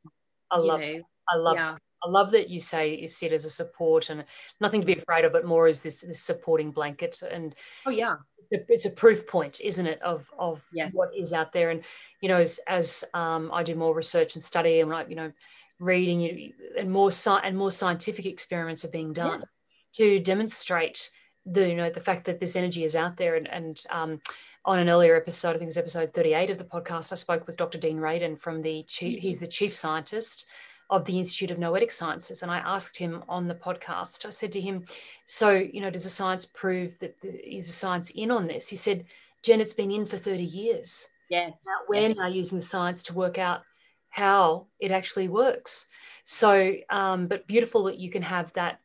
i 0.52 0.58
love 0.58 0.80
know, 0.80 1.02
i 1.30 1.36
love 1.36 1.56
yeah. 1.56 1.76
I 2.06 2.10
love 2.10 2.32
that 2.32 2.50
you 2.50 2.60
say 2.60 2.98
you 2.98 3.08
see 3.08 3.28
it 3.28 3.32
as 3.32 3.46
a 3.46 3.50
support 3.50 4.10
and 4.10 4.26
nothing 4.60 4.82
to 4.82 4.86
be 4.86 4.98
afraid 4.98 5.24
of, 5.24 5.32
but 5.32 5.46
more 5.46 5.68
as 5.68 5.82
this, 5.82 6.02
this 6.02 6.20
supporting 6.20 6.72
blanket. 6.72 7.22
And 7.32 7.56
oh 7.86 7.92
yeah, 7.92 8.16
it's 8.52 8.86
a 8.86 8.90
proof 8.90 9.26
point, 9.28 9.62
isn't 9.62 9.86
it, 9.86 10.02
of 10.02 10.26
of 10.38 10.62
yeah. 10.74 10.90
what 10.92 11.16
is 11.16 11.34
out 11.34 11.54
there. 11.54 11.70
And 11.70 11.84
you 12.22 12.30
know, 12.30 12.38
as 12.38 12.60
as 12.68 13.04
um, 13.14 13.50
I 13.54 13.64
do 13.64 13.76
more 13.76 13.96
research 13.96 14.36
and 14.36 14.44
study, 14.44 14.82
and 14.82 14.90
like 14.90 15.10
you 15.10 15.16
know, 15.16 15.32
reading 15.80 16.54
and 16.78 16.92
more 16.92 17.10
sci- 17.10 17.42
and 17.44 17.58
more 17.58 17.72
scientific 17.72 18.26
experiments 18.26 18.86
are 18.86 18.90
being 18.90 19.14
done 19.14 19.42
to 19.94 20.20
demonstrate 20.20 21.10
the 21.46 21.68
you 21.68 21.76
know 21.76 21.90
the 21.90 22.00
fact 22.00 22.26
that 22.26 22.40
this 22.40 22.56
energy 22.56 22.84
is 22.84 22.96
out 22.96 23.18
there 23.18 23.36
and, 23.36 23.48
and 23.50 23.84
um, 23.90 24.22
on 24.66 24.80
an 24.80 24.90
earlier 24.90 25.16
episode, 25.16 25.50
I 25.50 25.54
think 25.54 25.64
it 25.64 25.66
was 25.66 25.78
episode 25.78 26.14
38 26.14 26.50
of 26.50 26.58
the 26.58 26.64
podcast, 26.64 27.12
I 27.12 27.16
spoke 27.16 27.46
with 27.46 27.58
Dr. 27.58 27.78
Dean 27.78 27.98
Radin 27.98 28.40
from 28.40 28.62
the 28.62 28.84
chief, 28.84 29.20
he's 29.20 29.40
the 29.40 29.48
chief 29.48 29.76
scientist 29.76 30.46
of 30.90 31.06
the 31.06 31.18
Institute 31.18 31.52
of 31.52 31.60
Noetic 31.60 31.92
Sciences. 31.92 32.44
And 32.44 32.52
I 32.52 32.60
asked 32.60 32.98
him 32.98 33.24
on 33.28 33.48
the 33.48 33.56
podcast, 33.56 34.26
I 34.26 34.30
said 34.30 34.52
to 34.54 34.62
him, 34.62 34.86
So, 35.26 35.52
you 35.52 35.82
know, 35.82 35.90
does 35.90 36.06
the 36.06 36.10
science 36.10 36.46
prove 36.46 36.98
that 37.00 37.20
the, 37.22 37.30
is 37.30 37.68
the 37.68 37.74
science 37.74 38.12
in 38.12 38.32
on 38.32 38.48
this? 38.48 38.68
He 38.68 38.78
said, 38.78 39.06
Jen, 39.44 39.60
it's 39.60 39.74
been 39.74 39.92
in 39.92 40.06
for 40.06 40.18
30 40.18 40.44
years. 40.44 41.08
Yeah. 41.30 41.50
We're 41.90 42.08
yes. 42.08 42.20
now 42.20 42.28
using 42.28 42.60
the 42.60 42.66
science 42.66 43.04
to 43.04 43.14
work 43.14 43.38
out 43.38 43.64
how 44.14 44.68
it 44.80 44.92
actually 44.92 45.28
works. 45.28 45.88
So, 46.24 46.76
um, 46.92 47.26
but 47.26 47.48
beautiful 47.48 47.86
that 47.86 47.98
you 47.98 48.12
can 48.12 48.22
have 48.22 48.54
that 48.54 48.80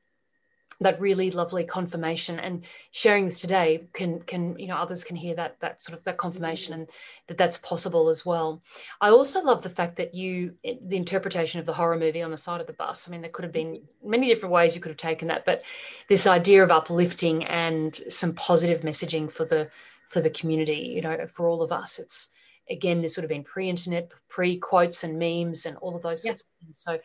that 0.81 1.01
really 1.01 1.31
lovely 1.33 1.65
confirmation. 1.65 2.39
And 2.39 2.65
sharing 2.93 3.27
this 3.27 3.41
today 3.41 3.89
can 3.93 4.21
can 4.21 4.59
you 4.59 4.69
know 4.69 4.77
others 4.77 5.05
can 5.05 5.17
hear 5.17 5.35
that 5.35 5.61
that 5.61 5.83
sort 5.83 5.99
of 5.99 6.05
that 6.05 6.17
confirmation 6.17 6.73
and 6.73 6.89
that 7.27 7.37
that's 7.37 7.59
possible 7.59 8.09
as 8.09 8.25
well. 8.25 8.63
I 9.03 9.11
also 9.11 9.43
love 9.43 9.63
the 9.63 9.69
fact 9.69 9.97
that 9.97 10.15
you 10.15 10.55
the 10.65 10.97
interpretation 10.97 11.61
of 11.61 11.67
the 11.67 11.75
horror 11.75 11.99
movie 11.99 12.23
on 12.23 12.31
the 12.31 12.39
side 12.39 12.63
of 12.63 12.67
the 12.67 12.73
bus. 12.73 13.07
I 13.07 13.11
mean 13.11 13.21
there 13.21 13.31
could 13.31 13.45
have 13.45 13.53
been 13.53 13.83
many 14.03 14.29
different 14.29 14.55
ways 14.55 14.75
you 14.75 14.81
could 14.81 14.93
have 14.93 14.97
taken 15.11 15.29
that 15.29 15.45
but 15.45 15.63
this 16.09 16.27
idea 16.27 16.63
of 16.63 16.71
uplifting 16.71 17.45
and 17.45 17.95
some 17.95 18.33
positive 18.35 18.81
messaging 18.81 19.31
for 19.31 19.45
the 19.45 19.71
for 20.09 20.23
the 20.23 20.31
community 20.31 20.93
you 20.95 21.03
know 21.03 21.27
for 21.35 21.47
all 21.49 21.61
of 21.61 21.71
us 21.71 21.99
it's 21.99 22.31
again, 22.71 23.03
this 23.03 23.17
would 23.17 23.23
have 23.23 23.31
been 23.31 23.45
pre-internet, 23.45 24.11
pre-quotes 24.29 25.05
and 25.05 25.19
memes 25.19 25.67
and 25.67 25.77
all 25.79 25.97
of 25.97 26.03
those 26.03 26.23
sorts 26.23 26.43
of 26.43 26.49
things. 26.61 26.79
So 26.79 26.99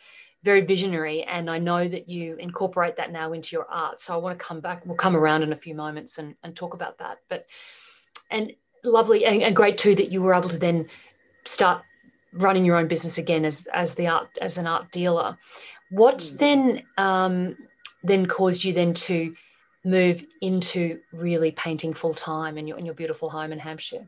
very 0.43 0.61
visionary. 0.61 1.23
And 1.23 1.49
I 1.49 1.57
know 1.57 1.87
that 1.87 2.09
you 2.09 2.35
incorporate 2.35 2.97
that 2.97 3.11
now 3.11 3.33
into 3.33 3.55
your 3.55 3.65
art. 3.69 4.01
So 4.01 4.13
I 4.13 4.17
want 4.17 4.37
to 4.37 4.43
come 4.43 4.59
back. 4.59 4.85
We'll 4.85 4.97
come 4.97 5.15
around 5.15 5.43
in 5.43 5.53
a 5.53 5.57
few 5.57 5.73
moments 5.73 6.17
and, 6.17 6.35
and 6.43 6.55
talk 6.55 6.73
about 6.73 6.97
that. 6.99 7.19
But 7.29 7.45
and 8.29 8.51
lovely 8.83 9.25
and, 9.25 9.41
and 9.41 9.55
great 9.55 9.77
too 9.77 9.95
that 9.95 10.11
you 10.11 10.21
were 10.21 10.33
able 10.33 10.49
to 10.49 10.57
then 10.57 10.87
start 11.45 11.81
running 12.33 12.65
your 12.65 12.77
own 12.77 12.87
business 12.87 13.17
again 13.17 13.45
as 13.45 13.65
as 13.73 13.95
the 13.95 14.07
art 14.07 14.27
as 14.41 14.57
an 14.57 14.67
art 14.67 14.91
dealer. 14.91 15.37
What 15.91 16.17
mm. 16.17 16.37
then 16.37 16.83
um, 16.97 17.57
then 18.03 18.25
caused 18.25 18.63
you 18.63 18.73
then 18.73 18.93
to 18.95 19.33
move 19.85 20.25
into 20.41 20.99
really 21.11 21.51
painting 21.51 21.93
full 21.93 22.13
time 22.13 22.57
in 22.57 22.67
your 22.67 22.77
in 22.77 22.85
your 22.85 22.95
beautiful 22.95 23.29
home 23.29 23.53
in 23.53 23.59
Hampshire? 23.59 24.05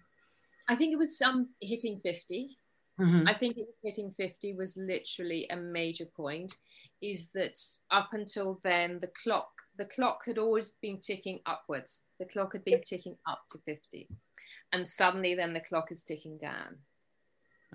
I 0.69 0.75
think 0.75 0.93
it 0.93 0.97
was 0.97 1.17
some 1.17 1.49
hitting 1.61 1.99
50. 2.03 2.57
Mm-hmm. 2.99 3.27
I 3.27 3.33
think 3.33 3.57
it 3.57 3.67
was 3.67 3.75
hitting 3.83 4.13
50 4.17 4.55
was 4.55 4.77
literally 4.77 5.47
a 5.49 5.55
major 5.55 6.05
point. 6.05 6.55
Is 7.01 7.29
that 7.31 7.59
up 7.91 8.09
until 8.13 8.59
then, 8.63 8.99
the 8.99 9.11
clock 9.21 9.49
the 9.77 9.85
clock 9.85 10.23
had 10.25 10.37
always 10.37 10.77
been 10.81 10.99
ticking 10.99 11.39
upwards. 11.45 12.03
The 12.19 12.25
clock 12.25 12.53
had 12.53 12.63
been 12.63 12.81
ticking 12.81 13.17
up 13.27 13.43
to 13.51 13.59
50. 13.65 14.07
And 14.73 14.87
suddenly 14.87 15.35
then 15.35 15.53
the 15.53 15.59
clock 15.59 15.91
is 15.91 16.03
ticking 16.03 16.37
down. 16.37 16.77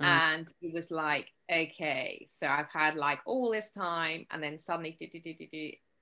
Mm. 0.01 0.05
And 0.05 0.51
it 0.63 0.73
was 0.73 0.91
like, 0.91 1.29
okay, 1.51 2.25
so 2.27 2.47
I've 2.47 2.71
had 2.73 2.97
like 2.97 3.21
all 3.27 3.51
this 3.51 3.71
time 3.71 4.27
and 4.31 4.43
then 4.43 4.59
suddenly 4.59 4.97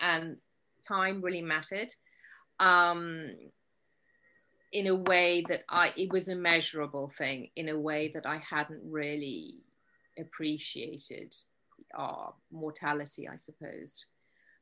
and 0.01 0.37
time 0.87 1.20
really 1.20 1.42
mattered. 1.42 1.92
Um, 2.61 3.35
in 4.72 4.87
a 4.87 4.94
way 4.94 5.44
that 5.48 5.64
I 5.68 5.92
it 5.96 6.12
was 6.12 6.28
a 6.28 6.37
measurable 6.37 7.09
thing 7.09 7.50
in 7.57 7.68
a 7.68 7.78
way 7.78 8.11
that 8.14 8.26
I 8.26 8.38
hadn't 8.38 8.83
really 8.85 9.62
appreciated 10.18 11.35
our 11.94 12.35
mortality, 12.50 13.28
I 13.28 13.37
suppose. 13.37 14.07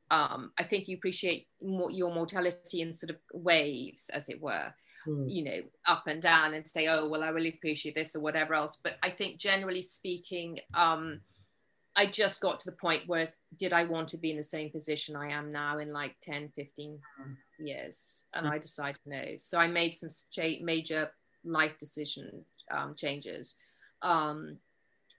Um, 0.09 0.51
I 0.57 0.63
think 0.63 0.87
you 0.87 0.95
appreciate 0.95 1.47
more, 1.61 1.91
your 1.91 2.13
mortality 2.13 2.81
in 2.81 2.93
sort 2.93 3.09
of 3.09 3.17
waves, 3.33 4.09
as 4.09 4.29
it 4.29 4.41
were, 4.41 4.73
mm. 5.05 5.25
you 5.27 5.43
know, 5.43 5.61
up 5.85 6.03
and 6.07 6.21
down, 6.21 6.53
and 6.53 6.65
say, 6.65 6.87
"Oh, 6.87 7.09
well, 7.09 7.23
I 7.23 7.29
really 7.29 7.49
appreciate 7.49 7.95
this" 7.95 8.15
or 8.15 8.21
whatever 8.21 8.53
else. 8.53 8.79
But 8.81 8.97
I 9.03 9.09
think, 9.09 9.37
generally 9.37 9.81
speaking, 9.81 10.59
um, 10.73 11.19
I 11.97 12.05
just 12.05 12.41
got 12.41 12.59
to 12.61 12.69
the 12.69 12.77
point 12.77 13.07
where 13.07 13.25
did 13.57 13.73
I 13.73 13.83
want 13.83 14.07
to 14.09 14.17
be 14.17 14.31
in 14.31 14.37
the 14.37 14.43
same 14.43 14.69
position 14.69 15.15
I 15.15 15.31
am 15.31 15.51
now 15.51 15.79
in 15.79 15.91
like 15.91 16.15
10, 16.21 16.51
15 16.55 16.99
mm. 17.19 17.35
Years? 17.59 18.25
And 18.33 18.47
mm. 18.47 18.51
I 18.51 18.57
decided 18.57 18.99
no. 19.05 19.23
So 19.37 19.59
I 19.59 19.67
made 19.67 19.95
some 19.95 20.09
major 20.61 21.11
life 21.43 21.77
decision 21.77 22.43
um, 22.71 22.95
changes. 22.95 23.57
Um, 24.01 24.57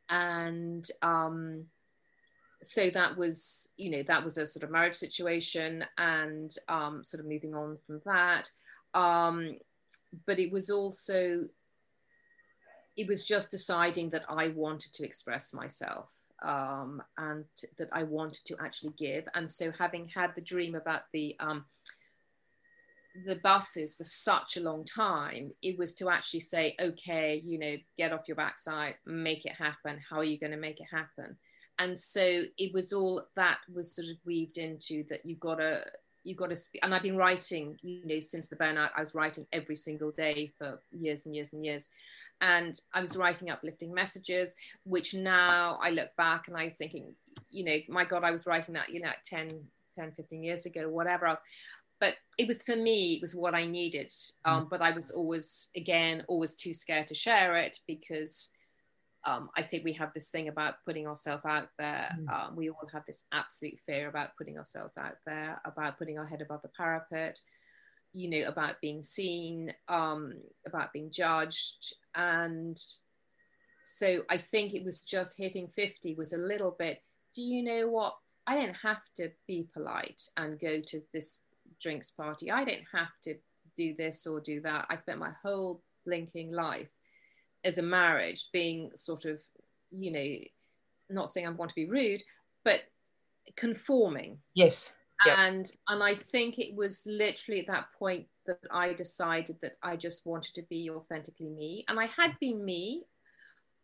and 0.08 0.88
um, 1.02 1.64
so 2.62 2.90
that 2.90 3.16
was, 3.16 3.70
you 3.76 3.90
know, 3.90 4.02
that 4.04 4.24
was 4.24 4.38
a 4.38 4.46
sort 4.46 4.64
of 4.64 4.70
marriage 4.70 4.96
situation 4.96 5.84
and 5.96 6.54
um, 6.68 7.04
sort 7.04 7.20
of 7.20 7.26
moving 7.26 7.54
on 7.54 7.78
from 7.86 8.00
that. 8.04 8.50
Um, 8.94 9.58
but 10.26 10.38
it 10.38 10.50
was 10.50 10.70
also, 10.70 11.44
it 12.96 13.06
was 13.06 13.24
just 13.24 13.50
deciding 13.50 14.10
that 14.10 14.24
I 14.28 14.48
wanted 14.48 14.92
to 14.94 15.04
express 15.04 15.54
myself 15.54 16.12
um, 16.42 17.02
and 17.16 17.44
that 17.78 17.88
I 17.92 18.02
wanted 18.02 18.44
to 18.46 18.56
actually 18.60 18.92
give. 18.98 19.28
And 19.34 19.50
so, 19.50 19.70
having 19.72 20.08
had 20.08 20.34
the 20.34 20.40
dream 20.40 20.74
about 20.74 21.02
the 21.12 21.36
um, 21.40 21.64
the 23.26 23.36
buses 23.36 23.96
for 23.96 24.04
such 24.04 24.56
a 24.56 24.60
long 24.60 24.84
time, 24.84 25.52
it 25.62 25.78
was 25.78 25.94
to 25.94 26.08
actually 26.08 26.40
say, 26.40 26.76
okay, 26.80 27.40
you 27.44 27.58
know, 27.58 27.76
get 27.96 28.12
off 28.12 28.28
your 28.28 28.36
backside, 28.36 28.96
make 29.06 29.44
it 29.44 29.52
happen. 29.52 29.98
How 30.08 30.18
are 30.18 30.24
you 30.24 30.38
going 30.38 30.52
to 30.52 30.58
make 30.58 30.80
it 30.80 30.86
happen? 30.90 31.36
And 31.78 31.98
so 31.98 32.42
it 32.58 32.72
was 32.74 32.92
all 32.92 33.24
that 33.36 33.58
was 33.72 33.94
sort 33.94 34.08
of 34.08 34.16
weaved 34.24 34.58
into 34.58 35.04
that 35.10 35.24
you've 35.24 35.40
got 35.40 35.56
to 35.56 35.84
you've 36.24 36.36
got 36.36 36.50
to 36.50 36.60
and 36.82 36.92
i've 36.92 37.04
been 37.04 37.16
writing 37.16 37.78
you 37.80 38.04
know 38.04 38.18
since 38.18 38.48
the 38.48 38.56
burnout 38.56 38.90
i 38.96 39.00
was 39.00 39.14
writing 39.14 39.46
every 39.52 39.76
single 39.76 40.10
day 40.10 40.52
for 40.58 40.80
years 40.90 41.24
and 41.24 41.34
years 41.34 41.52
and 41.52 41.64
years 41.64 41.90
and 42.40 42.80
I 42.92 43.00
was 43.00 43.16
writing 43.16 43.50
uplifting 43.50 43.92
messages, 43.92 44.54
which 44.84 45.14
now 45.14 45.78
I 45.82 45.90
look 45.90 46.14
back 46.16 46.48
and 46.48 46.56
I 46.56 46.64
was 46.64 46.74
thinking, 46.74 47.14
you 47.50 47.64
know, 47.64 47.76
my 47.88 48.04
God, 48.04 48.24
I 48.24 48.30
was 48.30 48.46
writing 48.46 48.74
that, 48.74 48.90
you 48.90 49.00
know, 49.00 49.10
10, 49.24 49.50
10, 49.94 50.12
15 50.12 50.42
years 50.42 50.66
ago, 50.66 50.88
whatever 50.88 51.26
else. 51.26 51.40
But 52.00 52.14
it 52.38 52.46
was 52.46 52.62
for 52.62 52.76
me, 52.76 53.14
it 53.14 53.20
was 53.20 53.34
what 53.34 53.54
I 53.54 53.64
needed. 53.64 54.12
Um, 54.44 54.66
mm. 54.66 54.70
but 54.70 54.80
I 54.82 54.90
was 54.92 55.10
always, 55.10 55.70
again, 55.76 56.24
always 56.28 56.54
too 56.54 56.72
scared 56.72 57.08
to 57.08 57.14
share 57.14 57.56
it 57.56 57.78
because 57.86 58.50
um, 59.26 59.50
I 59.56 59.62
think 59.62 59.84
we 59.84 59.92
have 59.94 60.12
this 60.14 60.28
thing 60.28 60.48
about 60.48 60.76
putting 60.84 61.06
ourselves 61.06 61.44
out 61.44 61.68
there. 61.78 62.08
Mm. 62.18 62.30
Um, 62.32 62.56
we 62.56 62.70
all 62.70 62.88
have 62.92 63.04
this 63.06 63.24
absolute 63.32 63.78
fear 63.84 64.08
about 64.08 64.36
putting 64.38 64.58
ourselves 64.58 64.96
out 64.96 65.16
there, 65.26 65.60
about 65.64 65.98
putting 65.98 66.18
our 66.18 66.26
head 66.26 66.40
above 66.40 66.62
the 66.62 66.70
parapet, 66.76 67.40
you 68.12 68.30
know, 68.30 68.48
about 68.48 68.80
being 68.80 69.02
seen, 69.02 69.72
um, 69.88 70.34
about 70.66 70.92
being 70.92 71.10
judged. 71.10 71.94
And 72.14 72.80
so 73.84 74.22
I 74.30 74.36
think 74.36 74.74
it 74.74 74.84
was 74.84 75.00
just 75.00 75.36
hitting 75.36 75.68
50 75.68 76.14
was 76.14 76.32
a 76.32 76.38
little 76.38 76.76
bit, 76.78 77.02
do 77.34 77.42
you 77.42 77.62
know 77.62 77.88
what? 77.88 78.16
I 78.46 78.58
didn't 78.58 78.76
have 78.76 79.02
to 79.16 79.30
be 79.46 79.68
polite 79.74 80.22
and 80.38 80.58
go 80.58 80.80
to 80.80 81.02
this 81.12 81.40
drinks 81.80 82.10
party. 82.10 82.50
I 82.50 82.64
didn't 82.64 82.86
have 82.92 83.12
to 83.24 83.34
do 83.76 83.94
this 83.96 84.26
or 84.26 84.40
do 84.40 84.60
that. 84.62 84.86
I 84.88 84.96
spent 84.96 85.18
my 85.18 85.32
whole 85.42 85.82
blinking 86.04 86.52
life 86.52 86.88
as 87.64 87.78
a 87.78 87.82
marriage 87.82 88.48
being 88.52 88.90
sort 88.94 89.24
of, 89.24 89.42
you 89.90 90.10
know, 90.12 90.36
not 91.10 91.30
saying 91.30 91.46
I 91.46 91.50
want 91.50 91.70
to 91.70 91.74
be 91.74 91.88
rude, 91.88 92.22
but 92.64 92.82
conforming. 93.56 94.38
Yes. 94.54 94.96
Yep. 95.26 95.36
And 95.38 95.72
and 95.88 96.02
I 96.02 96.14
think 96.14 96.58
it 96.58 96.74
was 96.76 97.02
literally 97.06 97.60
at 97.60 97.66
that 97.66 97.86
point 97.98 98.26
that 98.46 98.60
I 98.70 98.92
decided 98.92 99.56
that 99.62 99.72
I 99.82 99.96
just 99.96 100.26
wanted 100.26 100.54
to 100.54 100.62
be 100.70 100.90
authentically 100.90 101.48
me. 101.48 101.84
And 101.88 101.98
I 101.98 102.06
had 102.06 102.32
mm. 102.32 102.38
been 102.40 102.64
me, 102.64 103.04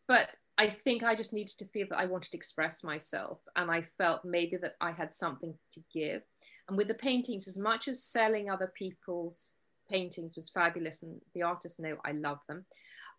but 0.06 0.30
I 0.56 0.68
think 0.68 1.02
I 1.02 1.14
just 1.14 1.32
needed 1.32 1.58
to 1.58 1.66
feel 1.66 1.88
that 1.90 1.98
I 1.98 2.06
wanted 2.06 2.30
to 2.30 2.36
express 2.36 2.84
myself. 2.84 3.40
And 3.56 3.70
I 3.70 3.86
felt 3.98 4.24
maybe 4.24 4.56
that 4.58 4.76
I 4.80 4.92
had 4.92 5.12
something 5.12 5.54
to 5.72 5.80
give. 5.92 6.22
And 6.68 6.76
with 6.76 6.88
the 6.88 6.94
paintings, 6.94 7.46
as 7.46 7.58
much 7.58 7.88
as 7.88 8.02
selling 8.02 8.48
other 8.48 8.72
people's 8.76 9.52
paintings 9.90 10.36
was 10.36 10.50
fabulous, 10.50 11.02
and 11.02 11.20
the 11.34 11.42
artists 11.42 11.78
know 11.78 11.96
I 12.04 12.12
love 12.12 12.38
them, 12.48 12.64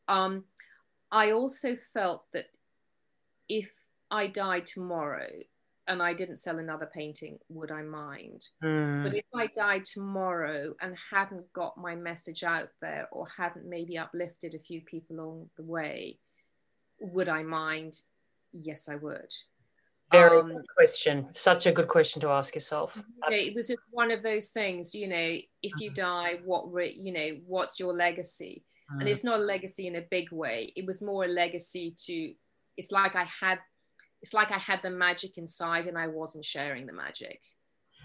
um, 0.08 0.44
I 1.12 1.32
also 1.32 1.78
felt 1.94 2.24
that 2.34 2.46
if 3.48 3.70
I 4.10 4.28
died 4.28 4.66
tomorrow 4.66 5.30
and 5.88 6.02
I 6.02 6.14
didn't 6.14 6.38
sell 6.38 6.58
another 6.58 6.90
painting, 6.92 7.38
would 7.50 7.72
I 7.72 7.84
mind? 7.84 8.48
Mm. 8.64 9.04
But 9.04 9.16
if 9.16 9.26
I 9.34 9.48
died 9.48 9.86
tomorrow 9.86 10.74
and 10.82 10.96
hadn't 11.12 11.52
got 11.54 11.78
my 11.78 11.96
message 11.96 12.44
out 12.44 12.70
there 12.82 13.08
or 13.12 13.28
hadn't 13.28 13.70
maybe 13.70 13.98
uplifted 13.98 14.56
a 14.56 14.60
few 14.60 14.82
people 14.82 15.18
along 15.18 15.50
the 15.58 15.64
way, 15.64 16.18
would 17.00 17.30
I 17.30 17.44
mind? 17.44 18.02
Yes, 18.52 18.90
I 18.90 18.96
would. 18.96 19.32
Very 20.12 20.40
um, 20.40 20.50
good 20.50 20.66
question. 20.78 21.28
Such 21.34 21.66
a 21.66 21.72
good 21.72 21.88
question 21.88 22.22
to 22.22 22.30
ask 22.30 22.54
yourself. 22.54 23.02
it 23.30 23.56
was 23.56 23.68
just 23.68 23.80
one 23.92 24.12
of 24.12 24.22
those 24.24 24.50
things, 24.50 24.94
you 24.94 25.08
know, 25.08 25.16
if 25.64 25.74
you 25.80 25.92
mm-hmm. 25.92 26.02
die, 26.02 26.40
what, 26.46 26.72
re- 26.72 26.96
you 26.96 27.12
know, 27.12 27.40
what's 27.48 27.80
your 27.80 27.94
legacy? 27.94 28.64
Mm. 28.94 29.02
And 29.02 29.10
it's 29.10 29.24
not 29.24 29.40
a 29.40 29.44
legacy 29.44 29.88
in 29.88 29.96
a 29.96 30.06
big 30.12 30.32
way. 30.32 30.70
It 30.76 30.86
was 30.86 31.02
more 31.02 31.26
a 31.26 31.28
legacy 31.28 31.96
to, 32.06 32.34
it's 32.78 32.92
like 32.92 33.16
I 33.16 33.28
had, 33.42 33.60
it's 34.22 34.34
like 34.34 34.52
I 34.52 34.58
had 34.58 34.82
the 34.84 34.92
magic 34.92 35.38
inside 35.38 35.88
and 35.88 35.98
I 35.98 36.08
wasn't 36.08 36.46
sharing 36.46 36.86
the 36.86 36.94
magic. 36.94 37.42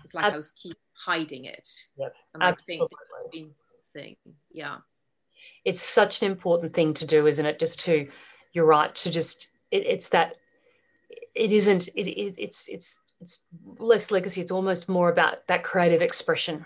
It's 0.03 0.15
like 0.15 0.25
Ab- 0.25 0.35
I 0.35 0.37
was 0.37 0.53
keep 0.53 0.77
hiding 0.97 1.45
it. 1.45 1.67
Yep. 1.97 2.15
And 2.35 2.43
I 2.43 2.53
think 2.53 2.91
thing. 3.95 4.17
Yeah. 4.51 4.79
It's 5.65 5.83
such 5.83 6.23
an 6.23 6.31
important 6.31 6.75
thing 6.75 6.95
to 6.95 7.07
do, 7.07 7.27
isn't 7.27 7.45
it? 7.45 7.59
Just 7.59 7.81
to, 7.81 8.09
you're 8.53 8.67
right, 8.67 8.95
to 8.97 9.11
just, 9.11 9.49
it, 9.71 9.85
it's 9.87 10.09
that 10.09 10.37
it 11.35 11.53
isn't 11.53 11.89
it, 11.89 12.09
it, 12.09 12.35
it's 12.39 12.68
it's 12.68 13.01
it's 13.20 13.43
less 13.78 14.11
legacy 14.11 14.41
it's 14.41 14.51
almost 14.51 14.89
more 14.89 15.11
about 15.11 15.47
that 15.47 15.62
creative 15.62 16.03
expression 16.03 16.64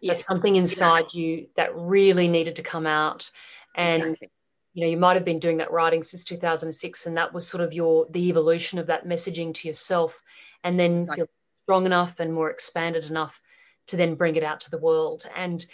yes, 0.00 0.18
that's 0.18 0.26
something 0.26 0.56
inside 0.56 1.04
exactly. 1.04 1.20
you 1.20 1.46
that 1.56 1.74
really 1.74 2.28
needed 2.28 2.56
to 2.56 2.62
come 2.62 2.86
out 2.86 3.30
and 3.74 4.02
exactly. 4.02 4.30
you 4.74 4.84
know 4.84 4.90
you 4.90 4.96
might 4.96 5.14
have 5.14 5.24
been 5.24 5.38
doing 5.38 5.56
that 5.56 5.72
writing 5.72 6.02
since 6.02 6.24
2006 6.24 7.06
and 7.06 7.16
that 7.16 7.32
was 7.32 7.46
sort 7.46 7.62
of 7.62 7.72
your 7.72 8.06
the 8.10 8.28
evolution 8.28 8.78
of 8.78 8.86
that 8.86 9.06
messaging 9.06 9.52
to 9.54 9.68
yourself 9.68 10.20
and 10.62 10.78
then 10.78 10.96
exactly. 10.96 11.20
you're 11.20 11.28
strong 11.64 11.86
enough 11.86 12.20
and 12.20 12.32
more 12.32 12.50
expanded 12.50 13.04
enough 13.04 13.40
to 13.86 13.96
then 13.96 14.14
bring 14.14 14.36
it 14.36 14.44
out 14.44 14.60
to 14.60 14.70
the 14.70 14.78
world 14.78 15.26
and 15.36 15.66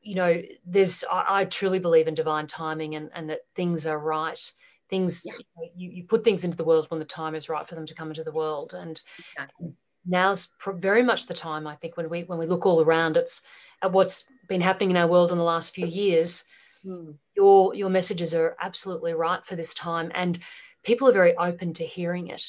you 0.00 0.14
know 0.14 0.42
there's 0.64 1.04
i, 1.10 1.40
I 1.40 1.44
truly 1.44 1.78
believe 1.78 2.08
in 2.08 2.14
divine 2.14 2.46
timing 2.46 2.96
and, 2.96 3.10
and 3.14 3.30
that 3.30 3.40
things 3.54 3.86
are 3.86 3.98
right 3.98 4.52
things 4.88 5.22
yeah. 5.24 5.32
you, 5.76 5.90
you 5.90 6.04
put 6.04 6.24
things 6.24 6.44
into 6.44 6.56
the 6.56 6.64
world 6.64 6.86
when 6.88 7.00
the 7.00 7.06
time 7.06 7.34
is 7.34 7.48
right 7.48 7.68
for 7.68 7.74
them 7.74 7.86
to 7.86 7.94
come 7.94 8.08
into 8.08 8.24
the 8.24 8.32
world 8.32 8.74
and 8.74 9.02
exactly. 9.34 9.72
now's 10.06 10.50
very 10.76 11.02
much 11.02 11.26
the 11.26 11.34
time 11.34 11.66
i 11.66 11.74
think 11.76 11.96
when 11.96 12.08
we 12.08 12.22
when 12.24 12.38
we 12.38 12.46
look 12.46 12.66
all 12.66 12.82
around 12.82 13.16
it's 13.16 13.42
at 13.82 13.92
what's 13.92 14.28
been 14.48 14.60
happening 14.60 14.90
in 14.90 14.96
our 14.96 15.08
world 15.08 15.32
in 15.32 15.38
the 15.38 15.44
last 15.44 15.74
few 15.74 15.86
years 15.86 16.44
mm. 16.84 17.14
your 17.36 17.74
your 17.74 17.90
messages 17.90 18.34
are 18.34 18.56
absolutely 18.60 19.12
right 19.12 19.44
for 19.44 19.56
this 19.56 19.74
time 19.74 20.10
and 20.14 20.38
people 20.84 21.08
are 21.08 21.12
very 21.12 21.36
open 21.36 21.72
to 21.74 21.84
hearing 21.84 22.28
it 22.28 22.44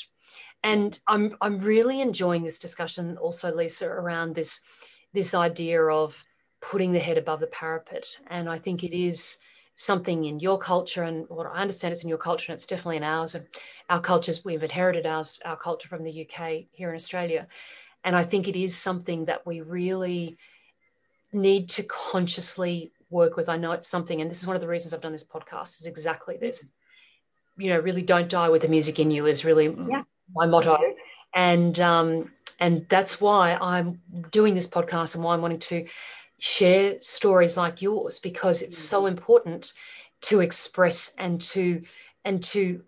and 0.63 0.99
i'm 1.07 1.35
i'm 1.41 1.57
really 1.59 2.01
enjoying 2.01 2.43
this 2.43 2.59
discussion 2.59 3.17
also 3.17 3.53
lisa 3.53 3.88
around 3.88 4.35
this 4.35 4.61
this 5.13 5.33
idea 5.33 5.81
of 5.83 6.23
putting 6.61 6.91
the 6.91 6.99
head 6.99 7.17
above 7.17 7.39
the 7.39 7.47
parapet 7.47 8.05
and 8.27 8.49
i 8.49 8.57
think 8.57 8.83
it 8.83 8.95
is 8.95 9.39
something 9.78 10.25
in 10.25 10.39
your 10.39 10.57
culture 10.57 11.03
and 11.03 11.30
what 11.30 11.45
I 11.45 11.61
understand 11.61 11.93
it's 11.93 12.01
in 12.01 12.09
your 12.09 12.17
culture 12.17 12.51
and 12.51 12.57
it's 12.57 12.65
definitely 12.65 12.97
in 12.97 13.03
ours 13.03 13.36
and 13.36 13.45
our 13.91 14.01
cultures 14.01 14.43
we've 14.43 14.63
inherited 14.63 15.05
ours 15.05 15.39
our 15.45 15.55
culture 15.55 15.88
from 15.88 16.03
the 16.03 16.28
UK 16.28 16.65
here 16.71 16.89
in 16.89 16.95
Australia. 16.95 17.47
And 18.03 18.15
I 18.15 18.23
think 18.23 18.47
it 18.47 18.55
is 18.55 18.75
something 18.75 19.25
that 19.25 19.45
we 19.45 19.61
really 19.61 20.36
need 21.32 21.69
to 21.69 21.84
consciously 21.84 22.91
work 23.11 23.38
with. 23.38 23.49
I 23.49 23.57
know 23.57 23.71
it's 23.71 23.88
something 23.88 24.19
and 24.19 24.32
this 24.32 24.41
is 24.41 24.47
one 24.47 24.55
of 24.55 24.63
the 24.63 24.67
reasons 24.67 24.95
I've 24.95 25.01
done 25.01 25.11
this 25.11 25.23
podcast 25.23 25.80
is 25.80 25.86
exactly 25.86 26.38
this. 26.38 26.71
You 27.59 27.69
know 27.69 27.80
really 27.80 28.01
don't 28.01 28.30
die 28.30 28.49
with 28.49 28.63
the 28.63 28.67
music 28.67 28.99
in 28.99 29.11
you 29.11 29.28
is 29.28 29.45
really 29.45 29.75
yeah. 29.88 30.01
my 30.34 30.47
motto. 30.47 30.80
And 31.36 31.80
um 31.80 32.32
and 32.59 32.88
that's 32.89 33.21
why 33.21 33.53
I'm 33.53 34.01
doing 34.32 34.55
this 34.55 34.67
podcast 34.67 35.13
and 35.13 35.23
why 35.23 35.36
I'm 35.36 35.41
wanting 35.41 35.59
to 35.59 35.86
share 36.39 37.01
stories 37.01 37.57
like 37.57 37.81
yours 37.81 38.19
because 38.19 38.61
it's 38.61 38.77
so 38.77 39.01
mm-hmm. 39.01 39.17
important 39.17 39.73
to 40.21 40.41
express 40.41 41.13
and 41.17 41.41
to 41.41 41.81
and 42.25 42.43
to 42.43 42.81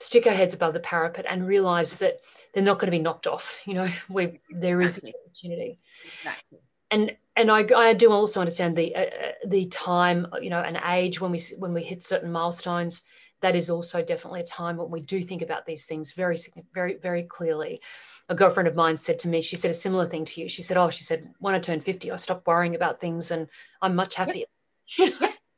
stick 0.00 0.26
our 0.26 0.34
heads 0.34 0.54
above 0.54 0.74
the 0.74 0.80
parapet 0.80 1.24
and 1.28 1.46
realize 1.46 1.98
that 1.98 2.20
they're 2.52 2.62
not 2.62 2.78
going 2.78 2.86
to 2.86 2.96
be 2.96 3.02
knocked 3.02 3.26
off 3.26 3.60
you 3.64 3.74
know 3.74 3.88
we 4.08 4.40
there 4.50 4.80
is 4.80 4.98
exactly. 4.98 5.10
an 5.10 5.26
opportunity 5.26 5.78
exactly 6.18 6.58
and 6.90 7.16
and 7.34 7.50
I, 7.50 7.64
I 7.74 7.94
do 7.94 8.12
also 8.12 8.40
understand 8.40 8.76
the 8.76 8.94
uh, 8.94 9.00
uh, 9.00 9.32
the 9.46 9.66
time 9.66 10.26
you 10.40 10.50
know 10.50 10.60
an 10.60 10.78
age 10.88 11.20
when 11.20 11.32
we 11.32 11.40
when 11.58 11.72
we 11.72 11.82
hit 11.82 12.04
certain 12.04 12.30
milestones 12.30 13.06
that 13.40 13.56
is 13.56 13.70
also 13.70 14.02
definitely 14.02 14.40
a 14.40 14.44
time 14.44 14.76
when 14.76 14.90
we 14.90 15.00
do 15.00 15.22
think 15.24 15.42
about 15.42 15.66
these 15.66 15.86
things 15.86 16.12
very 16.12 16.38
very 16.72 16.96
very 16.98 17.24
clearly 17.24 17.80
a 18.28 18.34
girlfriend 18.34 18.68
of 18.68 18.74
mine 18.74 18.96
said 18.96 19.18
to 19.20 19.28
me, 19.28 19.42
she 19.42 19.56
said 19.56 19.70
a 19.70 19.74
similar 19.74 20.08
thing 20.08 20.24
to 20.24 20.40
you. 20.40 20.48
She 20.48 20.62
said, 20.62 20.76
Oh, 20.76 20.90
she 20.90 21.04
said, 21.04 21.28
when 21.38 21.54
I 21.54 21.58
turned 21.58 21.84
50, 21.84 22.10
I 22.10 22.16
stopped 22.16 22.46
worrying 22.46 22.74
about 22.74 23.00
things 23.00 23.30
and 23.30 23.48
I'm 23.80 23.94
much 23.94 24.14
happier. 24.14 24.46
Yep. 24.98 25.14
yes, 25.20 25.52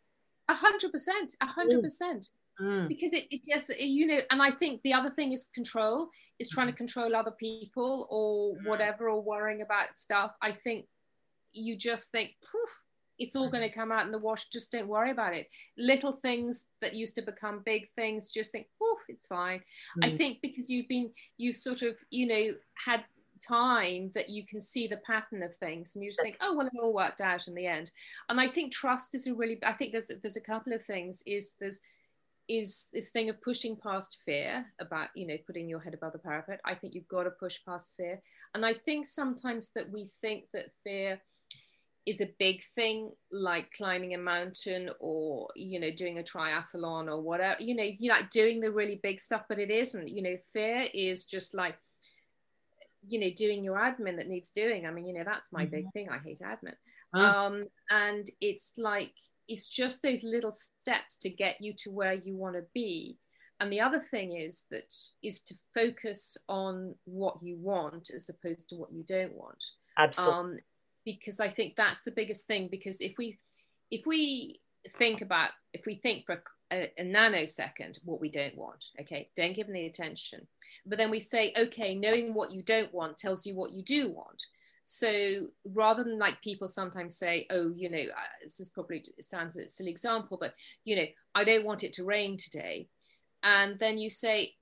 a 0.49 0.55
hundred 0.55 0.93
percent, 0.93 1.35
a 1.41 1.47
hundred 1.47 1.83
percent. 1.83 2.29
Mm. 2.61 2.87
Because 2.87 3.13
it, 3.13 3.27
it 3.31 3.43
just, 3.45 3.77
you 3.81 4.07
know, 4.07 4.21
and 4.31 4.41
I 4.41 4.51
think 4.51 4.81
the 4.83 4.93
other 4.93 5.11
thing 5.11 5.33
is 5.33 5.49
control, 5.55 6.09
is 6.39 6.51
trying 6.51 6.69
to 6.69 6.73
mm-hmm. 6.73 6.79
control 6.79 7.17
other 7.17 7.33
people 7.33 8.07
or 8.11 8.55
mm. 8.55 8.69
whatever, 8.69 9.09
or 9.09 9.21
worrying 9.21 9.63
about 9.63 9.95
stuff. 9.95 10.33
I 10.41 10.53
think 10.53 10.87
you 11.53 11.77
just 11.77 12.13
think, 12.13 12.31
poof, 12.43 12.71
it's 13.19 13.37
all 13.37 13.51
going 13.51 13.69
to 13.69 13.75
come 13.75 13.93
out 13.93 14.07
in 14.07 14.13
the 14.13 14.19
wash. 14.19 14.49
Just 14.49 14.73
don't 14.73 14.89
worry 14.89 15.11
about 15.11 15.35
it. 15.35 15.49
Little 15.79 16.13
things 16.13 16.69
that 16.81 16.95
used 16.95 17.15
to 17.17 17.23
become 17.23 17.63
big 17.65 17.89
things, 17.97 18.31
just 18.31 18.53
think, 18.53 18.67
oh, 18.83 18.99
it's 19.09 19.27
fine. 19.27 19.61
Mm. 19.99 20.07
I 20.07 20.17
think 20.17 20.39
because 20.43 20.69
you've 20.69 20.89
been, 20.89 21.11
you've 21.37 21.57
sort 21.57 21.83
of, 21.83 21.97
you 22.11 22.27
know, 22.27 22.55
had 22.85 23.05
time 23.47 24.11
that 24.15 24.31
you 24.31 24.45
can 24.47 24.61
see 24.61 24.87
the 24.87 25.01
pattern 25.07 25.43
of 25.43 25.55
things 25.57 25.95
and 25.95 26.05
you 26.05 26.11
just 26.11 26.23
think 26.23 26.37
oh 26.41 26.57
well 26.57 26.67
it 26.67 26.73
all 26.81 26.95
worked 26.95 27.21
out 27.21 27.47
in 27.49 27.55
the 27.55 27.67
end 27.67 27.91
and 28.29 28.41
i 28.41 28.47
think 28.47 28.73
trust 28.73 29.15
is 29.15 29.27
a 29.27 29.35
really 29.35 29.59
i 29.65 29.73
think 29.73 29.93
there's 29.93 30.11
there's 30.23 30.37
a 30.37 30.41
couple 30.41 30.73
of 30.73 30.83
things 30.85 31.23
is 31.27 31.55
there's 31.61 31.81
is 32.49 32.89
this 32.93 33.11
thing 33.11 33.31
of 33.31 33.41
pushing 33.43 33.77
past 33.77 34.19
fear 34.25 34.65
about 34.81 35.09
you 35.15 35.27
know 35.27 35.37
putting 35.47 35.69
your 35.69 35.81
head 35.81 35.95
above 35.95 36.13
the 36.13 36.19
parapet 36.19 36.61
i 36.65 36.75
think 36.75 36.95
you've 36.95 37.09
got 37.09 37.25
to 37.25 37.31
push 37.31 37.59
past 37.67 37.95
fear 37.97 38.21
and 38.55 38.65
i 38.65 38.73
think 38.73 39.07
sometimes 39.07 39.73
that 39.75 39.91
we 39.91 40.11
think 40.21 40.45
that 40.53 40.67
fear 40.85 41.21
is 42.07 42.21
a 42.21 42.31
big 42.39 42.63
thing 42.75 43.11
like 43.33 43.73
climbing 43.73 44.15
a 44.15 44.19
mountain 44.19 44.91
or 45.01 45.49
you 45.57 45.81
know 45.81 45.91
doing 45.91 46.19
a 46.19 46.23
triathlon 46.23 47.09
or 47.09 47.21
whatever 47.21 47.57
you 47.63 47.75
know 47.75 47.89
you're 47.99 48.15
like 48.15 48.31
doing 48.31 48.61
the 48.61 48.71
really 48.71 49.01
big 49.03 49.19
stuff 49.19 49.43
but 49.49 49.59
it 49.59 49.71
isn't 49.71 50.09
you 50.09 50.23
know 50.23 50.37
fear 50.53 50.87
is 50.93 51.25
just 51.25 51.55
like 51.55 51.77
you 53.09 53.19
know 53.19 53.31
doing 53.37 53.65
your 53.65 53.77
admin 53.77 54.17
that 54.17 54.29
needs 54.29 54.51
doing. 54.51 54.87
I 54.87 54.91
mean 54.91 55.07
you 55.07 55.15
know 55.15 55.25
that's 55.25 55.53
my 55.53 55.65
mm-hmm. 55.65 55.77
big 55.77 55.93
thing. 55.93 56.09
I 56.11 56.19
hate 56.19 56.41
admin. 56.41 56.75
Um 57.15 57.67
and 57.91 58.27
it's 58.41 58.75
like 58.77 59.13
it's 59.49 59.69
just 59.69 60.03
those 60.03 60.25
little 60.25 60.53
steps 60.53 61.19
to 61.19 61.31
get 61.31 61.61
you 61.61 61.75
to 61.79 61.91
where 61.91 62.15
you 62.15 62.37
want 62.37 62.57
to 62.57 62.65
be. 62.73 63.19
And 63.61 63.73
the 63.73 63.81
other 63.81 64.01
thing 64.01 64.37
is 64.37 64.65
that 64.71 64.93
is 65.23 65.43
to 65.43 65.55
focus 65.75 66.37
on 66.49 66.95
what 67.05 67.37
you 67.43 67.57
want 67.59 68.11
as 68.15 68.29
opposed 68.29 68.69
to 68.71 68.77
what 68.77 68.93
you 68.93 69.05
don't 69.07 69.35
want. 69.35 69.63
Absolutely. 69.97 70.39
Um, 70.39 70.57
because 71.05 71.41
I 71.41 71.49
think 71.49 71.77
that's 71.77 72.03
the 72.03 72.11
biggest 72.11 72.47
thing. 72.47 72.69
Because 72.71 73.01
if 73.01 73.15
we 73.19 73.39
if 73.91 74.07
we 74.07 74.61
think 74.89 75.21
about 75.23 75.51
if 75.73 75.87
we 75.87 75.97
think 75.97 76.27
for 76.27 76.43
a, 76.73 76.91
a, 76.99 77.05
nanosecond 77.05 77.99
what 78.05 78.21
we 78.21 78.29
don't 78.29 78.57
want. 78.57 78.85
Okay, 79.01 79.31
don't 79.37 79.55
give 79.55 79.69
any 79.69 79.87
attention. 79.87 80.47
But 80.87 80.99
then 80.99 81.11
we 81.11 81.21
say, 81.21 81.53
okay, 81.57 81.95
knowing 81.95 82.35
what 82.35 82.53
you 82.53 82.63
don't 82.63 82.93
want 82.93 83.19
tells 83.19 83.47
you 83.47 83.55
what 83.55 83.73
you 83.73 83.83
do 83.83 84.11
want. 84.11 84.43
So 84.85 85.49
rather 85.65 86.05
than 86.05 86.19
like 86.19 86.43
people 86.43 86.69
sometimes 86.69 87.17
say, 87.17 87.47
oh, 87.51 87.73
you 87.75 87.89
know, 87.89 87.99
uh, 87.99 88.35
this 88.43 88.61
is 88.61 88.69
probably 88.69 89.03
sounds 89.21 89.57
a 89.57 89.69
silly 89.69 89.91
example, 89.91 90.37
but 90.39 90.55
you 90.85 90.97
know, 90.97 91.07
I 91.35 91.45
don't 91.45 91.65
want 91.65 91.85
it 91.85 91.95
to 91.95 92.05
rain 92.05 92.37
today. 92.37 92.89
And 93.43 93.79
then 93.79 93.99
you 93.99 94.11
say, 94.11 94.55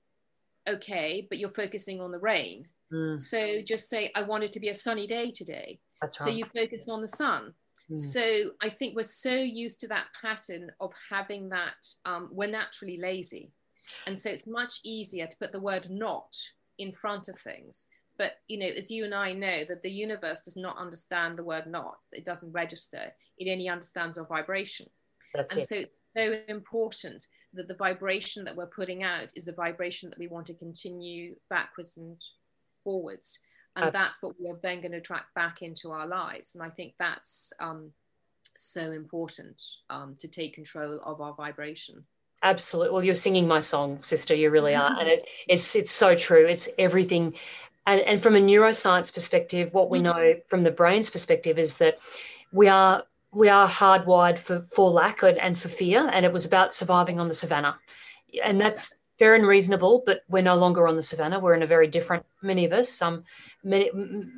okay, 0.67 1.27
but 1.29 1.39
you're 1.39 1.49
focusing 1.49 1.99
on 1.99 2.11
the 2.11 2.19
rain. 2.19 2.67
Mm. 2.93 3.19
So 3.19 3.61
just 3.61 3.89
say, 3.89 4.11
I 4.15 4.23
want 4.23 4.43
it 4.45 4.53
to 4.53 4.59
be 4.59 4.69
a 4.69 4.75
sunny 4.75 5.07
day 5.07 5.31
today. 5.31 5.79
That's 6.03 6.19
right. 6.19 6.27
So 6.27 6.31
you 6.31 6.45
focus 6.45 6.87
on 6.89 7.01
the 7.01 7.07
sun. 7.07 7.53
Mm. 7.89 7.97
So 7.97 8.51
I 8.61 8.69
think 8.69 8.95
we're 8.95 9.03
so 9.03 9.33
used 9.33 9.79
to 9.81 9.87
that 9.87 10.07
pattern 10.19 10.71
of 10.79 10.93
having 11.09 11.49
that, 11.49 11.87
um, 12.05 12.29
we're 12.31 12.49
naturally 12.49 12.97
lazy. 12.97 13.51
And 14.07 14.17
so 14.17 14.29
it's 14.29 14.47
much 14.47 14.79
easier 14.83 15.27
to 15.27 15.37
put 15.37 15.51
the 15.51 15.59
word 15.59 15.89
not 15.89 16.35
in 16.77 16.91
front 16.91 17.27
of 17.27 17.37
things 17.39 17.87
but 18.17 18.33
you 18.47 18.57
know 18.57 18.67
as 18.67 18.91
you 18.91 19.03
and 19.05 19.13
i 19.13 19.33
know 19.33 19.63
that 19.67 19.81
the 19.81 19.91
universe 19.91 20.41
does 20.41 20.57
not 20.57 20.77
understand 20.77 21.37
the 21.37 21.43
word 21.43 21.67
not 21.67 21.97
it 22.11 22.25
doesn't 22.25 22.51
register 22.51 23.11
it 23.37 23.51
only 23.51 23.67
understands 23.67 24.17
our 24.17 24.25
vibration 24.25 24.87
That's 25.33 25.53
and 25.53 25.63
it. 25.63 25.67
so 25.67 25.75
it's 25.75 25.99
so 26.15 26.35
important 26.47 27.25
that 27.53 27.67
the 27.67 27.75
vibration 27.75 28.43
that 28.45 28.55
we're 28.55 28.67
putting 28.67 29.03
out 29.03 29.29
is 29.35 29.45
the 29.45 29.53
vibration 29.53 30.09
that 30.09 30.19
we 30.19 30.27
want 30.27 30.47
to 30.47 30.53
continue 30.53 31.35
backwards 31.49 31.97
and 31.97 32.19
forwards 32.83 33.41
and 33.75 33.93
that's 33.93 34.21
what 34.21 34.39
we 34.39 34.49
are 34.49 34.59
then 34.61 34.81
going 34.81 34.91
to 34.91 35.01
track 35.01 35.25
back 35.35 35.61
into 35.61 35.91
our 35.91 36.07
lives. 36.07 36.55
And 36.55 36.63
i 36.63 36.69
think 36.69 36.93
that's 36.99 37.53
um, 37.59 37.91
so 38.55 38.91
important 38.91 39.61
um, 39.89 40.15
to 40.19 40.27
take 40.27 40.53
control 40.53 40.99
of 41.05 41.21
our 41.21 41.33
vibration. 41.33 42.03
Absolutely 42.41 42.91
well 42.93 43.03
you're 43.03 43.15
singing 43.15 43.47
my 43.47 43.61
song 43.61 43.99
sister 44.03 44.35
you 44.35 44.49
really 44.49 44.75
are. 44.75 44.99
And 44.99 45.07
it, 45.07 45.25
it's 45.47 45.75
it's 45.75 45.91
so 45.91 46.15
true. 46.15 46.45
It's 46.45 46.69
everything. 46.77 47.33
And, 47.85 47.99
and 48.01 48.23
from 48.23 48.37
a 48.37 48.39
neuroscience 48.39 49.13
perspective, 49.13 49.73
what 49.73 49.89
we 49.89 49.99
mm-hmm. 49.99 50.05
know 50.05 50.35
from 50.47 50.63
the 50.63 50.71
brain's 50.71 51.09
perspective 51.09 51.59
is 51.59 51.77
that 51.79 51.99
we 52.53 52.67
are 52.67 53.03
we 53.33 53.49
are 53.49 53.67
hardwired 53.67 54.37
for, 54.37 54.65
for 54.71 54.89
lack 54.89 55.23
and 55.23 55.59
for 55.59 55.67
fear, 55.67 56.07
and 56.13 56.25
it 56.25 56.31
was 56.31 56.45
about 56.45 56.73
surviving 56.73 57.19
on 57.19 57.27
the 57.27 57.33
savannah. 57.33 57.77
And 58.43 58.59
that's 58.61 58.95
fair 59.19 59.35
and 59.35 59.45
reasonable, 59.45 60.03
but 60.05 60.21
we're 60.27 60.43
no 60.43 60.55
longer 60.55 60.87
on 60.87 60.95
the 60.95 61.01
savannah. 61.01 61.39
We're 61.39 61.55
in 61.55 61.63
a 61.63 61.67
very 61.67 61.87
different, 61.87 62.25
many 62.41 62.65
of 62.65 62.73
us, 62.73 62.89
some, 62.89 63.23
many, 63.63 63.89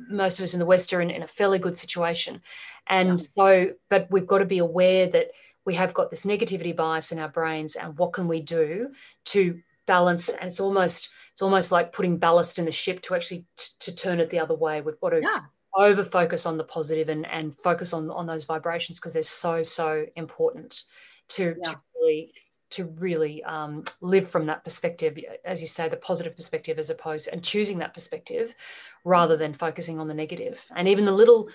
most 0.08 0.38
of 0.38 0.42
us 0.44 0.54
in 0.54 0.60
the 0.60 0.66
West 0.66 0.92
are 0.92 1.00
in, 1.00 1.10
in 1.10 1.22
a 1.22 1.28
fairly 1.28 1.58
good 1.58 1.76
situation. 1.76 2.40
And 2.86 3.20
yeah. 3.20 3.26
so, 3.34 3.70
but 3.88 4.08
we've 4.10 4.26
got 4.26 4.38
to 4.38 4.44
be 4.44 4.58
aware 4.58 5.08
that 5.08 5.32
we 5.64 5.74
have 5.74 5.94
got 5.94 6.10
this 6.10 6.24
negativity 6.24 6.74
bias 6.74 7.12
in 7.12 7.18
our 7.18 7.28
brains, 7.28 7.74
and 7.76 7.98
what 7.98 8.12
can 8.12 8.28
we 8.28 8.40
do 8.40 8.92
to 9.26 9.60
balance? 9.86 10.28
And 10.28 10.48
it's 10.48 10.60
almost, 10.60 11.08
it's 11.32 11.42
almost 11.42 11.72
like 11.72 11.92
putting 11.92 12.18
ballast 12.18 12.58
in 12.58 12.64
the 12.64 12.72
ship 12.72 13.02
to 13.02 13.14
actually 13.14 13.44
t- 13.56 13.70
to 13.80 13.92
turn 13.92 14.20
it 14.20 14.30
the 14.30 14.38
other 14.38 14.54
way. 14.54 14.80
We've 14.80 15.00
got 15.00 15.10
to 15.10 15.20
yeah. 15.20 15.40
over 15.76 16.04
focus 16.04 16.46
on 16.46 16.56
the 16.56 16.64
positive 16.64 17.08
and 17.08 17.26
and 17.26 17.56
focus 17.58 17.92
on 17.92 18.10
on 18.10 18.26
those 18.26 18.44
vibrations 18.44 19.00
because 19.00 19.12
they're 19.12 19.22
so 19.22 19.62
so 19.64 20.06
important 20.14 20.84
to, 21.30 21.56
yeah. 21.62 21.72
to 21.72 21.80
really 21.96 22.32
to 22.68 22.84
really 22.98 23.42
um, 23.44 23.84
live 24.00 24.28
from 24.28 24.46
that 24.46 24.64
perspective, 24.64 25.18
as 25.44 25.60
you 25.60 25.66
say, 25.66 25.88
the 25.88 25.96
positive 25.96 26.34
perspective, 26.34 26.78
as 26.78 26.90
opposed 26.90 27.28
and 27.28 27.42
choosing 27.42 27.78
that 27.78 27.94
perspective 27.94 28.54
rather 29.06 29.36
than 29.36 29.54
focusing 29.54 30.00
on 30.00 30.08
the 30.08 30.14
negative. 30.14 30.60
And 30.74 30.88
even 30.88 31.04
the 31.04 31.12
little 31.12 31.48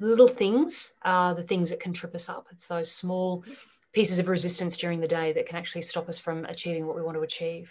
little 0.00 0.26
things 0.26 0.94
are 1.02 1.34
the 1.34 1.42
things 1.42 1.70
that 1.70 1.78
can 1.78 1.92
trip 1.92 2.14
us 2.14 2.28
up. 2.28 2.46
It's 2.50 2.66
those 2.66 2.90
small 2.90 3.44
pieces 3.92 4.18
of 4.18 4.26
resistance 4.26 4.76
during 4.76 4.98
the 4.98 5.06
day 5.06 5.32
that 5.32 5.46
can 5.46 5.56
actually 5.56 5.82
stop 5.82 6.08
us 6.08 6.18
from 6.18 6.44
achieving 6.46 6.86
what 6.86 6.96
we 6.96 7.02
want 7.02 7.16
to 7.16 7.22
achieve. 7.22 7.70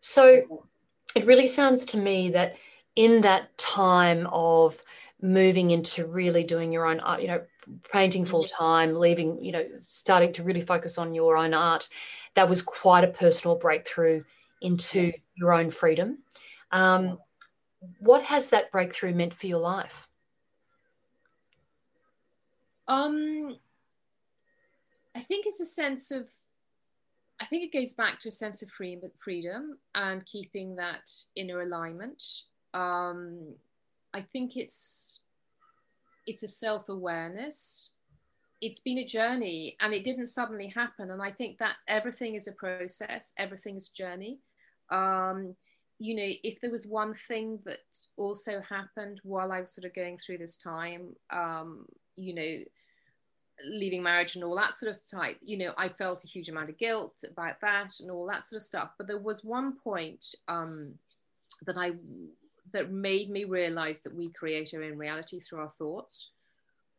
So 0.00 0.66
it 1.14 1.24
really 1.24 1.46
sounds 1.46 1.86
to 1.86 1.96
me 1.96 2.30
that 2.30 2.56
in 2.96 3.22
that 3.22 3.56
time 3.56 4.26
of 4.32 4.76
moving 5.22 5.70
into 5.70 6.06
really 6.06 6.44
doing 6.44 6.72
your 6.72 6.86
own 6.86 7.00
art, 7.00 7.22
you 7.22 7.28
know, 7.28 7.42
painting 7.90 8.22
mm-hmm. 8.22 8.30
full 8.32 8.44
time, 8.46 8.96
leaving, 8.96 9.42
you 9.42 9.52
know, 9.52 9.64
starting 9.80 10.32
to 10.34 10.42
really 10.42 10.60
focus 10.60 10.98
on 10.98 11.14
your 11.14 11.36
own 11.36 11.54
art, 11.54 11.88
that 12.34 12.48
was 12.48 12.60
quite 12.60 13.04
a 13.04 13.08
personal 13.08 13.56
breakthrough 13.56 14.22
into 14.60 15.12
your 15.36 15.54
own 15.54 15.70
freedom. 15.70 16.18
Um, 16.70 17.18
what 17.98 18.22
has 18.24 18.50
that 18.50 18.70
breakthrough 18.70 19.14
meant 19.14 19.34
for 19.34 19.46
your 19.46 19.60
life? 19.60 20.06
Um, 22.88 23.56
I 25.14 25.20
think 25.20 25.46
it's 25.46 25.60
a 25.60 25.66
sense 25.66 26.10
of 26.10 26.28
I 27.40 27.44
think 27.46 27.64
it 27.64 27.78
goes 27.78 27.94
back 27.94 28.18
to 28.20 28.28
a 28.30 28.32
sense 28.32 28.62
of 28.62 28.70
freedom 28.70 29.78
and 29.94 30.24
keeping 30.24 30.74
that 30.76 31.10
inner 31.34 31.62
alignment. 31.62 32.22
Um, 32.72 33.54
I 34.14 34.22
think 34.22 34.56
it's 34.56 35.20
it's 36.26 36.42
a 36.42 36.48
self 36.48 36.88
awareness. 36.88 37.92
It's 38.62 38.80
been 38.80 38.98
a 38.98 39.04
journey, 39.04 39.76
and 39.80 39.92
it 39.92 40.02
didn't 40.02 40.28
suddenly 40.28 40.68
happen. 40.68 41.10
And 41.10 41.20
I 41.20 41.30
think 41.30 41.58
that 41.58 41.76
everything 41.88 42.36
is 42.36 42.48
a 42.48 42.52
process. 42.52 43.34
Everything's 43.36 43.90
a 43.90 43.94
journey. 43.94 44.38
Um, 44.90 45.54
you 45.98 46.14
know, 46.14 46.30
if 46.42 46.60
there 46.60 46.70
was 46.70 46.86
one 46.86 47.14
thing 47.14 47.58
that 47.64 47.78
also 48.16 48.60
happened 48.60 49.20
while 49.22 49.50
I 49.52 49.62
was 49.62 49.72
sort 49.72 49.86
of 49.86 49.94
going 49.94 50.18
through 50.18 50.38
this 50.38 50.56
time, 50.56 51.16
um, 51.30 51.86
you 52.16 52.34
know, 52.34 52.64
leaving 53.64 54.02
marriage 54.02 54.34
and 54.34 54.44
all 54.44 54.56
that 54.56 54.74
sort 54.74 54.94
of 54.94 55.02
type 55.08 55.38
you 55.42 55.56
know 55.56 55.72
i 55.78 55.88
felt 55.88 56.24
a 56.24 56.28
huge 56.28 56.48
amount 56.48 56.68
of 56.68 56.76
guilt 56.78 57.14
about 57.30 57.60
that 57.60 57.92
and 58.00 58.10
all 58.10 58.26
that 58.26 58.44
sort 58.44 58.58
of 58.58 58.66
stuff. 58.66 58.90
But 58.98 59.06
there 59.06 59.18
was 59.18 59.44
one 59.44 59.76
point 59.82 60.24
um, 60.48 60.92
that 61.64 61.76
i 61.76 61.92
that 62.72 62.90
made 62.90 63.30
me 63.30 63.44
realize 63.44 64.00
that 64.00 64.14
we 64.14 64.30
create 64.30 64.74
our 64.74 64.82
own 64.82 64.98
reality 64.98 65.40
through 65.40 65.60
our 65.60 65.70
thoughts 65.70 66.32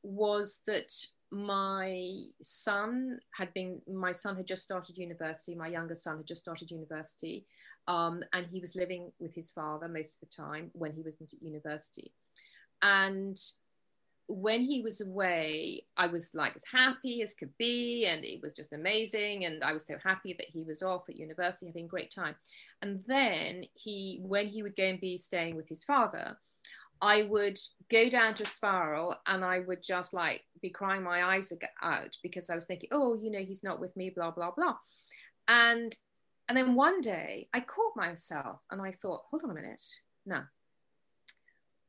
was 0.01 0.61
that 0.65 0.91
my 1.29 2.21
son 2.41 3.19
had 3.35 3.53
been 3.53 3.81
my 3.91 4.13
son 4.13 4.35
had 4.37 4.47
just 4.47 4.63
started 4.63 4.97
university 4.97 5.53
my 5.53 5.67
younger 5.67 5.95
son 5.95 6.17
had 6.17 6.25
just 6.25 6.41
started 6.41 6.71
university 6.71 7.45
um, 7.87 8.23
and 8.33 8.45
he 8.47 8.59
was 8.59 8.75
living 8.75 9.11
with 9.19 9.33
his 9.33 9.51
father 9.51 9.87
most 9.87 10.21
of 10.21 10.29
the 10.29 10.35
time 10.35 10.69
when 10.73 10.93
he 10.93 11.01
wasn't 11.01 11.33
at 11.33 11.41
university 11.41 12.11
and 12.81 13.39
when 14.27 14.61
he 14.61 14.81
was 14.81 14.99
away, 14.99 15.83
I 15.95 16.07
was 16.07 16.35
like 16.35 16.55
as 16.55 16.65
happy 16.71 17.21
as 17.21 17.33
could 17.33 17.57
be, 17.57 18.05
and 18.05 18.25
it 18.25 18.41
was 18.41 18.53
just 18.53 18.73
amazing. 18.73 19.45
And 19.45 19.63
I 19.63 19.71
was 19.71 19.85
so 19.85 19.95
happy 20.03 20.33
that 20.33 20.49
he 20.49 20.63
was 20.63 20.83
off 20.83 21.07
at 21.09 21.15
university, 21.15 21.67
having 21.67 21.85
a 21.85 21.87
great 21.87 22.11
time. 22.11 22.35
And 22.81 23.01
then 23.07 23.63
he, 23.73 24.19
when 24.21 24.47
he 24.47 24.63
would 24.63 24.75
go 24.75 24.83
and 24.83 24.99
be 24.99 25.17
staying 25.17 25.55
with 25.55 25.69
his 25.69 25.85
father, 25.85 26.37
I 27.01 27.23
would 27.23 27.57
go 27.89 28.09
down 28.09 28.33
to 28.35 28.43
a 28.43 28.47
spiral 28.47 29.15
and 29.27 29.45
I 29.45 29.59
would 29.59 29.83
just 29.83 30.13
like 30.13 30.43
be 30.61 30.71
crying 30.71 31.03
my 31.03 31.23
eyes 31.23 31.53
out 31.81 32.17
because 32.21 32.49
I 32.49 32.55
was 32.55 32.65
thinking, 32.65 32.89
oh, 32.91 33.17
you 33.21 33.31
know, 33.31 33.39
he's 33.39 33.63
not 33.63 33.79
with 33.79 33.95
me, 33.95 34.09
blah, 34.09 34.31
blah, 34.31 34.51
blah. 34.51 34.75
And 35.47 35.93
and 36.47 36.57
then 36.57 36.75
one 36.75 37.01
day 37.01 37.47
I 37.53 37.59
caught 37.59 37.95
myself 37.95 38.59
and 38.71 38.81
I 38.81 38.91
thought, 38.91 39.23
hold 39.29 39.43
on 39.43 39.51
a 39.51 39.53
minute. 39.53 39.81
No, 40.25 40.41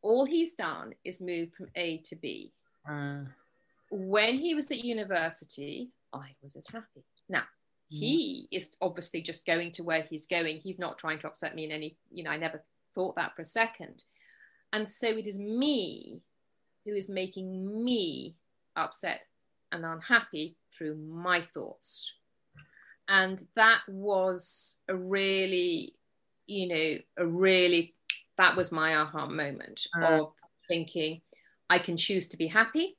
all 0.02 0.24
he's 0.24 0.54
done 0.54 0.94
is 1.04 1.20
move 1.20 1.52
from 1.52 1.68
A 1.76 1.98
to 1.98 2.16
B. 2.16 2.52
Uh. 2.88 3.20
When 3.90 4.36
he 4.36 4.54
was 4.54 4.70
at 4.70 4.84
university, 4.84 5.90
I 6.12 6.34
was 6.42 6.56
as 6.56 6.68
happy. 6.68 7.04
Now, 7.28 7.40
mm. 7.40 7.44
he 7.88 8.48
is 8.50 8.76
obviously 8.80 9.22
just 9.22 9.46
going 9.46 9.72
to 9.72 9.84
where 9.84 10.02
he's 10.02 10.26
going. 10.26 10.58
He's 10.58 10.78
not 10.78 10.98
trying 10.98 11.18
to 11.20 11.26
upset 11.26 11.54
me 11.54 11.64
in 11.64 11.72
any, 11.72 11.96
you 12.10 12.22
know, 12.22 12.30
I 12.30 12.36
never 12.36 12.62
thought 12.94 13.16
that 13.16 13.34
for 13.34 13.42
a 13.42 13.46
second. 13.46 14.04
And 14.72 14.88
so 14.88 15.08
it 15.08 15.26
is 15.26 15.38
me 15.38 16.20
who 16.84 16.94
is 16.94 17.08
making 17.08 17.84
me 17.84 18.36
upset 18.76 19.24
and 19.72 19.84
unhappy 19.84 20.56
through 20.76 20.96
my 20.96 21.40
thoughts. 21.40 22.12
And 23.08 23.42
that 23.56 23.80
was 23.88 24.78
a 24.88 24.94
really, 24.94 25.94
you 26.46 26.68
know, 26.68 26.98
a 27.16 27.26
really 27.26 27.94
that 28.36 28.54
was 28.54 28.70
my 28.70 28.96
aha 28.96 29.26
moment 29.26 29.86
uh, 30.00 30.06
of 30.06 30.32
thinking 30.68 31.20
I 31.68 31.78
can 31.78 31.96
choose 31.96 32.28
to 32.28 32.36
be 32.36 32.46
happy 32.46 32.96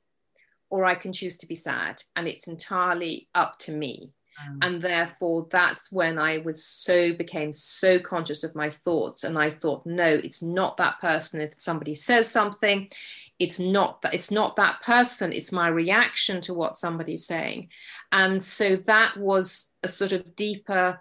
or 0.68 0.84
I 0.84 0.94
can 0.94 1.12
choose 1.12 1.36
to 1.38 1.46
be 1.46 1.56
sad, 1.56 2.00
and 2.14 2.28
it's 2.28 2.46
entirely 2.46 3.28
up 3.34 3.58
to 3.60 3.72
me. 3.72 4.12
Um, 4.46 4.58
and 4.62 4.82
therefore, 4.82 5.46
that's 5.50 5.92
when 5.92 6.18
I 6.18 6.38
was 6.38 6.64
so 6.64 7.12
became 7.12 7.52
so 7.52 7.98
conscious 7.98 8.44
of 8.44 8.54
my 8.54 8.70
thoughts, 8.70 9.24
and 9.24 9.38
I 9.38 9.50
thought, 9.50 9.84
no, 9.86 10.06
it's 10.08 10.42
not 10.42 10.76
that 10.76 11.00
person. 11.00 11.40
If 11.40 11.54
somebody 11.58 11.94
says 11.94 12.30
something, 12.30 12.90
it's 13.38 13.58
not 13.58 14.02
that 14.02 14.14
it's 14.14 14.30
not 14.30 14.56
that 14.56 14.82
person. 14.82 15.32
It's 15.32 15.52
my 15.52 15.68
reaction 15.68 16.40
to 16.42 16.54
what 16.54 16.76
somebody's 16.76 17.26
saying, 17.26 17.68
and 18.12 18.42
so 18.42 18.76
that 18.76 19.16
was 19.16 19.74
a 19.82 19.88
sort 19.88 20.12
of 20.12 20.36
deeper 20.36 21.00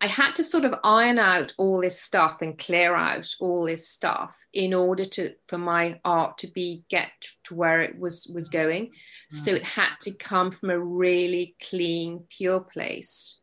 I 0.00 0.06
had 0.06 0.34
to 0.34 0.44
sort 0.44 0.64
of 0.64 0.74
iron 0.84 1.18
out 1.18 1.54
all 1.56 1.80
this 1.80 2.00
stuff 2.00 2.42
and 2.42 2.58
clear 2.58 2.94
out 2.94 3.34
all 3.40 3.64
this 3.64 3.88
stuff 3.88 4.36
in 4.52 4.74
order 4.74 5.04
to 5.06 5.32
for 5.46 5.56
my 5.56 5.98
art 6.04 6.38
to 6.38 6.46
be 6.48 6.84
get 6.90 7.10
to 7.44 7.54
where 7.54 7.80
it 7.80 7.98
was 7.98 8.30
was 8.34 8.48
going. 8.48 8.86
Mm. 8.86 8.90
So 9.30 9.52
it 9.52 9.62
had 9.62 9.94
to 10.02 10.12
come 10.12 10.50
from 10.50 10.70
a 10.70 10.78
really 10.78 11.54
clean, 11.62 12.24
pure 12.28 12.60
place. 12.60 13.38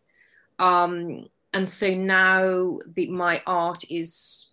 um, 0.59 1.25
and 1.53 1.67
so 1.67 1.93
now 1.93 2.79
the, 2.93 3.09
my 3.09 3.41
art 3.45 3.83
is 3.89 4.49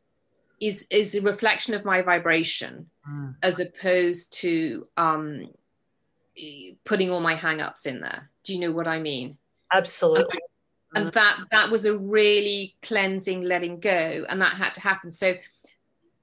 is 0.60 0.86
is 0.90 1.14
a 1.14 1.20
reflection 1.20 1.74
of 1.74 1.84
my 1.84 2.02
vibration 2.02 2.90
mm. 3.08 3.34
as 3.42 3.60
opposed 3.60 4.32
to 4.32 4.88
um, 4.96 5.46
putting 6.84 7.10
all 7.10 7.20
my 7.20 7.34
hang-ups 7.34 7.86
in 7.86 8.00
there 8.00 8.30
do 8.44 8.52
you 8.52 8.58
know 8.60 8.72
what 8.72 8.88
i 8.88 8.98
mean 8.98 9.36
absolutely 9.72 10.38
and, 10.94 11.04
and 11.04 11.12
that 11.14 11.44
that 11.50 11.70
was 11.70 11.84
a 11.84 11.96
really 11.96 12.76
cleansing 12.82 13.42
letting 13.42 13.80
go 13.80 14.24
and 14.28 14.40
that 14.40 14.54
had 14.54 14.74
to 14.74 14.80
happen. 14.80 15.10
So 15.10 15.34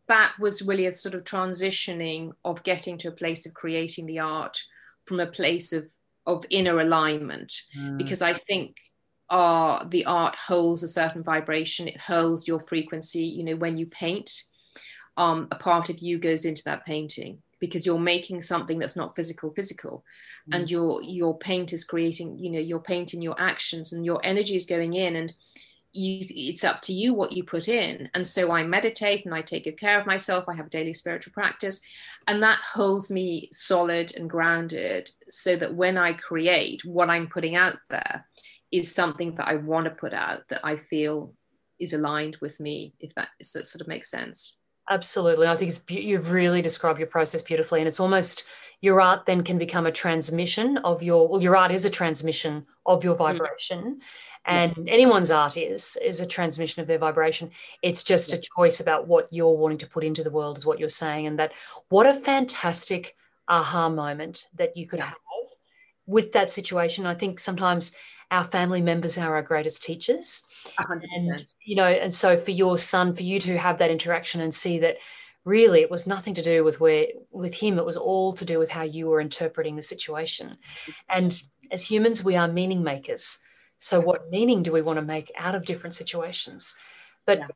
that 0.07 0.33
was 0.39 0.61
really 0.61 0.85
a 0.85 0.93
sort 0.93 1.15
of 1.15 1.23
transitioning 1.23 2.31
of 2.43 2.63
getting 2.63 2.97
to 2.99 3.09
a 3.09 3.11
place 3.11 3.45
of 3.45 3.53
creating 3.53 4.05
the 4.05 4.19
art 4.19 4.57
from 5.05 5.19
a 5.19 5.27
place 5.27 5.73
of 5.73 5.89
of 6.25 6.43
inner 6.49 6.79
alignment. 6.79 7.53
Mm. 7.77 7.97
because 7.99 8.23
i 8.23 8.33
think 8.33 8.77
uh, 9.29 9.83
the 9.89 10.05
art 10.05 10.35
holds 10.35 10.83
a 10.83 10.87
certain 10.87 11.23
vibration. 11.23 11.87
It 11.87 11.99
holds 11.99 12.47
your 12.47 12.59
frequency. 12.59 13.23
You 13.23 13.43
know 13.43 13.55
when 13.55 13.77
you 13.77 13.87
paint 13.87 14.31
um, 15.17 15.47
a 15.51 15.55
part 15.55 15.89
of 15.89 15.99
you 15.99 16.19
goes 16.19 16.45
into 16.45 16.63
that 16.65 16.85
painting 16.85 17.41
because 17.65 17.85
you're 17.85 17.99
making 17.99 18.41
something 18.41 18.79
that's 18.79 18.95
not 18.95 19.15
physical 19.15 19.51
physical. 19.51 20.03
Mm. 20.49 20.57
and 20.57 20.71
your 20.71 21.01
your 21.03 21.37
paint 21.37 21.73
is 21.73 21.83
creating 21.83 22.37
you 22.37 22.49
know 22.49 22.59
you're 22.59 22.79
painting 22.79 23.21
your 23.21 23.39
actions 23.39 23.93
and 23.93 24.05
your 24.05 24.19
energy 24.23 24.55
is 24.55 24.65
going 24.65 24.93
in 24.93 25.15
and 25.15 25.33
you 25.95 26.25
it's 26.29 26.63
up 26.63 26.81
to 26.81 26.93
you 26.93 27.13
what 27.13 27.31
you 27.31 27.43
put 27.43 27.67
in. 27.67 28.09
And 28.13 28.25
so 28.27 28.51
i 28.51 28.63
meditate 28.63 29.25
and 29.25 29.33
i 29.33 29.41
take 29.41 29.63
good 29.63 29.79
care 29.79 29.99
of 29.99 30.05
myself. 30.05 30.45
I 30.47 30.55
have 30.55 30.67
a 30.67 30.69
daily 30.69 30.93
spiritual 30.93 31.33
practice. 31.33 31.81
And 32.27 32.43
that 32.43 32.59
holds 32.59 33.11
me 33.11 33.49
solid 33.51 34.15
and 34.17 34.29
grounded 34.29 35.09
so 35.29 35.55
that 35.55 35.73
when 35.73 35.97
i 35.97 36.13
create 36.13 36.83
what 36.85 37.09
i'm 37.09 37.27
putting 37.27 37.55
out 37.55 37.77
there 37.89 38.25
is 38.71 38.93
something 38.93 39.35
that 39.35 39.47
i 39.47 39.55
want 39.55 39.85
to 39.85 39.91
put 39.91 40.13
out 40.13 40.47
that 40.49 40.61
i 40.63 40.75
feel 40.75 41.33
is 41.79 41.93
aligned 41.93 42.37
with 42.41 42.59
me 42.59 42.93
if 42.99 43.13
that, 43.15 43.29
sort 43.41 43.81
of 43.81 43.87
makes 43.87 44.09
sense 44.09 44.57
absolutely 44.89 45.47
i 45.47 45.55
think 45.55 45.69
it's 45.69 45.83
you've 45.89 46.31
really 46.31 46.61
described 46.61 46.99
your 46.99 47.07
process 47.07 47.41
beautifully 47.41 47.79
and 47.79 47.87
it's 47.87 47.99
almost 47.99 48.43
your 48.81 49.01
art 49.01 49.25
then 49.25 49.43
can 49.43 49.57
become 49.57 49.85
a 49.85 49.91
transmission 49.91 50.77
of 50.79 51.01
your 51.01 51.27
well 51.27 51.41
your 51.41 51.55
art 51.55 51.71
is 51.71 51.85
a 51.85 51.89
transmission 51.89 52.65
of 52.85 53.03
your 53.03 53.15
mm. 53.15 53.19
vibration 53.19 53.99
and 54.47 54.87
anyone's 54.89 55.31
art 55.31 55.57
is 55.57 55.97
is 56.03 56.19
a 56.19 56.25
transmission 56.25 56.81
of 56.81 56.87
their 56.87 56.97
vibration 56.97 57.49
it's 57.81 58.03
just 58.03 58.29
yeah. 58.29 58.35
a 58.35 58.41
choice 58.41 58.79
about 58.79 59.07
what 59.07 59.31
you're 59.31 59.57
wanting 59.57 59.77
to 59.77 59.87
put 59.87 60.03
into 60.03 60.23
the 60.23 60.29
world 60.29 60.57
is 60.57 60.65
what 60.65 60.79
you're 60.79 60.89
saying 60.89 61.27
and 61.27 61.39
that 61.39 61.51
what 61.89 62.05
a 62.05 62.13
fantastic 62.13 63.15
aha 63.47 63.89
moment 63.89 64.47
that 64.55 64.75
you 64.77 64.87
could 64.87 64.99
yeah. 64.99 65.05
have 65.05 65.17
with 66.05 66.31
that 66.31 66.51
situation 66.51 67.05
i 67.05 67.15
think 67.15 67.39
sometimes 67.39 67.95
our 68.31 68.43
family 68.45 68.81
members 68.81 69.17
are 69.17 69.35
our 69.35 69.41
greatest 69.41 69.83
teachers 69.83 70.41
100%. 70.79 71.01
and 71.15 71.45
you 71.63 71.75
know 71.75 71.85
and 71.85 72.13
so 72.13 72.37
for 72.37 72.51
your 72.51 72.77
son 72.77 73.13
for 73.13 73.23
you 73.23 73.39
to 73.39 73.57
have 73.57 73.77
that 73.77 73.91
interaction 73.91 74.41
and 74.41 74.53
see 74.53 74.79
that 74.79 74.97
really 75.43 75.81
it 75.81 75.91
was 75.91 76.07
nothing 76.07 76.33
to 76.33 76.41
do 76.41 76.63
with 76.63 76.79
where 76.79 77.07
with 77.31 77.53
him 77.53 77.77
it 77.77 77.85
was 77.85 77.97
all 77.97 78.33
to 78.33 78.45
do 78.45 78.59
with 78.59 78.69
how 78.69 78.83
you 78.83 79.07
were 79.07 79.21
interpreting 79.21 79.75
the 79.75 79.81
situation 79.81 80.57
and 81.09 81.41
as 81.71 81.83
humans 81.83 82.23
we 82.23 82.35
are 82.35 82.47
meaning 82.47 82.83
makers 82.83 83.39
so, 83.79 83.99
what 83.99 84.29
meaning 84.31 84.63
do 84.63 84.71
we 84.71 84.81
want 84.81 84.97
to 84.97 85.05
make 85.05 85.31
out 85.37 85.55
of 85.55 85.65
different 85.65 85.95
situations? 85.95 86.75
But 87.25 87.39
yeah. 87.39 87.47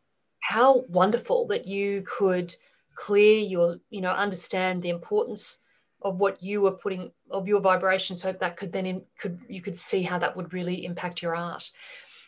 how 0.41 0.81
wonderful 0.89 1.47
that 1.47 1.67
you 1.67 2.03
could 2.03 2.53
clear 2.95 3.39
your, 3.39 3.77
you 3.89 4.01
know, 4.01 4.11
understand 4.11 4.81
the 4.81 4.89
importance 4.89 5.63
of 6.01 6.19
what 6.19 6.43
you 6.43 6.61
were 6.61 6.71
putting 6.71 7.11
of 7.31 7.47
your 7.47 7.61
vibration, 7.61 8.17
so 8.17 8.31
that 8.31 8.57
could 8.57 8.71
then 8.71 8.85
in, 8.85 9.01
could 9.17 9.39
you 9.47 9.61
could 9.61 9.77
see 9.77 10.01
how 10.01 10.19
that 10.19 10.35
would 10.35 10.53
really 10.53 10.85
impact 10.85 11.21
your 11.21 11.35
art. 11.35 11.69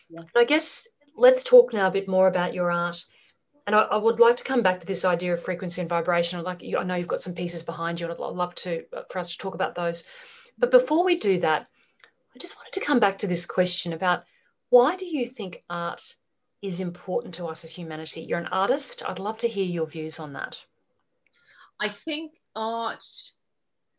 Yes. 0.08 0.32
So 0.32 0.40
I 0.40 0.44
guess 0.44 0.88
let's 1.16 1.42
talk 1.42 1.72
now 1.72 1.88
a 1.88 1.90
bit 1.90 2.08
more 2.08 2.28
about 2.28 2.54
your 2.54 2.70
art. 2.70 3.04
And 3.66 3.76
I, 3.76 3.82
I, 3.82 3.96
would 3.96 4.18
like 4.18 4.36
to 4.38 4.44
come 4.44 4.62
back 4.62 4.80
to 4.80 4.86
this 4.86 5.04
idea 5.04 5.32
of 5.32 5.42
frequency 5.42 5.80
and 5.80 5.88
vibration. 5.88 6.38
I'd 6.38 6.44
like 6.44 6.62
I 6.62 6.82
know 6.82 6.96
you've 6.96 7.06
got 7.06 7.22
some 7.22 7.34
pieces 7.34 7.62
behind 7.62 8.00
you, 8.00 8.06
and 8.06 8.12
I'd 8.12 8.18
love 8.18 8.54
to 8.56 8.84
uh, 8.92 9.02
for 9.10 9.18
us 9.18 9.30
to 9.32 9.38
talk 9.38 9.54
about 9.54 9.74
those. 9.74 10.04
But 10.58 10.70
before 10.70 11.04
we 11.04 11.16
do 11.16 11.38
that, 11.40 11.68
I 12.34 12.38
just 12.38 12.56
wanted 12.56 12.72
to 12.72 12.84
come 12.84 12.98
back 12.98 13.18
to 13.18 13.26
this 13.26 13.46
question 13.46 13.92
about 13.92 14.24
why 14.70 14.96
do 14.96 15.06
you 15.06 15.28
think 15.28 15.62
art 15.70 16.16
is 16.60 16.80
important 16.80 17.34
to 17.34 17.46
us 17.46 17.64
as 17.64 17.70
humanity? 17.70 18.22
You're 18.22 18.38
an 18.38 18.46
artist. 18.46 19.02
I'd 19.06 19.18
love 19.18 19.38
to 19.38 19.48
hear 19.48 19.64
your 19.64 19.86
views 19.86 20.18
on 20.18 20.32
that. 20.32 20.56
I 21.78 21.88
think 21.88 22.32
art 22.56 23.04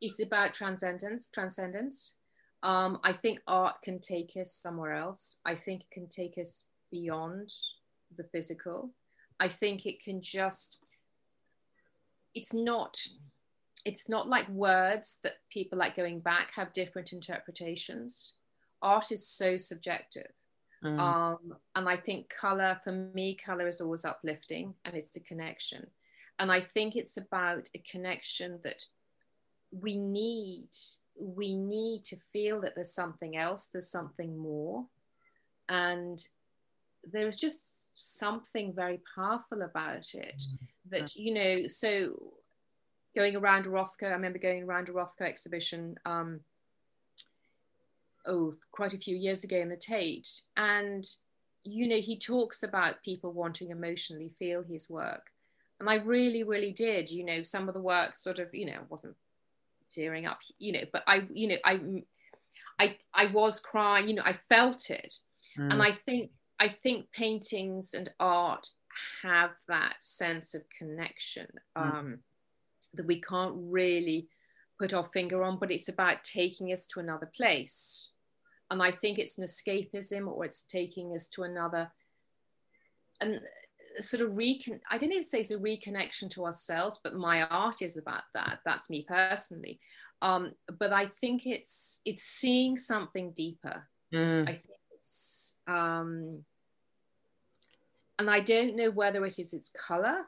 is 0.04 0.20
about 0.20 0.54
transcendence. 0.54 1.28
Transcendence. 1.28 2.18
Um, 2.62 3.00
I 3.04 3.12
think 3.12 3.42
art 3.48 3.82
can 3.84 4.00
take 4.00 4.38
us 4.38 4.54
somewhere 4.54 4.94
else. 4.94 5.40
I 5.46 5.56
think 5.56 5.82
it 5.82 5.92
can 5.92 6.08
take 6.08 6.38
us 6.38 6.66
beyond 6.92 7.52
the 8.16 8.24
physical. 8.24 8.92
I 9.40 9.48
think 9.48 9.86
it 9.86 10.04
can 10.04 10.22
just. 10.22 10.80
It's 12.36 12.54
not 12.54 12.98
it's 13.86 14.08
not 14.08 14.28
like 14.28 14.48
words 14.50 15.20
that 15.24 15.34
people 15.50 15.78
like 15.78 15.96
going 15.96 16.20
back 16.20 16.52
have 16.56 16.74
different 16.74 17.12
interpretations. 17.12 18.36
Art 18.82 19.12
is 19.12 19.28
so 19.28 19.58
subjective. 19.58 20.32
Mm. 20.84 21.00
Um, 21.00 21.56
and 21.76 21.88
I 21.88 21.98
think 21.98 22.30
color, 22.30 22.80
for 22.84 22.92
me, 22.92 23.36
color 23.36 23.68
is 23.68 23.82
always 23.82 24.06
uplifting 24.06 24.74
and 24.86 24.96
it's 24.96 25.16
a 25.16 25.22
connection. 25.22 25.86
And 26.40 26.52
I 26.52 26.60
think 26.60 26.96
it's 26.96 27.18
about 27.18 27.70
a 27.76 27.80
connection 27.80 28.60
that 28.64 28.84
we 29.82 29.96
need. 29.98 30.70
We 31.20 31.56
need 31.56 32.04
to 32.06 32.18
feel 32.32 32.62
that 32.62 32.76
there's 32.76 32.94
something 32.94 33.38
else, 33.38 33.68
there's 33.68 33.90
something 33.90 34.38
more. 34.38 34.86
And 35.70 36.20
there's 37.12 37.38
just 37.38 37.86
something 37.94 38.74
very 38.74 39.02
powerful 39.16 39.62
about 39.62 40.14
it 40.14 40.42
mm. 40.42 40.58
that, 40.90 41.16
you 41.16 41.34
know, 41.34 41.68
so 41.68 42.34
going 43.16 43.36
around 43.36 43.68
a 43.68 43.70
Rothko. 43.70 44.06
I 44.06 44.14
remember 44.14 44.40
going 44.40 44.64
around 44.64 44.90
a 44.90 44.94
Rothko 44.94 45.22
exhibition, 45.22 45.96
um, 46.06 46.40
oh, 48.26 48.56
quite 48.72 48.94
a 48.94 48.98
few 48.98 49.16
years 49.16 49.44
ago 49.44 49.58
in 49.58 49.70
the 49.70 49.78
Tate. 49.78 50.42
And, 50.58 51.08
you 51.64 51.88
know, 51.88 51.98
he 51.98 52.18
talks 52.18 52.64
about 52.64 53.04
people 53.04 53.34
wanting 53.34 53.70
emotionally 53.70 54.32
feel 54.40 54.64
his 54.64 54.90
work. 54.90 55.28
And 55.80 55.90
I 55.90 55.96
really, 55.96 56.44
really 56.44 56.72
did. 56.72 57.12
You 57.12 57.26
know, 57.26 57.44
some 57.44 57.68
of 57.68 57.74
the 57.74 57.82
work 57.82 58.16
sort 58.16 58.40
of, 58.40 58.54
you 58.54 58.66
know, 58.66 58.80
wasn't 58.90 59.16
tearing 59.94 60.26
up, 60.26 60.40
you 60.60 60.74
know, 60.74 60.84
but 60.92 61.04
I, 61.08 61.28
you 61.34 61.48
know, 61.50 61.58
I, 61.64 61.80
I, 62.80 62.98
I 63.14 63.26
was 63.28 63.60
crying, 63.60 64.10
you 64.10 64.16
know, 64.16 64.24
I 64.26 64.38
felt 64.50 64.90
it. 64.90 65.14
Mm. 65.58 65.74
And 65.74 65.84
I 65.84 65.92
think, 66.06 66.32
I 66.60 66.68
think 66.68 67.12
paintings 67.12 67.94
and 67.94 68.10
art 68.20 68.68
have 69.22 69.52
that 69.68 69.96
sense 70.00 70.54
of 70.54 70.64
connection. 70.78 71.48
Mm. 71.78 71.96
Um, 71.96 72.20
that 72.96 73.08
we 73.08 73.22
can't 73.22 73.56
really 73.58 74.28
put 74.80 74.94
our 74.94 75.10
finger 75.14 75.44
on, 75.44 75.58
but 75.58 75.72
it's 75.72 75.90
about 75.90 76.24
taking 76.24 76.74
us 76.74 76.88
to 76.88 77.00
another 77.00 77.30
place. 77.36 78.10
And 78.70 78.82
I 78.82 78.92
think 78.92 79.20
it's 79.20 79.38
an 79.38 79.46
escapism 79.46 80.28
or 80.28 80.46
it's 80.46 80.64
taking 80.64 81.16
us 81.16 81.28
to 81.30 81.44
another 81.44 81.92
and 83.22 83.40
sort 84.02 84.24
of 84.24 84.36
recon 84.38 84.80
I 84.90 84.98
don't 84.98 85.12
even 85.12 85.24
say 85.24 85.42
it's 85.42 85.52
a 85.52 85.58
reconnection 85.58 86.30
to 86.32 86.46
ourselves, 86.46 87.00
but 87.04 87.16
my 87.16 87.44
art 87.44 87.82
is 87.82 87.98
about 87.98 88.24
that. 88.34 88.60
That's 88.66 88.90
me 88.90 89.06
personally. 89.08 89.80
Um, 90.22 90.54
but 90.80 90.94
I 90.94 91.08
think 91.08 91.46
it's 91.46 92.02
it's 92.06 92.24
seeing 92.24 92.78
something 92.78 93.32
deeper. 93.32 93.88
Mm. 94.14 94.44
I 94.50 94.54
think 94.54 94.80
it's 94.96 95.58
um, 95.68 96.44
and 98.20 98.30
I 98.30 98.40
don't 98.40 98.76
know 98.76 98.92
whether 98.92 99.26
it 99.26 99.40
is 99.40 99.54
its 99.54 99.70
color 99.70 100.26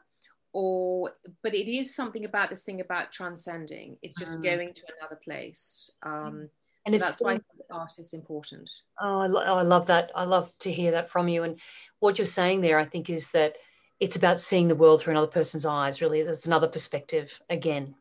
or 0.52 1.12
but 1.42 1.54
it 1.54 1.70
is 1.70 1.94
something 1.94 2.24
about 2.24 2.50
this 2.50 2.64
thing 2.64 2.80
about 2.80 3.12
transcending 3.12 3.98
it's 4.02 4.18
just 4.18 4.40
mm. 4.40 4.44
going 4.44 4.72
to 4.72 4.82
another 4.98 5.20
place 5.22 5.90
um, 6.02 6.48
and 6.86 7.00
that's 7.00 7.20
why 7.20 7.40
art 7.70 7.92
is 7.98 8.12
important. 8.12 8.70
Oh 9.00 9.20
I, 9.20 9.26
lo- 9.26 9.42
I, 9.42 9.62
love 9.62 9.86
that. 9.86 10.10
I 10.14 10.24
love 10.24 10.52
to 10.60 10.72
hear 10.72 10.92
that 10.92 11.10
from 11.10 11.28
you. 11.28 11.42
And 11.42 11.58
what 12.00 12.18
you're 12.18 12.26
saying 12.26 12.60
there 12.60 12.78
i 12.78 12.84
think 12.84 13.10
is 13.10 13.30
that 13.30 13.56
it's 13.98 14.16
about 14.16 14.40
seeing 14.40 14.68
the 14.68 14.74
world 14.74 15.00
through 15.00 15.12
another 15.12 15.26
person's 15.26 15.66
eyes 15.66 16.00
really. 16.00 16.22
There's 16.22 16.46
another 16.46 16.68
perspective 16.68 17.30
again. 17.50 17.94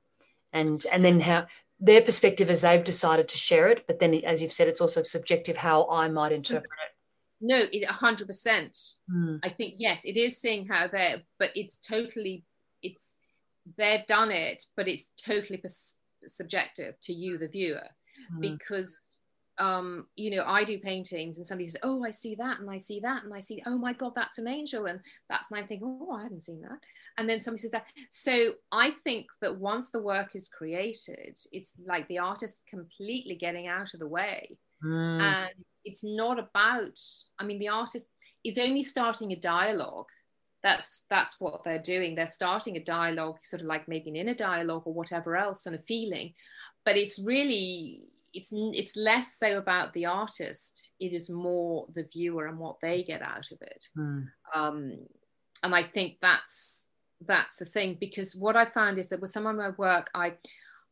And 0.53 0.85
and 0.91 1.03
then 1.03 1.19
how 1.19 1.47
their 1.79 2.01
perspective 2.01 2.49
as 2.49 2.61
they've 2.61 2.83
decided 2.83 3.27
to 3.27 3.37
share 3.37 3.67
it 3.67 3.83
but 3.85 3.99
then 3.99 4.13
as 4.23 4.41
you've 4.41 4.53
said 4.53 4.69
it's 4.69 4.79
also 4.79 5.03
subjective 5.03 5.57
how 5.57 5.89
i 5.89 6.07
might 6.07 6.31
interpret 6.31 6.63
it. 6.63 6.95
No, 7.41 7.63
it 7.71 7.85
hundred 7.85 8.27
percent. 8.27 8.77
Hmm. 9.09 9.37
I 9.43 9.49
think 9.49 9.75
yes, 9.77 10.05
it 10.05 10.17
is 10.17 10.37
seeing 10.37 10.65
how 10.65 10.87
they're, 10.87 11.21
but 11.37 11.51
it's 11.55 11.77
totally, 11.77 12.45
it's 12.81 13.17
they've 13.77 14.05
done 14.07 14.31
it, 14.31 14.65
but 14.75 14.87
it's 14.87 15.11
totally 15.23 15.57
pers- 15.57 15.99
subjective 16.25 16.99
to 17.01 17.13
you, 17.13 17.37
the 17.37 17.47
viewer, 17.47 17.87
mm. 18.33 18.41
because 18.41 18.99
um, 19.57 20.07
you 20.17 20.31
know, 20.31 20.43
I 20.45 20.65
do 20.65 20.79
paintings 20.79 21.37
and 21.37 21.47
somebody 21.47 21.69
says, 21.69 21.79
Oh, 21.81 22.03
I 22.03 22.11
see 22.11 22.35
that, 22.35 22.59
and 22.59 22.69
I 22.69 22.77
see 22.77 22.99
that, 22.99 23.23
and 23.23 23.33
I 23.33 23.39
see, 23.39 23.63
oh 23.65 23.77
my 23.77 23.93
God, 23.93 24.11
that's 24.13 24.37
an 24.37 24.49
angel. 24.49 24.87
And 24.87 24.99
that's, 25.29 25.49
and 25.49 25.57
I'm 25.57 25.67
thinking, 25.67 25.97
Oh, 26.01 26.11
I 26.11 26.23
hadn't 26.23 26.43
seen 26.43 26.59
that. 26.61 26.77
And 27.17 27.29
then 27.29 27.39
somebody 27.39 27.61
says 27.61 27.71
that. 27.71 27.85
So 28.09 28.51
I 28.73 28.91
think 29.05 29.27
that 29.41 29.57
once 29.57 29.91
the 29.91 30.01
work 30.01 30.35
is 30.35 30.49
created, 30.49 31.39
it's 31.53 31.79
like 31.85 32.05
the 32.09 32.19
artist 32.19 32.63
completely 32.69 33.35
getting 33.35 33.67
out 33.67 33.93
of 33.93 34.01
the 34.01 34.07
way 34.07 34.57
mm. 34.83 35.21
and 35.21 35.53
it's 35.83 36.03
not 36.03 36.39
about 36.39 36.99
i 37.39 37.43
mean 37.43 37.59
the 37.59 37.69
artist 37.69 38.07
is 38.43 38.57
only 38.57 38.83
starting 38.83 39.31
a 39.31 39.35
dialogue 39.35 40.07
that's 40.63 41.05
that's 41.09 41.39
what 41.39 41.63
they're 41.63 41.79
doing 41.79 42.15
they're 42.15 42.27
starting 42.27 42.77
a 42.77 42.83
dialogue 42.83 43.37
sort 43.43 43.61
of 43.61 43.67
like 43.67 43.87
maybe 43.87 44.09
an 44.09 44.15
inner 44.15 44.33
dialogue 44.33 44.83
or 44.85 44.93
whatever 44.93 45.35
else 45.35 45.65
and 45.65 45.75
a 45.75 45.81
feeling 45.87 46.33
but 46.83 46.97
it's 46.97 47.19
really 47.19 48.03
it's 48.35 48.51
it's 48.53 48.97
less 48.97 49.37
so 49.37 49.57
about 49.57 49.93
the 49.93 50.05
artist 50.05 50.91
it 50.99 51.13
is 51.13 51.29
more 51.29 51.85
the 51.93 52.03
viewer 52.11 52.47
and 52.47 52.59
what 52.59 52.79
they 52.81 53.03
get 53.03 53.21
out 53.21 53.49
of 53.51 53.61
it 53.61 53.87
mm. 53.97 54.25
um, 54.53 54.97
and 55.63 55.75
i 55.75 55.81
think 55.81 56.17
that's 56.21 56.85
that's 57.25 57.57
the 57.57 57.65
thing 57.65 57.97
because 57.99 58.35
what 58.35 58.55
i 58.55 58.65
found 58.65 58.97
is 58.97 59.09
that 59.09 59.21
with 59.21 59.29
some 59.29 59.47
of 59.47 59.55
my 59.55 59.69
work 59.77 60.09
i 60.13 60.33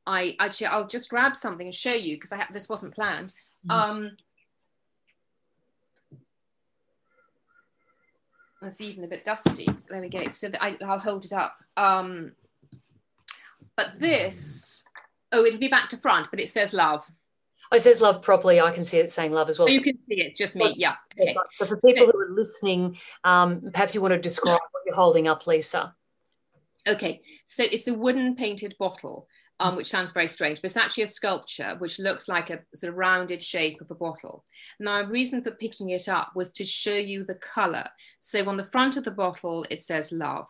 i 0.08 0.36
actually 0.40 0.68
i'll 0.68 0.88
just 0.88 1.10
grab 1.10 1.36
something 1.36 1.68
and 1.68 1.76
show 1.76 1.94
you 1.94 2.16
because 2.16 2.32
i 2.32 2.38
have 2.38 2.54
this 2.54 2.70
wasn't 2.70 2.94
planned 2.94 3.34
mm. 3.68 3.74
um, 3.74 4.12
it's 8.68 8.82
even 8.82 9.04
a 9.04 9.08
bit 9.08 9.24
dusty. 9.24 9.68
There 9.90 10.02
we 10.02 10.10
go. 10.10 10.30
So 10.32 10.50
I, 10.60 10.78
will 10.82 11.00
hold 11.00 11.26
it 11.26 11.34
up. 11.34 11.58
Um, 11.78 12.32
but 13.76 14.00
this, 14.00 14.84
oh, 15.32 15.44
it'll 15.44 15.60
be 15.60 15.68
back 15.68 15.90
to 15.90 15.98
front, 15.98 16.28
but 16.32 16.40
it 16.40 16.50
says 16.50 16.74
love. 16.74 17.06
Oh, 17.74 17.76
it 17.76 17.82
says 17.82 18.00
love 18.00 18.22
properly. 18.22 18.62
I 18.62 18.72
can 18.72 18.86
see 18.86 19.00
it 19.00 19.12
saying 19.12 19.32
love 19.32 19.50
as 19.50 19.58
well. 19.58 19.68
Oh, 19.68 19.74
you 19.74 19.82
can 19.82 19.98
see 20.08 20.22
it, 20.22 20.38
just 20.38 20.56
me. 20.56 20.76
Yeah. 20.78 20.94
Okay. 21.20 21.36
So 21.54 21.66
for 21.66 21.78
people 21.78 22.06
who 22.06 22.20
are 22.20 22.30
listening, 22.30 23.00
um, 23.24 23.72
perhaps 23.74 23.96
you 23.96 24.02
want 24.02 24.14
to 24.14 24.20
describe 24.20 24.60
what 24.72 24.84
you're 24.86 24.94
holding 24.94 25.28
up, 25.28 25.48
Lisa. 25.48 25.96
Okay, 26.88 27.22
so 27.46 27.64
it's 27.64 27.88
a 27.88 27.94
wooden 27.94 28.36
painted 28.36 28.76
bottle 28.78 29.28
um, 29.60 29.76
which 29.76 29.88
sounds 29.90 30.12
very 30.12 30.28
strange, 30.28 30.62
but 30.62 30.66
it's 30.66 30.78
actually 30.78 31.04
a 31.04 31.08
sculpture 31.08 31.76
which 31.80 32.00
looks 32.00 32.28
like 32.28 32.50
a 32.50 32.60
sort 32.74 32.92
of 32.92 32.98
rounded 32.98 33.42
shape 33.42 33.80
of 33.82 33.92
a 33.92 33.96
bottle. 33.96 34.44
Now, 34.80 35.02
a 35.02 35.08
reason 35.08 35.44
for 35.44 35.52
picking 35.52 35.92
it 35.92 36.10
up 36.10 36.32
was 36.36 36.52
to 36.54 36.66
show 36.66 36.96
you 36.96 37.24
the 37.24 37.36
color. 37.36 37.88
So 38.20 38.48
on 38.50 38.58
the 38.58 38.70
front 38.72 38.98
of 38.98 39.04
the 39.04 39.12
bottle, 39.12 39.66
it 39.70 39.82
says 39.82 40.12
love. 40.12 40.50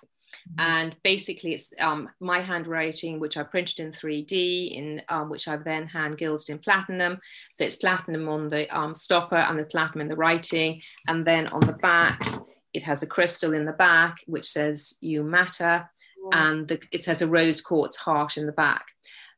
Mm-hmm. 0.60 0.70
And 0.70 0.96
basically, 1.04 1.54
it's 1.54 1.74
um, 1.80 2.10
my 2.20 2.40
handwriting, 2.40 3.20
which 3.20 3.38
I 3.38 3.44
printed 3.44 3.80
in 3.80 3.92
3D, 3.92 4.74
in 4.74 5.02
um, 5.10 5.30
which 5.30 5.48
I've 5.48 5.64
then 5.64 5.88
hand 5.88 6.18
gilded 6.18 6.50
in 6.50 6.60
platinum. 6.60 7.20
So 7.52 7.66
it's 7.66 7.76
platinum 7.76 8.30
on 8.30 8.48
the 8.48 8.70
um, 8.78 8.96
stopper 8.96 9.36
and 9.36 9.60
the 9.60 9.66
platinum 9.66 10.02
in 10.02 10.08
the 10.10 10.16
writing. 10.16 10.82
And 11.08 11.26
then 11.26 11.48
on 11.48 11.62
the 11.62 11.74
back, 11.74 12.26
it 12.74 12.84
has 12.84 13.04
a 13.04 13.08
crystal 13.08 13.54
in 13.54 13.66
the 13.66 13.74
back 13.74 14.18
which 14.28 14.50
says 14.50 14.98
"You 15.02 15.24
matter." 15.24 15.90
and 16.32 16.68
the, 16.68 16.80
it 16.92 17.06
has 17.06 17.22
a 17.22 17.28
rose 17.28 17.62
quartz 17.62 17.96
heart 17.96 18.38
in 18.38 18.46
the 18.46 18.52
back. 18.52 18.86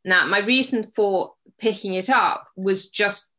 Now, 0.03 0.25
my 0.27 0.39
reason 0.39 0.91
for 0.95 1.33
picking 1.57 1.95
it 1.95 2.09
up 2.09 2.47
was 2.55 2.89
just 2.89 3.29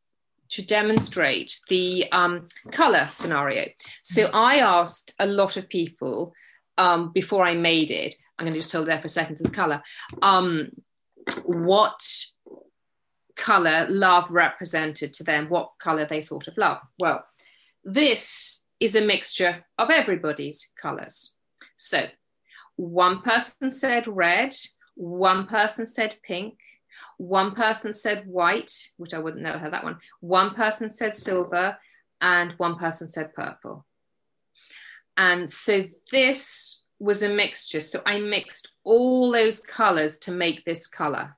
to 0.48 0.62
demonstrate 0.62 1.58
the 1.68 2.06
um, 2.12 2.48
color 2.70 3.08
scenario. 3.12 3.66
So 4.02 4.30
I 4.32 4.58
asked 4.58 5.12
a 5.18 5.26
lot 5.26 5.56
of 5.56 5.68
people 5.68 6.34
um, 6.78 7.12
before 7.12 7.44
I 7.44 7.54
made 7.54 7.90
it. 7.90 8.14
I'm 8.38 8.44
going 8.44 8.54
to 8.54 8.60
just 8.60 8.72
hold 8.72 8.86
there 8.86 8.98
for 8.98 9.06
a 9.06 9.08
second 9.08 9.36
to 9.36 9.44
the 9.44 9.50
color. 9.50 9.82
Um, 10.22 10.70
what 11.44 12.00
color 13.36 13.86
love 13.88 14.30
represented 14.30 15.14
to 15.14 15.24
them? 15.24 15.48
What 15.48 15.72
color 15.78 16.04
they 16.04 16.22
thought 16.22 16.48
of 16.48 16.56
love? 16.56 16.78
Well, 16.98 17.26
this 17.84 18.66
is 18.80 18.94
a 18.94 19.04
mixture 19.04 19.64
of 19.78 19.90
everybody's 19.90 20.70
colors. 20.80 21.34
So 21.76 22.04
one 22.76 23.22
person 23.22 23.70
said 23.70 24.06
red, 24.06 24.54
one 24.94 25.46
person 25.46 25.86
said 25.86 26.16
pink, 26.22 26.58
one 27.16 27.54
person 27.54 27.92
said 27.92 28.26
white, 28.26 28.72
which 28.96 29.14
I 29.14 29.18
wouldn't 29.18 29.42
know 29.42 29.58
how 29.58 29.70
that 29.70 29.84
one, 29.84 29.98
one 30.20 30.54
person 30.54 30.90
said 30.90 31.14
silver, 31.16 31.78
and 32.20 32.52
one 32.56 32.76
person 32.76 33.08
said 33.08 33.34
purple. 33.34 33.85
And 35.16 35.50
so 35.50 35.84
this 36.12 36.80
was 36.98 37.22
a 37.22 37.28
mixture. 37.28 37.80
So 37.80 38.00
I 38.06 38.20
mixed 38.20 38.72
all 38.84 39.30
those 39.32 39.60
colors 39.60 40.18
to 40.20 40.32
make 40.32 40.64
this 40.64 40.86
color. 40.86 41.36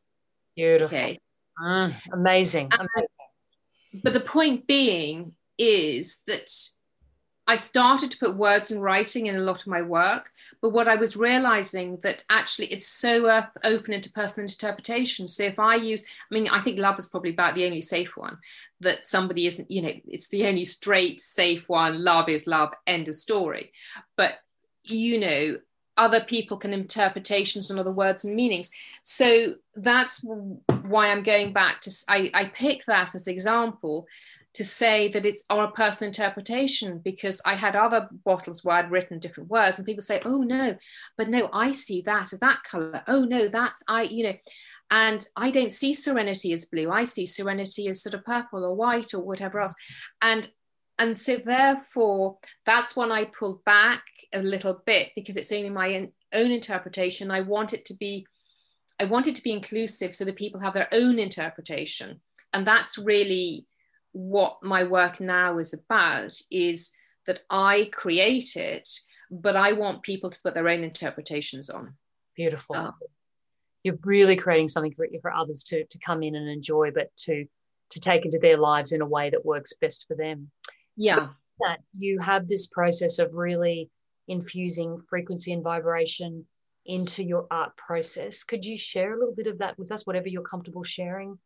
Beautiful. 0.57 0.97
Okay. 0.97 1.19
Mm, 1.63 1.95
amazing. 2.13 2.71
And, 2.73 2.89
but 4.03 4.13
the 4.13 4.21
point 4.21 4.67
being 4.67 5.33
is 5.57 6.23
that 6.27 6.51
I 7.49 7.57
started 7.57 8.11
to 8.11 8.19
put 8.19 8.37
words 8.37 8.71
in 8.71 8.79
writing 8.79 9.27
in 9.27 9.37
a 9.37 9.41
lot 9.41 9.63
of 9.63 9.69
my 9.69 9.81
work, 9.81 10.31
but 10.61 10.75
what 10.75 10.87
I 10.87 10.97
was 10.97 11.17
realizing 11.17 11.97
that 12.03 12.23
actually 12.29 12.67
it's 12.67 12.87
so 12.87 13.27
uh, 13.27 13.47
open 13.65 13.95
into 13.95 14.13
personal 14.13 14.45
interpretation. 14.45 15.27
So 15.27 15.45
if 15.45 15.59
I 15.59 15.77
use, 15.77 16.05
I 16.31 16.35
mean, 16.35 16.47
I 16.49 16.61
think 16.61 16.79
love 16.79 16.99
is 16.99 17.09
probably 17.09 17.31
about 17.31 17.55
the 17.55 17.65
only 17.65 17.81
safe 17.81 18.19
one 18.19 18.37
that 18.81 19.07
somebody 19.07 19.47
isn't, 19.47 19.71
you 19.71 19.81
know, 19.81 19.93
it's 20.05 20.29
the 20.29 20.47
only 20.47 20.67
straight, 20.67 21.23
safe 21.23 21.67
one. 21.71 22.05
Love 22.05 22.29
is 22.29 22.47
love, 22.47 22.75
end 22.87 23.09
of 23.09 23.15
story. 23.15 23.73
But, 24.15 24.35
you 24.85 25.19
know, 25.19 25.57
other 25.97 26.21
people 26.21 26.59
can 26.59 26.75
interpretations 26.75 27.71
on 27.71 27.79
other 27.79 27.91
words 27.91 28.25
and 28.25 28.37
meanings. 28.37 28.71
So 29.03 29.55
that's 29.75 30.23
why 30.23 31.11
I'm 31.11 31.23
going 31.23 31.55
back 31.55 31.81
to, 31.83 31.91
I, 32.09 32.31
I 32.35 32.45
pick 32.45 32.85
that 32.85 33.15
as 33.15 33.27
example 33.27 34.07
to 34.59 34.65
say 34.65 35.07
that 35.07 35.25
it's 35.25 35.45
our 35.51 35.71
personal 35.71 36.09
interpretation 36.09 36.99
because 36.99 37.41
I 37.47 37.55
had 37.55 37.77
other 37.77 38.09
bottles 38.25 38.65
where 38.65 38.75
I'd 38.75 38.91
written 38.91 39.21
different 39.21 39.49
words 39.49 39.79
and 39.79 39.87
people 39.87 40.03
say, 40.03 40.21
oh 40.25 40.39
no, 40.39 40.77
but 41.17 41.29
no, 41.29 41.49
I 41.53 41.71
see 41.71 42.03
that 42.03 42.33
that 42.41 42.65
color. 42.65 43.01
Oh 43.07 43.25
no, 43.25 43.47
that's 43.47 43.85
I, 43.87 44.03
you 44.03 44.25
know, 44.25 44.35
and 44.91 45.25
I 45.37 45.53
don't 45.53 45.71
see 45.71 45.95
serenity 45.95 46.53
as 46.53 46.65
blue. 46.65 46.91
I 46.91 47.05
see 47.05 47.25
serenity 47.25 47.87
as 47.87 48.03
sort 48.03 48.15
of 48.15 48.25
purple 48.25 48.65
or 48.65 48.75
white 48.75 49.15
or 49.15 49.21
whatever 49.21 49.61
else. 49.61 49.77
And 50.23 50.49
and 50.99 51.17
so 51.17 51.37
therefore 51.37 52.39
that's 52.67 52.97
when 52.97 53.13
I 53.13 53.27
pulled 53.27 53.65
back 53.65 54.03
a 54.35 54.43
little 54.43 54.83
bit 54.87 55.11
because 55.15 55.37
it's 55.37 55.53
only 55.53 55.71
my 55.71 56.11
own 56.33 56.51
interpretation. 56.51 57.31
I 57.31 57.43
want 57.43 57.75
it 57.75 57.85
to 57.85 57.95
be 57.95 58.27
I 58.99 59.05
want 59.05 59.29
it 59.29 59.37
to 59.37 59.43
be 59.45 59.53
inclusive 59.53 60.13
so 60.13 60.25
that 60.25 60.35
people 60.35 60.59
have 60.59 60.75
their 60.75 60.89
own 60.91 61.21
interpretation. 61.21 62.21
And 62.53 62.67
that's 62.67 62.99
really 62.99 63.68
what 64.13 64.59
my 64.63 64.85
work 64.85 65.21
now 65.21 65.59
is 65.59 65.75
about 65.75 66.35
is 66.51 66.93
that 67.27 67.41
I 67.51 67.91
create 67.93 68.57
it, 68.57 68.89
but 69.31 69.57
I 69.57 69.73
want 69.73 70.03
people 70.03 70.31
to 70.31 70.41
put 70.43 70.55
their 70.55 70.69
own 70.69 70.83
interpretations 70.83 71.71
on. 71.71 71.95
Beautiful. 72.35 72.77
Uh, 72.77 72.93
You're 73.83 73.99
really 74.03 74.37
creating 74.37 74.69
something 74.69 74.95
for, 74.95 75.07
for 75.21 75.33
others 75.33 75.65
to, 75.65 75.85
to 75.85 75.99
come 75.99 76.23
in 76.23 76.35
and 76.35 76.49
enjoy, 76.49 76.91
but 76.91 77.15
to 77.25 77.47
to 77.91 78.01
take 78.01 78.27
into 78.27 78.39
their 78.39 78.59
lives 78.59 78.93
in 78.93 79.01
a 79.01 79.07
way 79.07 79.31
that 79.31 79.47
works 79.47 79.73
best 79.81 80.05
for 80.07 80.15
them. 80.15 80.51
Yeah. 80.97 81.15
So 81.15 81.29
that 81.61 81.79
you 81.99 82.19
have 82.21 82.47
this 82.47 82.67
process 82.67 83.19
of 83.19 83.33
really 83.33 83.91
infusing 84.27 85.01
frequency 85.09 85.53
and 85.53 85.65
vibration 85.65 86.47
into 86.85 87.23
your 87.23 87.47
art 87.51 87.77
process. 87.77 88.45
Could 88.45 88.65
you 88.65 88.79
share 88.79 89.15
a 89.15 89.19
little 89.19 89.35
bit 89.35 89.47
of 89.47 89.59
that 89.59 89.79
with 89.79 89.91
us, 89.91 90.07
whatever 90.07 90.29
you're 90.29 90.43
comfortable 90.43 90.85
sharing? 90.85 91.39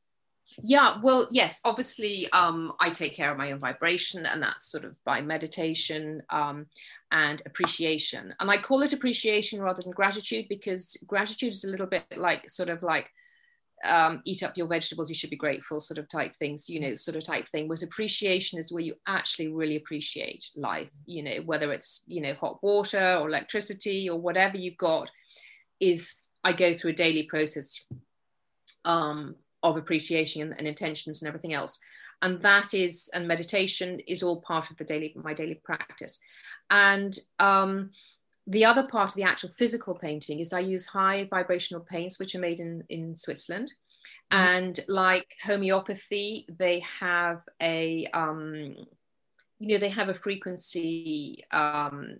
Yeah, 0.62 0.98
well, 1.02 1.28
yes, 1.30 1.60
obviously, 1.64 2.30
um, 2.32 2.72
I 2.80 2.90
take 2.90 3.14
care 3.16 3.30
of 3.30 3.38
my 3.38 3.52
own 3.52 3.60
vibration, 3.60 4.26
and 4.26 4.42
that's 4.42 4.70
sort 4.70 4.84
of 4.84 4.94
by 5.04 5.20
meditation 5.22 6.22
um, 6.30 6.66
and 7.10 7.40
appreciation. 7.46 8.34
And 8.38 8.50
I 8.50 8.56
call 8.58 8.82
it 8.82 8.92
appreciation 8.92 9.62
rather 9.62 9.82
than 9.82 9.92
gratitude 9.92 10.46
because 10.48 10.96
gratitude 11.06 11.50
is 11.50 11.64
a 11.64 11.70
little 11.70 11.86
bit 11.86 12.04
like 12.16 12.50
sort 12.50 12.68
of 12.68 12.82
like 12.82 13.10
um, 13.84 14.22
eat 14.24 14.42
up 14.42 14.56
your 14.56 14.68
vegetables, 14.68 15.08
you 15.08 15.14
should 15.14 15.30
be 15.30 15.36
grateful, 15.36 15.80
sort 15.80 15.98
of 15.98 16.08
type 16.08 16.36
things, 16.36 16.68
you 16.68 16.80
know, 16.80 16.94
sort 16.96 17.16
of 17.16 17.24
type 17.24 17.48
thing. 17.48 17.66
Whereas 17.66 17.82
appreciation 17.82 18.58
is 18.58 18.72
where 18.72 18.84
you 18.84 18.94
actually 19.06 19.48
really 19.48 19.76
appreciate 19.76 20.44
life, 20.54 20.88
you 21.06 21.22
know, 21.22 21.36
whether 21.44 21.72
it's, 21.72 22.04
you 22.06 22.20
know, 22.20 22.34
hot 22.34 22.62
water 22.62 23.16
or 23.16 23.28
electricity 23.28 24.08
or 24.08 24.20
whatever 24.20 24.56
you've 24.56 24.76
got, 24.76 25.10
is 25.80 26.28
I 26.44 26.52
go 26.52 26.74
through 26.74 26.92
a 26.92 26.94
daily 26.94 27.24
process 27.24 27.84
um, 28.84 29.34
of 29.62 29.76
appreciation 29.76 30.42
and, 30.42 30.54
and, 30.58 30.66
intentions 30.66 31.22
and 31.22 31.28
everything 31.28 31.54
else. 31.54 31.78
And 32.20 32.38
that 32.40 32.74
is 32.74 33.10
and 33.14 33.26
meditation 33.26 34.00
is 34.00 34.22
all 34.22 34.40
part 34.42 34.70
of 34.70 34.76
the 34.76 34.84
daily 34.84 35.12
my 35.16 35.34
daily 35.34 35.56
practice. 35.56 36.20
And 36.70 37.16
um, 37.38 37.90
the 38.46 38.64
other 38.64 38.86
part 38.86 39.10
of 39.10 39.14
the 39.14 39.22
actual 39.22 39.50
physical 39.50 39.94
painting 39.94 40.40
is 40.40 40.52
i 40.52 40.58
use 40.58 40.86
high 40.86 41.28
vibrational 41.30 41.82
paints 41.82 42.18
which 42.18 42.34
are 42.34 42.40
made 42.40 42.60
in 42.60 42.82
in 42.88 43.14
switzerland. 43.14 43.72
Mm-hmm. 44.32 44.56
and 44.56 44.80
like 44.88 45.36
homeopathy 45.42 46.46
they 46.58 46.80
have 46.80 47.42
a 47.60 48.06
um, 48.14 48.74
you 49.58 49.68
know 49.68 49.78
they 49.78 49.90
have 49.90 50.08
a 50.08 50.14
frequency 50.14 51.44
um, 51.52 52.16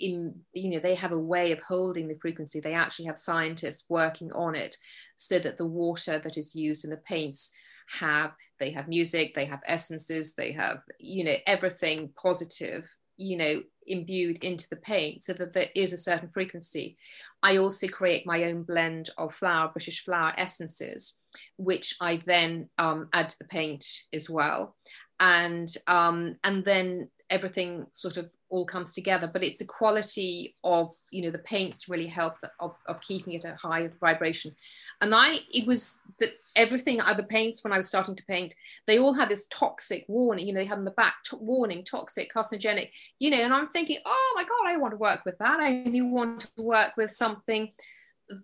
in 0.00 0.34
you 0.52 0.70
know 0.70 0.78
they 0.78 0.94
have 0.94 1.12
a 1.12 1.18
way 1.18 1.52
of 1.52 1.60
holding 1.60 2.08
the 2.08 2.16
frequency 2.16 2.60
they 2.60 2.74
actually 2.74 3.06
have 3.06 3.18
scientists 3.18 3.84
working 3.88 4.32
on 4.32 4.54
it 4.54 4.76
so 5.16 5.38
that 5.38 5.56
the 5.56 5.66
water 5.66 6.18
that 6.18 6.36
is 6.36 6.54
used 6.54 6.84
in 6.84 6.90
the 6.90 6.96
paints 6.98 7.52
have 7.88 8.32
they 8.58 8.70
have 8.70 8.88
music 8.88 9.34
they 9.34 9.44
have 9.44 9.60
essences 9.66 10.34
they 10.34 10.52
have 10.52 10.78
you 10.98 11.24
know 11.24 11.36
everything 11.46 12.10
positive 12.16 12.90
you 13.16 13.36
know 13.36 13.62
imbued 13.86 14.42
into 14.44 14.68
the 14.68 14.76
paint 14.76 15.22
so 15.22 15.32
that 15.32 15.52
there 15.52 15.68
is 15.74 15.92
a 15.92 15.98
certain 15.98 16.28
frequency. 16.28 16.96
I 17.42 17.56
also 17.56 17.86
create 17.88 18.26
my 18.26 18.44
own 18.44 18.62
blend 18.62 19.10
of 19.18 19.34
flower, 19.34 19.70
British 19.72 20.04
flower 20.04 20.32
essences, 20.36 21.20
which 21.56 21.96
I 22.00 22.16
then 22.16 22.68
um, 22.78 23.08
add 23.12 23.28
to 23.30 23.38
the 23.38 23.46
paint 23.46 23.84
as 24.12 24.30
well. 24.30 24.76
And, 25.18 25.72
um, 25.86 26.36
and 26.44 26.64
then 26.64 27.08
everything 27.32 27.86
sort 27.92 28.16
of 28.18 28.30
all 28.50 28.66
comes 28.66 28.92
together 28.92 29.28
but 29.32 29.42
it's 29.42 29.58
the 29.58 29.64
quality 29.64 30.54
of 30.62 30.90
you 31.10 31.22
know 31.22 31.30
the 31.30 31.38
paints 31.38 31.88
really 31.88 32.06
help 32.06 32.34
of, 32.60 32.76
of 32.86 33.00
keeping 33.00 33.32
it 33.32 33.46
at 33.46 33.58
high 33.58 33.88
vibration. 34.00 34.54
And 35.00 35.14
i 35.14 35.38
it 35.52 35.66
was 35.66 36.02
that 36.20 36.30
everything 36.54 37.00
other 37.00 37.22
paints 37.22 37.64
when 37.64 37.72
i 37.72 37.78
was 37.78 37.88
starting 37.88 38.14
to 38.14 38.24
paint 38.26 38.54
they 38.86 38.98
all 38.98 39.14
had 39.14 39.30
this 39.30 39.46
toxic 39.50 40.04
warning 40.06 40.46
you 40.46 40.52
know 40.52 40.60
they 40.60 40.66
had 40.66 40.78
in 40.78 40.84
the 40.84 40.90
back 40.92 41.14
warning 41.32 41.84
toxic 41.84 42.30
carcinogenic 42.32 42.90
you 43.18 43.30
know 43.30 43.38
and 43.38 43.54
i'm 43.54 43.68
thinking 43.68 43.98
oh 44.04 44.32
my 44.36 44.44
god 44.44 44.66
i 44.66 44.76
want 44.76 44.92
to 44.92 44.98
work 44.98 45.24
with 45.24 45.38
that. 45.38 45.58
I 45.60 45.82
only 45.86 46.02
want 46.02 46.40
to 46.56 46.62
work 46.62 46.96
with 46.96 47.12
something 47.12 47.70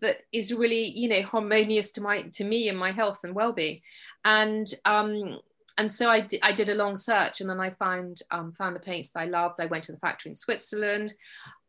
that 0.01 0.17
is 0.33 0.53
really 0.53 0.85
you 0.85 1.09
know 1.09 1.23
harmonious 1.23 1.93
to 1.93 2.01
my 2.01 2.23
to 2.23 2.45
me 2.45 2.69
and 2.69 2.79
my 2.79 2.93
health 2.93 3.21
and 3.25 3.35
well-being. 3.35 3.81
And 4.25 4.67
um 4.85 5.39
and 5.79 5.91
so 5.91 6.11
I, 6.11 6.21
d- 6.21 6.41
I 6.43 6.53
did 6.53 6.69
a 6.69 6.75
long 6.75 6.97
search 6.97 7.41
and 7.41 7.49
then 7.49 7.61
I 7.61 7.71
found 7.71 8.21
um, 8.31 8.53
found 8.53 8.77
the 8.77 8.81
paints 8.81 9.11
that 9.11 9.21
I 9.21 9.25
loved. 9.27 9.61
I 9.61 9.67
went 9.67 9.85
to 9.85 9.93
the 9.93 9.99
factory 9.99 10.31
in 10.31 10.35
Switzerland. 10.35 11.15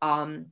Um, 0.02 0.48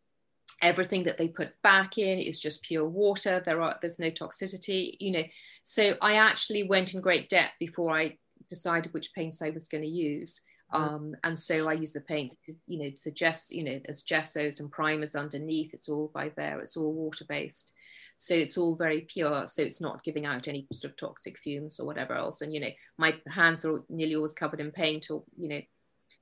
everything 0.62 1.04
that 1.04 1.18
they 1.18 1.28
put 1.28 1.50
back 1.64 1.98
in 1.98 2.20
is 2.20 2.40
just 2.40 2.64
pure 2.64 2.88
water. 2.88 3.42
There 3.44 3.62
are 3.62 3.78
there's 3.82 4.00
no 4.00 4.12
toxicity, 4.12 4.96
you 5.00 5.12
know. 5.12 5.24
So 5.64 5.94
I 6.02 6.16
actually 6.16 6.64
went 6.64 6.94
in 6.94 7.02
great 7.02 7.30
depth 7.30 7.54
before 7.60 7.98
I 7.98 8.18
decided 8.50 8.94
which 8.94 9.14
paints 9.14 9.42
I 9.42 9.50
was 9.50 9.68
going 9.68 9.84
to 9.84 9.90
use. 9.90 10.42
Um, 10.72 11.16
and 11.24 11.40
so 11.40 11.70
I 11.70 11.74
use 11.74 11.94
the 11.94 12.02
paints, 12.02 12.36
to, 12.46 12.56
you 12.68 12.80
know, 12.80 12.92
to 13.04 13.12
just, 13.12 13.54
you 13.54 13.64
know, 13.64 13.80
as 13.88 14.04
gessos 14.04 14.60
and 14.60 14.72
primers 14.72 15.16
underneath. 15.16 15.74
It's 15.74 15.90
all 15.90 16.12
by 16.14 16.32
there. 16.36 16.60
It's 16.60 16.76
all 16.76 16.92
water 16.92 17.26
based. 17.28 17.74
So 18.18 18.34
it's 18.34 18.58
all 18.58 18.76
very 18.76 19.02
pure. 19.02 19.48
So 19.48 19.62
it's 19.62 19.80
not 19.80 20.04
giving 20.04 20.26
out 20.26 20.48
any 20.48 20.68
sort 20.74 20.92
of 20.92 20.98
toxic 20.98 21.38
fumes 21.38 21.80
or 21.80 21.86
whatever 21.86 22.16
else. 22.16 22.42
And, 22.42 22.54
you 22.54 22.60
know, 22.60 22.72
my 22.98 23.16
hands 23.28 23.64
are 23.64 23.84
nearly 23.90 24.16
always 24.16 24.34
covered 24.34 24.60
in 24.60 24.72
paint 24.72 25.10
or, 25.12 25.24
you 25.38 25.50
know, 25.50 25.62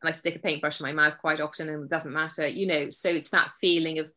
and 0.01 0.09
I 0.09 0.11
stick 0.11 0.35
a 0.35 0.39
paintbrush 0.39 0.79
in 0.79 0.85
my 0.85 0.91
mouth 0.91 1.17
quite 1.17 1.39
often 1.39 1.69
and 1.69 1.85
it 1.85 1.89
doesn't 1.89 2.13
matter, 2.13 2.45
you 2.47 2.67
know. 2.67 2.89
So 2.89 3.09
it's 3.09 3.29
that 3.31 3.51
feeling 3.61 3.99
of, 3.99 4.11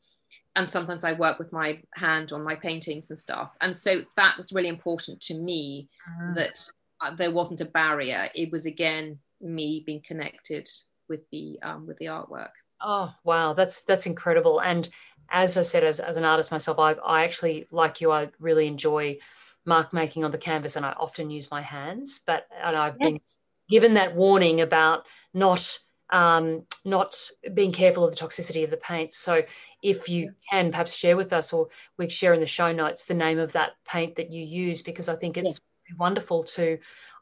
and 0.57 0.69
sometimes 0.69 1.05
I 1.05 1.13
work 1.13 1.39
with 1.39 1.53
my 1.53 1.81
hand 1.95 2.33
on 2.33 2.43
my 2.43 2.57
paintings 2.57 3.11
and 3.11 3.19
stuff. 3.19 3.53
And 3.61 3.75
so 3.75 4.03
that 4.17 4.37
was 4.37 4.53
really 4.53 4.69
important 4.69 5.21
to 5.23 5.39
me 5.39 5.89
mm. 6.21 6.35
that 6.35 6.61
uh, 7.01 7.15
there 7.15 7.31
wasn't 7.31 7.61
a 7.61 7.67
barrier. 7.67 8.29
It 8.35 8.51
was 8.51 8.67
again 8.67 9.21
me 9.41 9.83
being 9.87 10.03
connected 10.07 10.69
with 11.09 11.21
the 11.31 11.59
um, 11.63 11.87
with 11.87 11.97
the 11.99 12.07
artwork. 12.07 12.51
Oh 12.81 13.13
wow, 13.25 13.55
that's 13.55 13.85
that's 13.85 14.07
incredible. 14.07 14.61
And 14.61 14.89
as 15.31 15.57
I 15.57 15.63
said, 15.63 15.85
as, 15.85 16.01
as 16.01 16.17
an 16.17 16.25
artist 16.25 16.51
myself, 16.51 16.79
I, 16.79 16.93
I 16.93 17.25
actually, 17.25 17.67
like 17.71 18.01
you, 18.01 18.11
I 18.11 18.31
really 18.39 18.67
enjoy 18.67 19.19
mark 19.65 19.93
making 19.93 20.25
on 20.25 20.31
the 20.31 20.39
canvas 20.39 20.77
and 20.77 20.87
I 20.87 20.93
often 20.93 21.31
use 21.31 21.51
my 21.51 21.61
hands. 21.61 22.23
But 22.27 22.47
and 22.63 22.77
I've 22.77 22.97
yes. 23.01 23.11
been 23.11 23.21
given 23.69 23.95
that 23.95 24.15
warning 24.15 24.61
about 24.61 25.07
not 25.35 25.79
um, 26.11 26.65
not 26.85 27.15
being 27.53 27.73
careful 27.73 28.05
of 28.05 28.11
the 28.11 28.17
toxicity 28.17 28.65
of 28.65 28.71
the 28.71 28.79
paint. 28.79 29.13
So 29.13 29.43
if 29.83 30.09
you 30.09 30.33
can 30.51 30.71
perhaps 30.71 30.95
share 30.95 31.17
with 31.17 31.33
us 31.33 31.53
or 31.53 31.69
we 31.99 32.09
share 32.09 32.33
in 32.33 32.41
the 32.41 32.47
show 32.47 32.73
notes 32.73 33.05
the 33.05 33.15
name 33.15 33.39
of 33.39 33.53
that 33.53 33.73
paint 33.87 34.17
that 34.17 34.33
you 34.33 34.45
use 34.45 34.83
because 34.83 35.09
I 35.09 35.17
think 35.17 35.37
it's 35.37 35.61
wonderful 35.99 36.45
to 36.45 36.79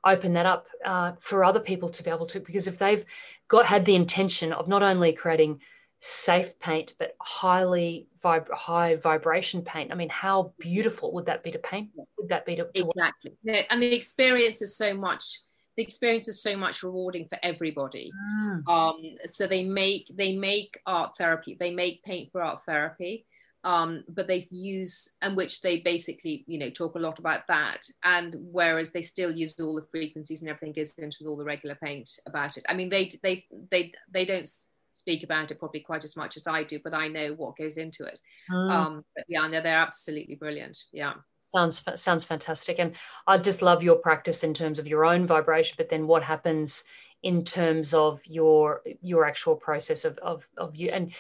open 0.07 0.33
that 0.35 0.47
up 0.47 0.67
uh, 0.85 1.13
for 1.21 1.45
other 1.45 1.61
people 1.61 1.91
to 1.91 2.03
be 2.03 2.11
able 2.11 2.27
to 2.27 2.41
because 2.41 2.69
if 2.69 2.79
they've 2.79 3.05
got 3.49 3.67
had 3.67 3.85
the 3.85 3.95
intention 3.95 4.53
of 4.53 4.69
not 4.69 4.83
only 4.83 5.13
creating 5.13 5.61
safe 6.01 6.59
paint, 6.59 6.95
but 6.99 7.17
highly 7.21 8.07
vib- 8.23 8.51
high 8.53 8.97
vibration 8.97 9.63
paint. 9.63 9.93
I 9.93 9.95
mean, 9.95 10.09
how 10.09 10.53
beautiful 10.59 11.13
would 11.15 11.27
that 11.27 11.43
be 11.43 11.51
to 11.53 11.59
paint? 11.59 11.91
Would 12.19 12.29
that 12.29 12.47
be 12.47 12.57
to, 12.57 12.65
to 12.65 12.89
exactly? 12.89 13.33
and 13.71 13.83
the 13.83 13.95
experience 13.95 14.63
is 14.63 14.77
so 14.77 14.95
much. 14.95 15.41
The 15.77 15.83
experience 15.83 16.27
is 16.27 16.43
so 16.43 16.57
much 16.57 16.83
rewarding 16.83 17.27
for 17.29 17.39
everybody. 17.43 18.11
Mm. 18.41 18.69
Um, 18.69 18.97
so 19.27 19.47
they 19.47 19.63
make 19.63 20.07
they 20.15 20.37
make 20.37 20.79
art 20.87 21.17
therapy. 21.17 21.57
They 21.59 21.71
make 21.71 22.03
paint 22.03 22.33
for 22.33 22.43
art 22.43 22.65
therapy. 22.65 23.27
Um, 23.65 24.05
but 24.09 24.29
they 24.29 24.45
use 24.53 25.15
and 25.23 25.37
which 25.37 25.61
they 25.61 25.81
basically 25.81 26.45
you 26.47 26.57
know 26.57 26.71
talk 26.71 26.95
a 26.95 27.01
lot 27.01 27.19
about 27.19 27.49
that 27.49 27.83
and 28.05 28.37
whereas 28.39 28.93
they 28.93 29.03
still 29.03 29.33
use 29.33 29.59
all 29.59 29.75
the 29.75 29.87
frequencies 29.91 30.43
and 30.43 30.49
everything 30.49 30.73
goes 30.73 30.93
into 30.99 31.27
all 31.27 31.37
the 31.37 31.45
regular 31.45 31.75
paint 31.83 32.09
about 32.27 32.57
it 32.57 32.65
i 32.69 32.75
mean 32.75 32.89
they 32.89 33.11
they 33.25 33.45
they 33.73 33.93
they 34.13 34.25
don't 34.25 34.49
speak 34.97 35.23
about 35.23 35.51
it 35.51 35.59
probably 35.59 35.81
quite 35.81 36.05
as 36.05 36.17
much 36.17 36.37
as 36.37 36.47
I 36.47 36.65
do, 36.65 36.81
but 36.83 36.95
I 36.95 37.09
know 37.09 37.35
what 37.35 37.57
goes 37.57 37.77
into 37.77 38.05
it. 38.05 38.19
Mm. 38.51 38.71
Um, 38.71 39.05
but 39.15 39.25
yeah, 39.29 39.47
no, 39.47 39.61
they're 39.61 39.77
absolutely 39.77 40.37
brilliant. 40.37 40.79
Yeah. 40.93 41.15
Sounds 41.41 41.85
sounds 41.95 42.25
fantastic, 42.25 42.81
and 42.81 42.95
I 43.27 43.39
just 43.39 43.63
love 43.63 43.83
your 43.83 43.97
practice 43.97 44.43
in 44.43 44.53
terms 44.53 44.79
of 44.79 44.87
your 44.87 45.05
own 45.05 45.27
vibration, 45.27 45.75
but 45.79 45.89
then 45.89 46.07
what 46.07 46.25
happens 46.25 46.85
in 47.23 47.45
terms 47.45 47.95
of 47.95 48.21
your 48.25 48.83
your 49.01 49.25
actual 49.25 49.55
process 49.55 50.05
of 50.05 50.19
of, 50.19 50.45
of 50.57 50.75
you 50.75 50.91
and 50.91 51.13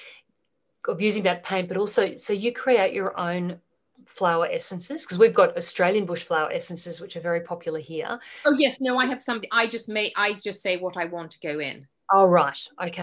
of 0.88 1.00
using 1.00 1.22
that 1.24 1.42
paint, 1.44 1.68
but 1.68 1.76
also 1.76 2.16
so 2.16 2.32
you 2.32 2.52
create 2.52 2.92
your 2.92 3.18
own 3.18 3.60
flower 4.06 4.46
essences 4.46 5.04
because 5.04 5.18
we've 5.18 5.34
got 5.34 5.56
Australian 5.56 6.06
bush 6.06 6.22
flower 6.22 6.50
essences 6.52 7.00
which 7.00 7.16
are 7.16 7.20
very 7.20 7.40
popular 7.40 7.80
here. 7.80 8.18
Oh 8.44 8.54
yes, 8.56 8.80
no, 8.80 8.98
I 8.98 9.06
have 9.06 9.20
something. 9.20 9.48
I 9.52 9.66
just 9.66 9.88
may 9.88 10.12
I 10.16 10.32
just 10.32 10.62
say 10.62 10.76
what 10.76 10.96
I 10.96 11.06
want 11.06 11.30
to 11.32 11.40
go 11.40 11.58
in. 11.60 11.86
Oh 12.12 12.26
right, 12.26 12.58
okay. 12.82 13.02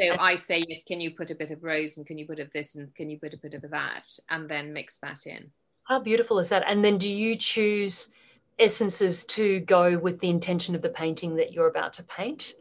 So 0.00 0.16
I 0.18 0.36
say, 0.36 0.64
yes, 0.66 0.82
can 0.82 1.00
you 1.00 1.10
put 1.10 1.30
a 1.30 1.34
bit 1.34 1.50
of 1.50 1.62
rose 1.62 1.98
and 1.98 2.06
can 2.06 2.16
you 2.16 2.26
put 2.26 2.38
a 2.38 2.48
this 2.54 2.74
and 2.74 2.94
can 2.94 3.10
you 3.10 3.18
put 3.18 3.34
a 3.34 3.36
bit 3.36 3.54
of 3.54 3.62
that 3.70 4.06
and 4.30 4.48
then 4.48 4.72
mix 4.72 4.98
that 4.98 5.26
in. 5.26 5.50
How 5.84 6.00
beautiful 6.00 6.38
is 6.38 6.48
that? 6.48 6.64
And 6.66 6.82
then 6.82 6.96
do 6.96 7.10
you 7.10 7.36
choose 7.36 8.12
essences 8.58 9.24
to 9.24 9.60
go 9.60 9.98
with 9.98 10.18
the 10.20 10.28
intention 10.28 10.74
of 10.74 10.82
the 10.82 10.88
painting 10.88 11.36
that 11.36 11.52
you're 11.52 11.68
about 11.68 11.92
to 11.94 12.04
paint? 12.04 12.54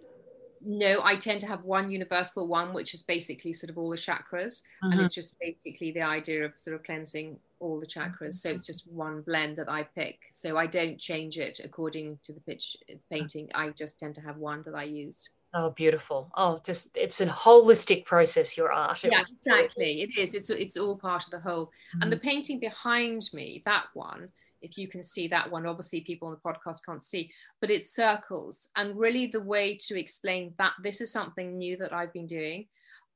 No, 0.62 1.02
I 1.04 1.16
tend 1.16 1.42
to 1.42 1.48
have 1.48 1.64
one 1.64 1.90
universal 1.90 2.48
one, 2.48 2.74
which 2.74 2.94
is 2.94 3.04
basically 3.04 3.54
sort 3.54 3.70
of 3.70 3.78
all 3.78 3.90
the 3.90 3.96
chakras. 3.96 4.64
Mm-hmm. 4.84 4.92
And 4.92 5.02
it's 5.02 5.16
just 5.16 5.40
basically 5.40 5.92
the 5.92 6.02
idea 6.02 6.46
of 6.46 6.54
sort 6.58 6.76
of 6.76 6.84
cleansing 6.84 7.38
all 7.60 7.80
the 7.80 7.88
chakras. 7.88 8.34
So 8.34 8.50
it's 8.50 8.66
just 8.66 8.90
one 8.92 9.22
blend 9.22 9.58
that 9.58 9.70
I 9.70 9.84
pick. 9.84 10.20
So 10.32 10.58
I 10.58 10.66
don't 10.66 10.98
change 10.98 11.38
it 11.38 11.60
according 11.64 12.20
to 12.26 12.34
the 12.34 12.42
pitch 12.42 12.78
painting. 13.12 13.50
I 13.56 13.70
just 13.70 14.00
tend 14.00 14.16
to 14.16 14.22
have 14.22 14.38
one 14.38 14.64
that 14.64 14.76
I 14.76 14.84
use. 14.84 15.30
Oh, 15.54 15.72
beautiful. 15.72 16.30
Oh, 16.36 16.62
just 16.64 16.96
it's 16.96 17.22
a 17.22 17.26
holistic 17.26 18.06
process, 18.06 18.56
your 18.56 18.72
art. 18.72 19.04
Yeah, 19.04 19.24
exactly. 19.28 20.04
It 20.04 20.12
is. 20.18 20.36
It's, 20.36 20.50
it's 20.50 20.78
all 20.78 20.96
part 20.96 21.26
of 21.26 21.32
the 21.32 21.40
whole. 21.40 21.66
Mm-hmm. 21.66 22.02
And 22.04 22.14
the 22.14 22.20
painting 22.20 22.60
behind 22.60 23.30
me, 23.34 23.64
that 23.66 23.86
one, 23.94 24.30
if 24.62 24.78
you 24.78 24.88
can 24.88 25.04
see 25.04 25.28
that 25.28 25.50
one, 25.50 25.66
obviously 25.66 26.02
people 26.02 26.28
on 26.28 26.36
the 26.36 26.50
podcast 26.50 26.86
can't 26.86 27.04
see, 27.04 27.32
but 27.62 27.72
it's 27.72 27.94
circles. 27.94 28.70
And 28.76 28.98
really, 28.98 29.28
the 29.28 29.42
way 29.42 29.78
to 29.88 30.00
explain 30.00 30.54
that 30.58 30.74
this 30.84 31.02
is 31.02 31.12
something 31.12 31.58
new 31.58 31.78
that 31.78 31.94
I've 31.94 32.14
been 32.14 32.28
doing, 32.28 32.68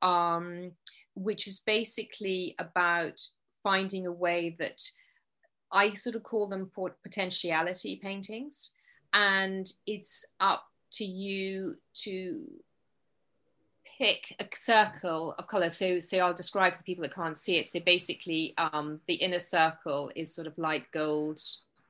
um, 0.01 0.71
which 1.15 1.47
is 1.47 1.61
basically 1.61 2.55
about 2.59 3.19
finding 3.63 4.07
a 4.07 4.11
way 4.11 4.55
that 4.59 4.81
I 5.71 5.93
sort 5.93 6.15
of 6.15 6.23
call 6.23 6.47
them 6.47 6.71
potentiality 7.03 7.99
paintings. 8.01 8.71
And 9.13 9.71
it's 9.85 10.25
up 10.39 10.65
to 10.93 11.05
you 11.05 11.75
to 12.03 12.43
pick 13.97 14.35
a 14.39 14.45
circle 14.55 15.35
of 15.37 15.47
color. 15.47 15.69
So, 15.69 15.99
so 15.99 16.17
I'll 16.19 16.33
describe 16.33 16.73
for 16.73 16.79
the 16.79 16.83
people 16.83 17.03
that 17.03 17.13
can't 17.13 17.37
see 17.37 17.57
it. 17.57 17.69
So 17.69 17.79
basically, 17.79 18.53
um, 18.57 18.99
the 19.07 19.15
inner 19.15 19.39
circle 19.39 20.11
is 20.15 20.33
sort 20.33 20.47
of 20.47 20.57
light 20.57 20.85
gold, 20.91 21.39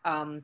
um, 0.05 0.43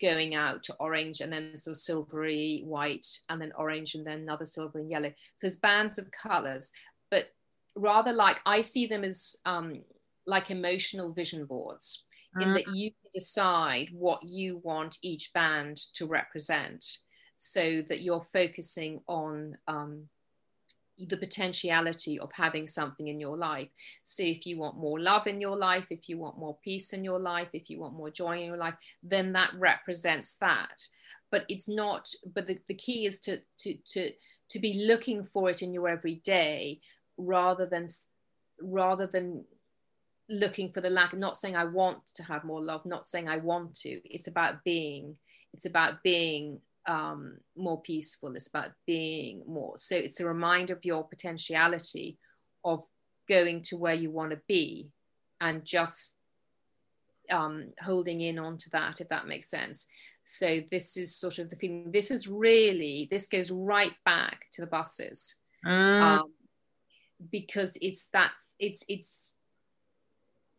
going 0.00 0.34
out 0.34 0.62
to 0.64 0.74
orange, 0.74 1.20
and 1.20 1.32
then 1.32 1.56
sort 1.56 1.76
of 1.76 1.80
silvery 1.80 2.62
white, 2.64 3.06
and 3.28 3.40
then 3.40 3.52
orange, 3.56 3.94
and 3.94 4.06
then 4.06 4.20
another 4.20 4.46
silver 4.46 4.78
and 4.78 4.90
yellow. 4.90 5.08
So 5.08 5.14
there's 5.42 5.56
bands 5.56 5.98
of 5.98 6.10
colors, 6.10 6.72
but 7.10 7.26
rather 7.74 8.12
like 8.12 8.38
I 8.46 8.60
see 8.60 8.86
them 8.86 9.04
as 9.04 9.36
um, 9.44 9.82
like 10.26 10.50
emotional 10.50 11.12
vision 11.12 11.44
boards, 11.44 12.04
in 12.40 12.48
mm. 12.48 12.54
that 12.54 12.74
you 12.74 12.92
decide 13.12 13.88
what 13.92 14.22
you 14.22 14.58
want 14.58 14.98
each 15.02 15.32
band 15.32 15.78
to 15.94 16.06
represent 16.06 16.84
so 17.36 17.82
that 17.88 18.02
you're 18.02 18.26
focusing 18.32 19.00
on 19.08 19.56
um, 19.66 20.08
the 21.08 21.16
potentiality 21.16 22.18
of 22.18 22.30
having 22.32 22.66
something 22.66 23.08
in 23.08 23.20
your 23.20 23.36
life. 23.36 23.68
So, 24.02 24.22
if 24.22 24.46
you 24.46 24.58
want 24.58 24.76
more 24.76 25.00
love 25.00 25.26
in 25.26 25.40
your 25.40 25.56
life, 25.56 25.86
if 25.90 26.08
you 26.08 26.18
want 26.18 26.38
more 26.38 26.56
peace 26.62 26.92
in 26.92 27.04
your 27.04 27.18
life, 27.18 27.48
if 27.52 27.70
you 27.70 27.80
want 27.80 27.94
more 27.94 28.10
joy 28.10 28.38
in 28.38 28.46
your 28.46 28.56
life, 28.56 28.74
then 29.02 29.32
that 29.32 29.52
represents 29.56 30.36
that. 30.36 30.82
But 31.30 31.44
it's 31.48 31.68
not, 31.68 32.08
but 32.34 32.46
the, 32.46 32.58
the 32.68 32.74
key 32.74 33.06
is 33.06 33.20
to, 33.20 33.40
to, 33.58 33.74
to, 33.92 34.10
to 34.50 34.58
be 34.58 34.84
looking 34.86 35.24
for 35.32 35.50
it 35.50 35.62
in 35.62 35.72
your 35.72 35.88
everyday 35.88 36.80
rather 37.16 37.66
than, 37.66 37.86
rather 38.60 39.06
than 39.06 39.44
looking 40.28 40.72
for 40.72 40.80
the 40.80 40.90
lack, 40.90 41.14
not 41.14 41.36
saying 41.36 41.56
I 41.56 41.64
want 41.64 42.06
to 42.14 42.22
have 42.24 42.44
more 42.44 42.62
love, 42.62 42.86
not 42.86 43.06
saying 43.06 43.28
I 43.28 43.38
want 43.38 43.74
to. 43.80 44.00
It's 44.04 44.28
about 44.28 44.64
being, 44.64 45.16
it's 45.52 45.66
about 45.66 46.02
being 46.02 46.60
um, 46.86 47.38
more 47.56 47.80
peaceful. 47.82 48.34
It's 48.34 48.48
about 48.48 48.72
being 48.86 49.42
more. 49.46 49.74
So 49.76 49.96
it's 49.96 50.20
a 50.20 50.26
reminder 50.26 50.74
of 50.74 50.84
your 50.84 51.04
potentiality 51.04 52.18
of 52.64 52.84
going 53.28 53.62
to 53.62 53.76
where 53.76 53.94
you 53.94 54.10
want 54.10 54.30
to 54.30 54.40
be 54.48 54.90
and 55.40 55.64
just 55.64 56.16
um, 57.30 57.72
holding 57.80 58.20
in 58.20 58.38
onto 58.38 58.70
that, 58.70 59.00
if 59.00 59.08
that 59.08 59.28
makes 59.28 59.48
sense. 59.48 59.88
So 60.24 60.60
this 60.70 60.96
is 60.96 61.16
sort 61.16 61.38
of 61.38 61.50
the 61.50 61.56
feeling. 61.56 61.90
This 61.90 62.10
is 62.10 62.28
really 62.28 63.08
this 63.10 63.28
goes 63.28 63.50
right 63.50 63.94
back 64.04 64.46
to 64.52 64.60
the 64.60 64.66
buses 64.66 65.36
mm. 65.66 66.02
um, 66.02 66.32
because 67.30 67.76
it's 67.80 68.08
that 68.12 68.32
it's 68.58 68.84
it's 68.88 69.36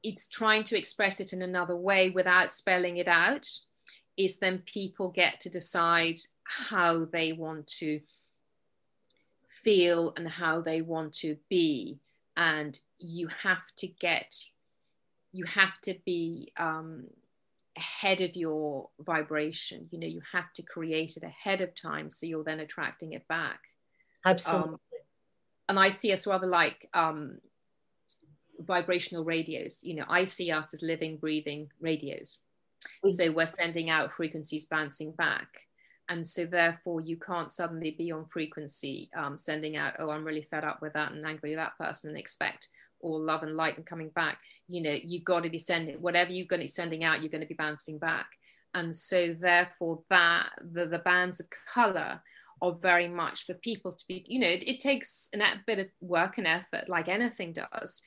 it's 0.04 0.28
trying 0.28 0.64
to 0.66 0.78
express 0.78 1.20
it 1.20 1.32
in 1.32 1.42
another 1.42 1.76
way 1.76 2.10
without 2.10 2.52
spelling 2.52 2.98
it 2.98 3.08
out. 3.08 3.48
Is 4.26 4.38
then 4.38 4.64
people 4.66 5.12
get 5.12 5.40
to 5.42 5.50
decide 5.50 6.18
how 6.44 7.06
they 7.06 7.34
want 7.34 7.68
to 7.80 8.02
feel 9.64 10.14
and 10.18 10.28
how 10.28 10.62
they 10.62 10.82
want 10.82 11.14
to 11.14 11.38
be. 11.50 12.00
And 12.38 12.80
you 13.00 13.28
have 13.44 13.64
to 13.78 13.88
get 13.88 14.36
you 15.34 15.46
have 15.46 15.80
to 15.82 15.96
be 16.06 16.52
um, 16.58 17.06
ahead 17.78 18.22
of 18.22 18.36
your 18.36 18.90
vibration. 19.00 19.88
You 19.92 20.00
know 20.00 20.08
you 20.08 20.22
have 20.32 20.52
to 20.54 20.62
create 20.62 21.18
it 21.18 21.24
ahead 21.24 21.62
of 21.62 21.76
time 21.76 22.10
so 22.10 22.26
you're 22.26 22.44
then 22.44 22.60
attracting 22.60 23.14
it 23.14 23.28
back. 23.28 23.60
Absolutely. 24.26 24.74
Um, 24.74 24.80
and 25.70 25.80
i 25.80 25.90
see 25.90 26.12
us 26.12 26.28
rather 26.28 26.48
like 26.48 26.90
um, 26.94 27.38
vibrational 28.60 29.24
radios. 29.24 29.80
You 29.84 29.96
know 29.96 30.06
i 30.10 30.26
see 30.26 30.52
us 30.52 30.74
as 30.74 30.82
living 30.82 31.18
breathing 31.18 31.70
radios. 31.80 32.40
So 33.08 33.32
we're 33.32 33.48
sending 33.48 33.90
out 33.90 34.14
frequencies 34.14 34.66
bouncing 34.66 35.12
back. 35.14 35.48
And 36.10 36.28
so 36.28 36.46
therefore 36.46 37.02
you 37.02 37.18
can't 37.18 37.52
suddenly 37.52 37.92
be 37.92 38.12
on 38.12 38.26
frequency 38.26 39.10
um, 39.16 39.38
sending 39.38 39.78
out 39.78 39.94
oh 40.00 40.10
i'm 40.10 40.26
really 40.26 40.46
fed 40.52 40.66
up 40.66 40.82
with 40.82 40.92
that 40.94 41.14
and 41.14 41.26
angry 41.26 41.52
with 41.52 41.60
that 41.60 41.78
person 41.78 42.10
and 42.10 42.20
expect 42.20 42.68
all 43.00 43.20
love 43.20 43.44
and 43.44 43.56
light 43.56 43.78
and 43.78 43.86
coming 43.86 44.10
back. 44.10 44.38
You 44.68 44.82
know 44.82 44.98
you've 45.02 45.24
got 45.24 45.44
to 45.44 45.50
be 45.50 45.58
sending 45.58 45.96
whatever 46.02 46.32
you're 46.32 46.48
going 46.48 46.60
to 46.60 46.66
be 46.66 46.68
sending 46.68 47.04
out 47.04 47.22
you're 47.22 47.32
going 47.32 47.42
to 47.42 47.48
be 47.48 47.54
bouncing 47.54 47.98
back. 47.98 48.28
And 48.74 48.96
so 48.96 49.34
therefore 49.34 50.02
that 50.10 50.50
the, 50.72 50.86
the 50.86 51.00
bands 51.00 51.40
of 51.40 51.48
color 51.74 52.22
are 52.62 52.74
very 52.74 53.08
much 53.08 53.46
for 53.46 53.54
people 53.56 53.92
to 53.92 54.06
be 54.08 54.24
you 54.28 54.40
know 54.40 54.48
it, 54.48 54.68
it 54.68 54.80
takes 54.80 55.30
a 55.34 55.40
bit 55.66 55.80
of 55.80 55.88
work 56.00 56.38
and 56.38 56.48
effort 56.48 56.88
like 56.88 57.08
anything 57.08 57.54
does 57.54 58.04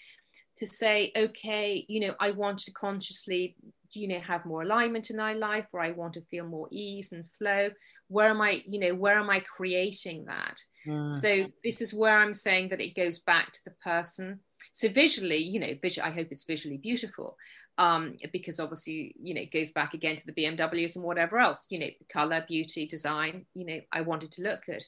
to 0.57 0.66
say 0.66 1.11
okay 1.16 1.85
you 1.89 2.01
know 2.01 2.14
i 2.20 2.31
want 2.31 2.59
to 2.59 2.72
consciously 2.72 3.57
you 4.01 4.09
know 4.09 4.18
have 4.18 4.45
more 4.45 4.62
alignment 4.62 5.11
in 5.11 5.16
my 5.16 5.32
life 5.32 5.66
or 5.72 5.80
i 5.80 5.90
want 5.90 6.14
to 6.14 6.22
feel 6.30 6.47
more 6.47 6.68
ease 6.70 7.12
and 7.12 7.30
flow? 7.30 7.70
Where 8.09 8.28
am 8.28 8.40
i 8.40 8.61
you 8.66 8.80
know 8.80 8.95
where 8.95 9.18
am 9.18 9.30
i 9.30 9.40
creating 9.40 10.24
that? 10.26 10.57
Mm. 10.86 11.11
so 11.11 11.47
this 11.62 11.80
is 11.80 11.95
where 11.95 12.18
i'm 12.18 12.34
saying 12.34 12.68
that 12.68 12.80
it 12.80 12.95
goes 12.95 13.20
back 13.20 13.53
to 13.53 13.61
the 13.64 13.74
person. 13.82 14.40
So 14.72 14.88
visually 14.88 15.38
you 15.38 15.61
know 15.61 15.74
i 16.03 16.11
hope 16.11 16.28
it's 16.30 16.45
visually 16.45 16.78
beautiful 16.78 17.36
um, 17.78 18.14
because 18.32 18.61
obviously 18.61 19.14
you 19.20 19.34
know 19.34 19.42
it 19.42 19.53
goes 19.53 19.72
back 19.72 19.95
again 19.95 20.16
to 20.16 20.26
the 20.26 20.32
bmws 20.32 20.97
and 20.97 21.05
whatever 21.05 21.38
else 21.38 21.66
you 21.70 21.78
know 21.80 21.88
color 22.12 22.45
beauty 22.47 22.86
design 22.86 23.45
you 23.55 23.66
know 23.66 23.80
i 23.92 24.01
wanted 24.01 24.30
to 24.32 24.42
look 24.42 24.64
good. 24.64 24.84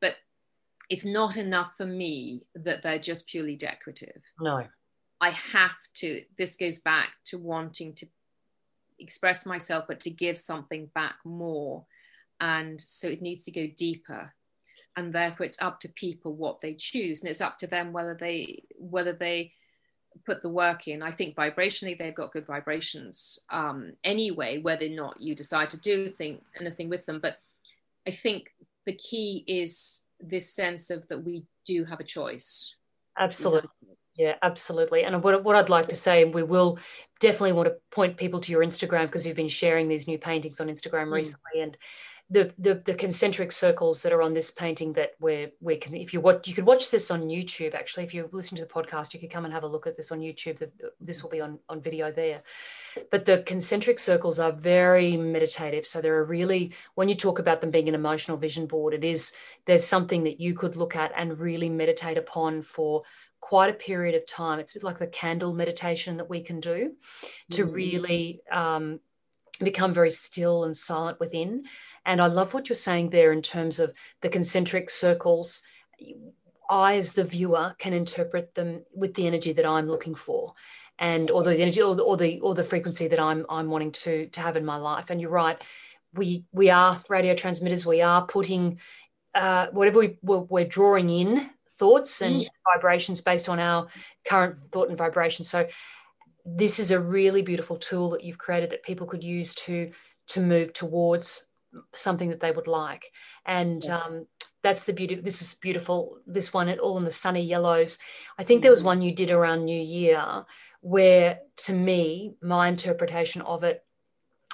But 0.00 0.14
it's 0.88 1.04
not 1.04 1.36
enough 1.36 1.72
for 1.76 1.86
me 1.86 2.46
that 2.54 2.82
they're 2.82 2.98
just 2.98 3.28
purely 3.28 3.56
decorative. 3.56 4.22
No. 4.40 4.64
I 5.20 5.30
have 5.30 5.76
to 5.96 6.22
this 6.38 6.56
goes 6.56 6.78
back 6.78 7.10
to 7.26 7.38
wanting 7.38 7.94
to 7.94 8.06
express 8.98 9.46
myself 9.46 9.84
but 9.88 10.00
to 10.00 10.10
give 10.10 10.38
something 10.38 10.90
back 10.94 11.16
more. 11.24 11.84
And 12.40 12.80
so 12.80 13.08
it 13.08 13.22
needs 13.22 13.44
to 13.44 13.50
go 13.50 13.66
deeper. 13.76 14.32
And 14.96 15.12
therefore 15.12 15.46
it's 15.46 15.62
up 15.62 15.80
to 15.80 15.88
people 15.90 16.34
what 16.34 16.60
they 16.60 16.74
choose. 16.74 17.20
And 17.20 17.30
it's 17.30 17.40
up 17.40 17.58
to 17.58 17.66
them 17.66 17.92
whether 17.92 18.14
they 18.14 18.64
whether 18.76 19.12
they 19.12 19.52
put 20.26 20.42
the 20.42 20.48
work 20.48 20.88
in. 20.88 21.02
I 21.02 21.10
think 21.10 21.36
vibrationally 21.36 21.96
they've 21.96 22.14
got 22.14 22.32
good 22.32 22.46
vibrations 22.46 23.38
um, 23.50 23.92
anyway 24.04 24.58
whether 24.58 24.86
or 24.86 24.90
not 24.90 25.20
you 25.20 25.34
decide 25.34 25.70
to 25.70 25.80
do 25.80 26.10
thing, 26.10 26.40
anything 26.60 26.88
with 26.88 27.06
them. 27.06 27.20
But 27.20 27.38
i 28.06 28.10
think 28.10 28.50
the 28.86 28.94
key 28.94 29.44
is 29.46 30.02
this 30.20 30.52
sense 30.52 30.90
of 30.90 31.06
that 31.08 31.22
we 31.22 31.46
do 31.66 31.84
have 31.84 32.00
a 32.00 32.04
choice. 32.04 32.74
Absolutely. 33.18 33.70
Yeah. 34.16 34.34
Absolutely. 34.42 35.04
And 35.04 35.22
what, 35.22 35.44
what 35.44 35.56
i'd 35.56 35.68
like 35.68 35.88
to 35.88 35.96
say 35.96 36.22
and 36.22 36.34
we 36.34 36.42
will 36.42 36.78
definitely 37.20 37.52
want 37.52 37.68
to 37.68 37.74
point 37.90 38.16
people 38.16 38.40
to 38.40 38.52
your 38.52 38.64
instagram 38.64 39.06
because 39.06 39.26
you've 39.26 39.36
been 39.36 39.48
sharing 39.48 39.88
these 39.88 40.06
new 40.06 40.18
paintings 40.18 40.60
on 40.60 40.68
instagram 40.68 41.08
mm. 41.08 41.12
recently 41.12 41.60
and 41.60 41.76
the, 42.30 42.52
the, 42.58 42.82
the 42.84 42.94
concentric 42.94 43.52
circles 43.52 44.02
that 44.02 44.12
are 44.12 44.20
on 44.20 44.34
this 44.34 44.50
painting 44.50 44.92
that 44.92 45.12
we're 45.18 45.50
we 45.60 45.76
can 45.76 45.94
if 45.94 46.12
you 46.12 46.20
watch 46.20 46.46
you 46.46 46.54
could 46.54 46.66
watch 46.66 46.90
this 46.90 47.10
on 47.10 47.22
YouTube 47.22 47.74
actually. 47.74 48.04
If 48.04 48.12
you're 48.12 48.28
listening 48.32 48.58
to 48.58 48.66
the 48.66 48.72
podcast 48.72 49.14
you 49.14 49.20
could 49.20 49.30
come 49.30 49.46
and 49.46 49.54
have 49.54 49.62
a 49.62 49.68
look 49.68 49.86
at 49.86 49.96
this 49.96 50.12
on 50.12 50.20
YouTube. 50.20 50.58
The, 50.58 50.70
this 51.00 51.22
will 51.22 51.30
be 51.30 51.40
on 51.40 51.58
on 51.70 51.80
video 51.80 52.12
there. 52.12 52.42
But 53.10 53.24
the 53.24 53.42
concentric 53.46 53.98
circles 53.98 54.38
are 54.38 54.52
very 54.52 55.16
meditative 55.16 55.86
so 55.86 56.02
there 56.02 56.16
are 56.16 56.24
really 56.24 56.72
when 56.96 57.08
you 57.08 57.14
talk 57.14 57.38
about 57.38 57.62
them 57.62 57.70
being 57.70 57.88
an 57.88 57.94
emotional 57.94 58.36
vision 58.36 58.66
board 58.66 58.92
it 58.92 59.04
is 59.04 59.32
there's 59.64 59.86
something 59.86 60.24
that 60.24 60.38
you 60.38 60.52
could 60.52 60.76
look 60.76 60.96
at 60.96 61.12
and 61.16 61.38
really 61.38 61.70
meditate 61.70 62.18
upon 62.18 62.62
for 62.62 63.04
quite 63.40 63.70
a 63.70 63.74
period 63.74 64.14
of 64.14 64.26
time 64.26 64.58
it's 64.58 64.74
a 64.74 64.78
bit 64.78 64.84
like 64.84 64.98
the 64.98 65.06
candle 65.06 65.52
meditation 65.52 66.16
that 66.16 66.28
we 66.28 66.42
can 66.42 66.60
do 66.60 66.92
to 67.50 67.66
mm. 67.66 67.72
really 67.72 68.40
um, 68.52 69.00
become 69.62 69.94
very 69.94 70.10
still 70.10 70.64
and 70.64 70.76
silent 70.76 71.18
within 71.20 71.64
and 72.08 72.22
I 72.22 72.26
love 72.26 72.54
what 72.54 72.70
you're 72.70 72.76
saying 72.76 73.10
there 73.10 73.32
in 73.32 73.42
terms 73.42 73.78
of 73.78 73.92
the 74.22 74.30
concentric 74.30 74.88
circles. 74.88 75.62
I, 76.70 76.96
as 76.96 77.12
the 77.12 77.22
viewer, 77.22 77.74
can 77.78 77.92
interpret 77.92 78.54
them 78.54 78.82
with 78.94 79.12
the 79.14 79.26
energy 79.26 79.52
that 79.52 79.66
I'm 79.66 79.88
looking 79.88 80.14
for, 80.14 80.54
and 80.98 81.30
or 81.30 81.42
the 81.42 81.60
energy 81.60 81.82
or 81.82 81.94
the, 81.94 82.02
or 82.02 82.16
the 82.16 82.40
or 82.40 82.54
the 82.54 82.64
frequency 82.64 83.08
that 83.08 83.20
I'm 83.20 83.44
I'm 83.50 83.68
wanting 83.68 83.92
to 83.92 84.26
to 84.26 84.40
have 84.40 84.56
in 84.56 84.64
my 84.64 84.76
life. 84.76 85.10
And 85.10 85.20
you're 85.20 85.30
right, 85.30 85.62
we 86.14 86.44
we 86.50 86.70
are 86.70 87.02
radio 87.10 87.34
transmitters. 87.34 87.84
We 87.84 88.00
are 88.00 88.26
putting 88.26 88.78
uh, 89.34 89.66
whatever 89.72 89.98
we 89.98 90.18
we're, 90.22 90.38
we're, 90.38 90.64
drawing 90.64 91.10
in 91.10 91.50
thoughts 91.78 92.22
and 92.22 92.42
mm. 92.42 92.48
vibrations 92.74 93.20
based 93.20 93.48
on 93.48 93.58
our 93.58 93.86
current 94.24 94.56
thought 94.72 94.88
and 94.88 94.98
vibration. 94.98 95.44
So 95.44 95.66
this 96.44 96.78
is 96.78 96.90
a 96.90 97.00
really 97.00 97.42
beautiful 97.42 97.76
tool 97.76 98.10
that 98.10 98.24
you've 98.24 98.38
created 98.38 98.70
that 98.70 98.82
people 98.82 99.06
could 99.06 99.22
use 99.22 99.54
to 99.54 99.90
to 100.28 100.40
move 100.40 100.72
towards 100.72 101.46
something 101.94 102.28
that 102.30 102.40
they 102.40 102.50
would 102.50 102.66
like. 102.66 103.10
And 103.46 103.82
yes. 103.84 104.00
um, 104.00 104.26
that's 104.62 104.84
the 104.84 104.92
beauty. 104.92 105.14
This 105.16 105.40
is 105.40 105.54
beautiful. 105.54 106.18
This 106.26 106.52
one, 106.52 106.68
it 106.68 106.78
all 106.78 106.98
in 106.98 107.04
the 107.04 107.12
sunny 107.12 107.42
yellows. 107.42 107.98
I 108.38 108.44
think 108.44 108.58
mm-hmm. 108.58 108.62
there 108.62 108.70
was 108.70 108.80
mm-hmm. 108.80 108.86
one 108.86 109.02
you 109.02 109.14
did 109.14 109.30
around 109.30 109.64
New 109.64 109.80
Year 109.80 110.44
where, 110.80 111.40
to 111.56 111.72
me, 111.72 112.34
my 112.40 112.68
interpretation 112.68 113.42
of 113.42 113.64
it, 113.64 113.84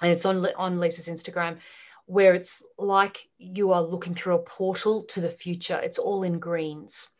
and 0.00 0.10
it's 0.10 0.24
on 0.24 0.46
on 0.56 0.80
Lisa's 0.80 1.08
Instagram, 1.08 1.58
where 2.06 2.34
it's 2.34 2.62
like 2.78 3.28
you 3.38 3.72
are 3.72 3.82
looking 3.82 4.14
through 4.14 4.34
a 4.34 4.42
portal 4.42 5.04
to 5.04 5.20
the 5.20 5.30
future. 5.30 5.78
It's 5.78 5.98
all 5.98 6.22
in 6.22 6.38
greens. 6.38 7.10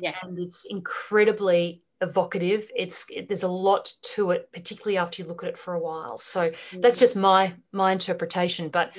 Yes. 0.00 0.16
And 0.22 0.38
it's 0.46 0.66
incredibly 0.68 1.82
evocative. 2.00 2.68
It's 2.76 3.06
it, 3.10 3.28
there's 3.28 3.44
a 3.44 3.48
lot 3.48 3.92
to 4.14 4.32
it, 4.32 4.50
particularly 4.52 4.98
after 4.98 5.22
you 5.22 5.28
look 5.28 5.42
at 5.42 5.48
it 5.48 5.58
for 5.58 5.74
a 5.74 5.80
while. 5.80 6.18
So 6.18 6.50
mm-hmm. 6.50 6.80
that's 6.80 6.98
just 6.98 7.16
my 7.16 7.54
my 7.72 7.92
interpretation. 7.92 8.68
But 8.68 8.92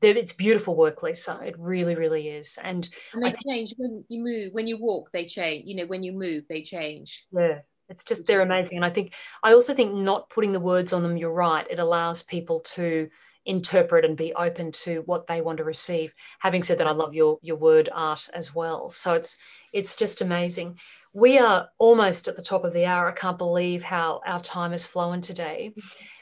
it's 0.00 0.32
beautiful 0.32 0.76
work, 0.76 1.02
Lisa. 1.02 1.40
It 1.44 1.56
really, 1.58 1.96
really 1.96 2.28
is. 2.28 2.58
And, 2.62 2.88
and 3.12 3.24
they 3.24 3.34
change 3.46 3.74
when 3.76 4.04
you 4.08 4.22
move. 4.22 4.52
When 4.52 4.66
you 4.66 4.78
walk, 4.78 5.10
they 5.12 5.26
change. 5.26 5.66
You 5.66 5.76
know, 5.76 5.86
when 5.86 6.02
you 6.02 6.12
move, 6.12 6.44
they 6.48 6.62
change. 6.62 7.26
Yeah, 7.32 7.60
it's 7.88 8.04
just 8.04 8.26
they're 8.26 8.42
amazing. 8.42 8.78
And 8.78 8.84
I 8.84 8.90
think 8.90 9.14
I 9.42 9.52
also 9.52 9.74
think 9.74 9.92
not 9.92 10.30
putting 10.30 10.52
the 10.52 10.60
words 10.60 10.92
on 10.92 11.02
them. 11.02 11.16
You're 11.16 11.32
right. 11.32 11.66
It 11.68 11.80
allows 11.80 12.22
people 12.22 12.60
to 12.74 13.08
interpret 13.48 14.04
and 14.04 14.16
be 14.16 14.32
open 14.34 14.70
to 14.70 15.02
what 15.06 15.26
they 15.26 15.40
want 15.40 15.58
to 15.58 15.64
receive. 15.64 16.14
Having 16.38 16.62
said 16.62 16.78
that, 16.78 16.86
I 16.86 16.92
love 16.92 17.14
your 17.14 17.38
your 17.42 17.56
word 17.56 17.88
art 17.92 18.28
as 18.32 18.54
well. 18.54 18.90
So 18.90 19.14
it's 19.14 19.36
it's 19.72 19.96
just 19.96 20.20
amazing. 20.20 20.78
We 21.12 21.38
are 21.38 21.68
almost 21.78 22.28
at 22.28 22.36
the 22.36 22.42
top 22.42 22.64
of 22.64 22.72
the 22.72 22.84
hour. 22.84 23.08
I 23.08 23.12
can't 23.12 23.38
believe 23.38 23.82
how 23.82 24.20
our 24.26 24.40
time 24.40 24.70
has 24.70 24.86
flown 24.86 25.20
today. 25.20 25.72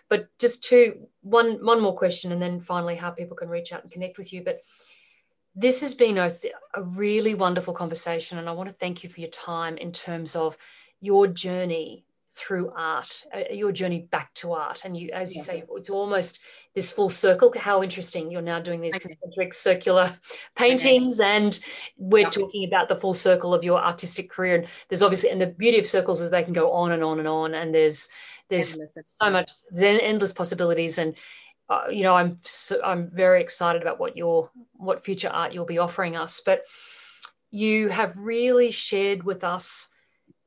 But 0.08 0.28
just 0.38 0.62
two, 0.62 1.08
one, 1.22 1.64
one 1.64 1.80
more 1.80 1.96
question, 1.96 2.30
and 2.30 2.40
then 2.40 2.60
finally 2.60 2.94
how 2.94 3.10
people 3.10 3.36
can 3.36 3.48
reach 3.48 3.72
out 3.72 3.82
and 3.82 3.90
connect 3.90 4.18
with 4.18 4.32
you. 4.32 4.44
But 4.44 4.60
this 5.56 5.80
has 5.80 5.94
been 5.94 6.18
a, 6.18 6.36
a 6.74 6.82
really 6.82 7.34
wonderful 7.34 7.74
conversation, 7.74 8.38
and 8.38 8.48
I 8.48 8.52
want 8.52 8.68
to 8.68 8.74
thank 8.76 9.02
you 9.02 9.10
for 9.10 9.20
your 9.20 9.30
time 9.30 9.76
in 9.78 9.90
terms 9.90 10.36
of 10.36 10.56
your 11.00 11.26
journey 11.26 12.04
through 12.36 12.70
art, 12.76 13.24
uh, 13.34 13.52
your 13.52 13.72
journey 13.72 14.06
back 14.10 14.32
to 14.34 14.52
art. 14.52 14.84
And 14.84 14.96
you, 14.96 15.10
as 15.12 15.34
you 15.34 15.40
yeah. 15.40 15.46
say, 15.46 15.64
it's 15.70 15.90
almost 15.90 16.38
this 16.76 16.92
full 16.92 17.10
circle. 17.10 17.52
How 17.58 17.82
interesting! 17.82 18.30
You're 18.30 18.42
now 18.42 18.60
doing 18.60 18.80
these 18.80 18.94
okay. 18.94 19.16
concentric 19.20 19.54
circular 19.54 20.16
paintings, 20.54 21.18
okay. 21.18 21.36
and 21.36 21.58
we're 21.96 22.24
yeah. 22.24 22.30
talking 22.30 22.68
about 22.68 22.88
the 22.88 22.96
full 22.96 23.14
circle 23.14 23.52
of 23.52 23.64
your 23.64 23.82
artistic 23.82 24.30
career. 24.30 24.56
And 24.56 24.66
there's 24.88 25.02
obviously, 25.02 25.30
and 25.30 25.40
the 25.40 25.46
beauty 25.46 25.80
of 25.80 25.88
circles 25.88 26.20
is 26.20 26.30
they 26.30 26.44
can 26.44 26.52
go 26.52 26.70
on 26.70 26.92
and 26.92 27.02
on 27.02 27.18
and 27.18 27.26
on. 27.26 27.54
And 27.54 27.74
there's 27.74 28.08
there's 28.48 28.78
endless. 28.78 29.16
so 29.20 29.30
much 29.30 29.50
then 29.72 29.98
endless 29.98 30.32
possibilities 30.32 30.98
and 30.98 31.16
uh, 31.68 31.86
you 31.90 32.04
know, 32.04 32.14
I'm 32.14 32.38
so, 32.44 32.80
I'm 32.84 33.10
very 33.10 33.40
excited 33.40 33.82
about 33.82 33.98
what 33.98 34.16
your 34.16 34.50
what 34.74 35.04
future 35.04 35.28
art 35.28 35.52
you'll 35.52 35.66
be 35.66 35.78
offering 35.78 36.14
us. 36.14 36.40
But 36.44 36.62
you 37.50 37.88
have 37.88 38.12
really 38.16 38.70
shared 38.70 39.24
with 39.24 39.42
us 39.42 39.92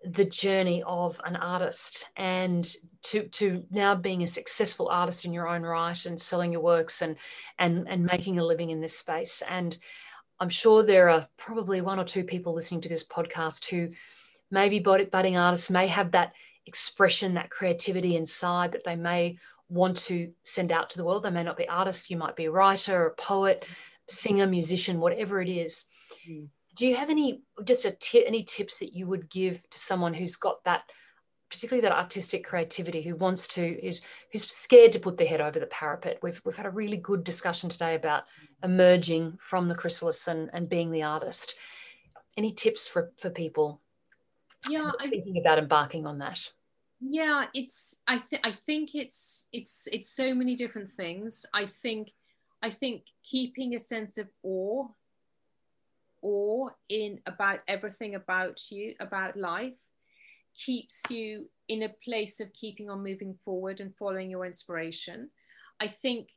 the 0.04 0.26
journey 0.26 0.82
of 0.86 1.20
an 1.26 1.36
artist. 1.36 2.08
And 2.16 2.68
to 3.04 3.24
to 3.24 3.64
now 3.72 3.96
being 3.96 4.24
a 4.24 4.28
successful 4.28 4.90
artist 4.90 5.26
in 5.26 5.34
your 5.34 5.48
own 5.48 5.64
right 5.64 6.06
and 6.06 6.20
selling 6.20 6.52
your 6.54 6.62
works 6.62 7.02
and 7.02 7.16
and 7.58 7.88
and 7.90 8.06
making 8.06 8.40
a 8.40 8.46
living 8.46 8.70
in 8.70 8.82
this 8.82 8.98
space. 8.98 9.42
And 9.48 9.78
i'm 10.42 10.50
sure 10.50 10.84
there 10.84 11.10
are 11.10 11.28
probably 11.38 11.82
one 11.82 12.00
or 12.00 12.06
two 12.06 12.24
people 12.24 12.54
listening 12.54 12.80
to 12.82 12.90
this 12.90 13.06
podcast 13.06 13.66
who 13.66 13.90
maybe 14.52 14.80
budding 14.80 15.38
artists 15.38 15.70
may 15.70 15.86
have 15.88 16.12
that 16.12 16.34
expression 16.66 17.34
that 17.34 17.50
creativity 17.50 18.16
inside 18.16 18.72
that 18.72 18.84
they 18.86 18.96
may 18.96 19.38
want 19.68 19.98
to 19.98 20.32
send 20.44 20.72
out 20.72 20.90
to 20.90 20.98
the 20.98 21.04
world. 21.04 21.24
They 21.24 21.30
may 21.30 21.44
not 21.44 21.58
be 21.58 21.68
artists. 21.68 22.10
You 22.10 22.18
might 22.18 22.36
be 22.36 22.46
a 22.46 22.52
writer 22.52 23.08
a 23.08 23.12
poet 23.16 23.66
singer 24.08 24.48
musician 24.48 25.00
whatever 25.00 25.42
it 25.42 25.50
is. 25.50 25.86
Mm 26.28 26.48
do 26.80 26.88
you 26.88 26.96
have 26.96 27.10
any 27.10 27.42
just 27.66 27.84
a 27.84 27.92
tip 27.92 28.24
any 28.26 28.42
tips 28.42 28.78
that 28.78 28.96
you 28.96 29.06
would 29.06 29.30
give 29.30 29.62
to 29.70 29.78
someone 29.78 30.14
who's 30.14 30.38
got 30.38 30.64
that 30.64 30.84
particularly 31.52 31.82
that 31.82 31.98
artistic 31.98 32.46
creativity 32.46 33.02
who 33.02 33.16
wants 33.16 33.48
to 33.50 33.86
is 33.86 34.02
who's 34.32 34.48
scared 34.48 34.94
to 34.94 35.00
put 35.00 35.18
their 35.18 35.28
head 35.28 35.42
over 35.42 35.60
the 35.60 35.66
parapet? 35.66 36.20
We've, 36.22 36.40
we've 36.46 36.56
had 36.56 36.68
a 36.68 36.72
really 36.72 36.98
good 36.98 37.24
discussion 37.24 37.70
today 37.70 37.96
about 37.96 38.26
emerging 38.64 39.40
from 39.42 39.68
the 39.68 39.76
chrysalis 39.76 40.28
and, 40.28 40.50
and 40.54 40.70
being 40.70 40.92
the 40.92 41.04
artist. 41.04 41.56
Any 42.38 42.54
tips 42.54 42.88
for 42.88 43.12
for 43.18 43.30
people? 43.30 43.82
Yeah 44.70 44.92
I'm 45.00 45.10
thinking 45.10 45.36
I, 45.38 45.42
about 45.42 45.60
embarking 45.60 46.06
on 46.06 46.20
that? 46.20 46.48
Yeah 47.02 47.46
it's 47.54 47.98
i 48.08 48.20
think 48.20 48.42
i 48.46 48.52
think 48.52 48.96
it's 48.96 49.50
it's 49.52 49.88
it's 49.92 50.10
so 50.10 50.34
many 50.34 50.56
different 50.56 50.92
things. 50.94 51.46
I 51.54 51.66
think 51.66 52.12
i 52.62 52.70
think 52.70 53.04
keeping 53.24 53.76
a 53.76 53.80
sense 53.80 54.18
of 54.18 54.28
awe 54.44 54.88
awe 56.22 56.70
in 56.90 57.20
about 57.26 57.60
everything 57.68 58.16
about 58.16 58.72
you, 58.72 58.96
about 59.00 59.38
life, 59.38 59.74
keeps 60.56 61.10
you 61.10 61.50
in 61.68 61.84
a 61.84 61.96
place 62.04 62.40
of 62.40 62.52
keeping 62.54 62.90
on 62.90 63.04
moving 63.04 63.38
forward 63.46 63.80
and 63.80 63.96
following 63.96 64.30
your 64.30 64.46
inspiration. 64.46 65.30
I 65.80 65.88
think 65.88 66.30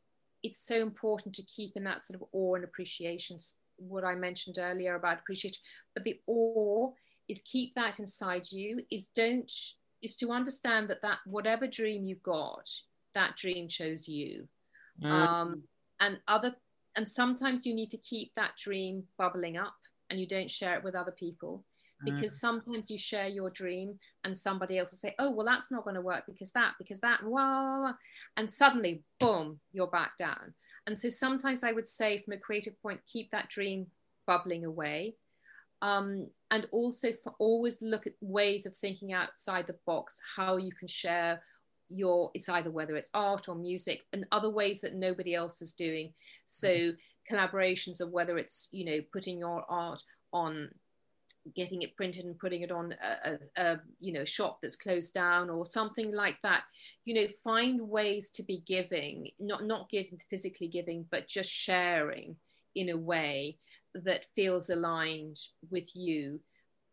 it's 0.42 0.66
so 0.66 0.82
important 0.82 1.34
to 1.36 1.42
keep 1.42 1.76
in 1.76 1.84
that 1.84 2.02
sort 2.02 2.20
of 2.20 2.28
awe 2.32 2.54
and 2.54 2.64
appreciation, 2.64 3.38
what 3.76 4.04
I 4.04 4.14
mentioned 4.14 4.58
earlier 4.58 4.94
about 4.94 5.20
appreciation. 5.20 5.58
But 5.94 6.04
the 6.04 6.20
awe 6.26 6.92
is 7.28 7.42
keep 7.42 7.74
that 7.74 8.00
inside 8.00 8.50
you, 8.50 8.80
is 8.90 9.08
don't 9.08 9.50
is 10.02 10.16
to 10.16 10.32
understand 10.32 10.88
that 10.88 11.02
that 11.02 11.18
whatever 11.26 11.66
dream 11.66 12.04
you 12.04 12.16
got, 12.16 12.68
that 13.14 13.36
dream 13.36 13.68
chose 13.68 14.08
you. 14.08 14.48
Mm. 15.02 15.10
Um, 15.10 15.62
and 16.00 16.20
other 16.26 16.54
and 16.96 17.08
sometimes 17.08 17.66
you 17.66 17.74
need 17.74 17.90
to 17.90 17.98
keep 17.98 18.34
that 18.34 18.56
dream 18.56 19.02
bubbling 19.18 19.56
up 19.56 19.74
and 20.10 20.20
you 20.20 20.26
don't 20.26 20.50
share 20.50 20.76
it 20.76 20.84
with 20.84 20.94
other 20.94 21.12
people 21.12 21.64
because 22.04 22.34
mm. 22.34 22.40
sometimes 22.40 22.90
you 22.90 22.98
share 22.98 23.28
your 23.28 23.50
dream 23.50 23.98
and 24.24 24.36
somebody 24.36 24.78
else 24.78 24.90
will 24.90 24.98
say 24.98 25.14
oh 25.18 25.30
well 25.30 25.46
that's 25.46 25.70
not 25.70 25.84
going 25.84 25.94
to 25.94 26.00
work 26.00 26.24
because 26.26 26.50
that 26.52 26.74
because 26.78 27.00
that 27.00 27.20
well 27.24 27.96
and 28.36 28.50
suddenly 28.50 29.02
boom 29.20 29.58
you're 29.72 29.86
back 29.86 30.16
down 30.18 30.52
and 30.86 30.98
so 30.98 31.08
sometimes 31.08 31.64
i 31.64 31.72
would 31.72 31.86
say 31.86 32.20
from 32.22 32.34
a 32.34 32.38
creative 32.38 32.80
point 32.82 33.00
keep 33.10 33.30
that 33.30 33.48
dream 33.48 33.86
bubbling 34.26 34.64
away 34.64 35.14
um, 35.80 36.28
and 36.52 36.68
also 36.70 37.08
always 37.40 37.82
look 37.82 38.06
at 38.06 38.12
ways 38.20 38.66
of 38.66 38.74
thinking 38.76 39.12
outside 39.12 39.66
the 39.66 39.74
box 39.84 40.20
how 40.36 40.56
you 40.56 40.70
can 40.72 40.86
share 40.86 41.42
your 41.92 42.30
it's 42.34 42.48
either 42.48 42.70
whether 42.70 42.96
it's 42.96 43.10
art 43.14 43.48
or 43.48 43.54
music 43.54 44.02
and 44.12 44.26
other 44.32 44.50
ways 44.50 44.80
that 44.80 44.94
nobody 44.94 45.34
else 45.34 45.62
is 45.62 45.72
doing. 45.74 46.12
So 46.46 46.68
mm-hmm. 46.68 47.34
collaborations 47.34 48.00
of 48.00 48.10
whether 48.10 48.38
it's 48.38 48.68
you 48.72 48.84
know 48.84 49.00
putting 49.12 49.38
your 49.38 49.64
art 49.68 50.02
on 50.32 50.70
getting 51.56 51.82
it 51.82 51.96
printed 51.96 52.24
and 52.24 52.38
putting 52.38 52.62
it 52.62 52.70
on 52.70 52.94
a, 53.02 53.30
a, 53.30 53.62
a, 53.64 53.80
you 53.98 54.12
know 54.12 54.24
shop 54.24 54.60
that's 54.62 54.76
closed 54.76 55.14
down 55.14 55.50
or 55.50 55.66
something 55.66 56.14
like 56.14 56.38
that. 56.42 56.64
You 57.04 57.14
know 57.14 57.26
find 57.44 57.80
ways 57.80 58.30
to 58.30 58.42
be 58.42 58.62
giving 58.66 59.30
not 59.38 59.64
not 59.64 59.90
giving 59.90 60.20
physically 60.30 60.68
giving 60.68 61.06
but 61.10 61.28
just 61.28 61.50
sharing 61.50 62.36
in 62.74 62.90
a 62.90 62.96
way 62.96 63.58
that 63.94 64.26
feels 64.34 64.70
aligned 64.70 65.38
with 65.70 65.94
you 65.94 66.40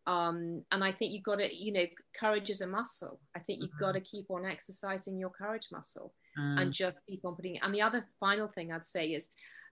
um, 0.06 0.64
and 0.72 0.82
I 0.82 0.92
think 0.92 1.12
you've 1.12 1.22
got 1.22 1.36
to, 1.36 1.54
you 1.54 1.72
know, 1.72 1.84
courage 2.18 2.50
is 2.50 2.62
a 2.62 2.66
muscle. 2.66 3.20
I 3.36 3.40
think 3.40 3.60
you've 3.62 3.70
mm-hmm. 3.72 3.84
got 3.84 3.92
to 3.92 4.00
keep 4.00 4.30
on 4.30 4.44
exercising 4.44 5.18
your 5.18 5.30
courage 5.30 5.68
muscle 5.70 6.12
mm. 6.38 6.60
and 6.60 6.72
just 6.72 7.06
keep 7.06 7.24
on 7.24 7.36
putting 7.36 7.56
it. 7.56 7.62
And 7.62 7.74
the 7.74 7.82
other 7.82 8.06
final 8.18 8.48
thing 8.48 8.72
I'd 8.72 8.84
say 8.84 9.08
is 9.08 9.30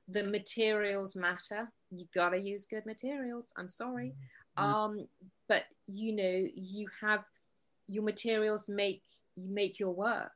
the 0.09 0.25
materials 0.25 1.17
matter. 1.17 1.71
You've 1.91 2.13
got 2.13 2.31
to 2.31 2.39
use 2.39 2.67
good 2.67 2.87
materials. 2.87 3.53
I'm 3.57 3.69
sorry. 3.69 4.15
Mm. 4.59 4.63
Um, 4.63 5.09
but 5.49 5.65
you 5.87 6.15
know, 6.15 6.47
you 6.55 6.89
have 7.01 7.25
your 7.87 8.03
materials 8.03 8.69
make 8.69 9.03
you 9.37 9.49
make 9.51 9.79
your 9.79 9.93
work. 9.93 10.33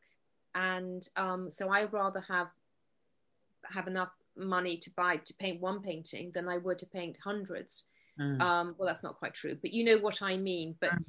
And 0.54 1.06
um, 1.16 1.50
so 1.50 1.70
I 1.70 1.84
rather 1.84 2.20
have 2.28 2.48
have 3.64 3.86
enough 3.88 4.10
money 4.36 4.78
to 4.78 4.90
buy 4.96 5.16
to 5.16 5.34
paint 5.34 5.60
one 5.60 5.82
painting 5.82 6.30
than 6.34 6.48
I 6.48 6.56
would 6.58 6.78
to 6.78 6.86
paint 6.86 7.18
hundreds 7.22 7.84
Mm. 8.20 8.40
Um, 8.40 8.74
well, 8.78 8.86
that's 8.86 9.02
not 9.02 9.18
quite 9.18 9.34
true, 9.34 9.56
but 9.60 9.72
you 9.72 9.84
know 9.84 9.98
what 9.98 10.22
I 10.22 10.36
mean. 10.36 10.76
But 10.80 10.90
mm. 10.90 11.04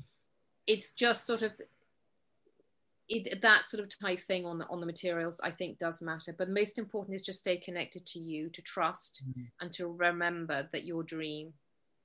it's 0.67 0.93
just 0.93 1.25
sort 1.25 1.41
of 1.41 1.51
it, 3.09 3.41
that 3.41 3.65
sort 3.67 3.83
of 3.83 3.89
type 3.99 4.21
thing 4.21 4.45
on 4.45 4.57
the 4.57 4.67
on 4.67 4.79
the 4.79 4.85
materials. 4.85 5.41
I 5.43 5.51
think 5.51 5.77
does 5.77 6.01
matter. 6.01 6.33
But 6.37 6.49
most 6.49 6.77
important 6.77 7.15
is 7.15 7.21
just 7.21 7.39
stay 7.39 7.57
connected 7.57 8.05
to 8.07 8.19
you, 8.19 8.49
to 8.49 8.61
trust, 8.61 9.23
mm. 9.27 9.47
and 9.61 9.71
to 9.73 9.87
remember 9.87 10.67
that 10.71 10.85
your 10.85 11.03
dream 11.03 11.53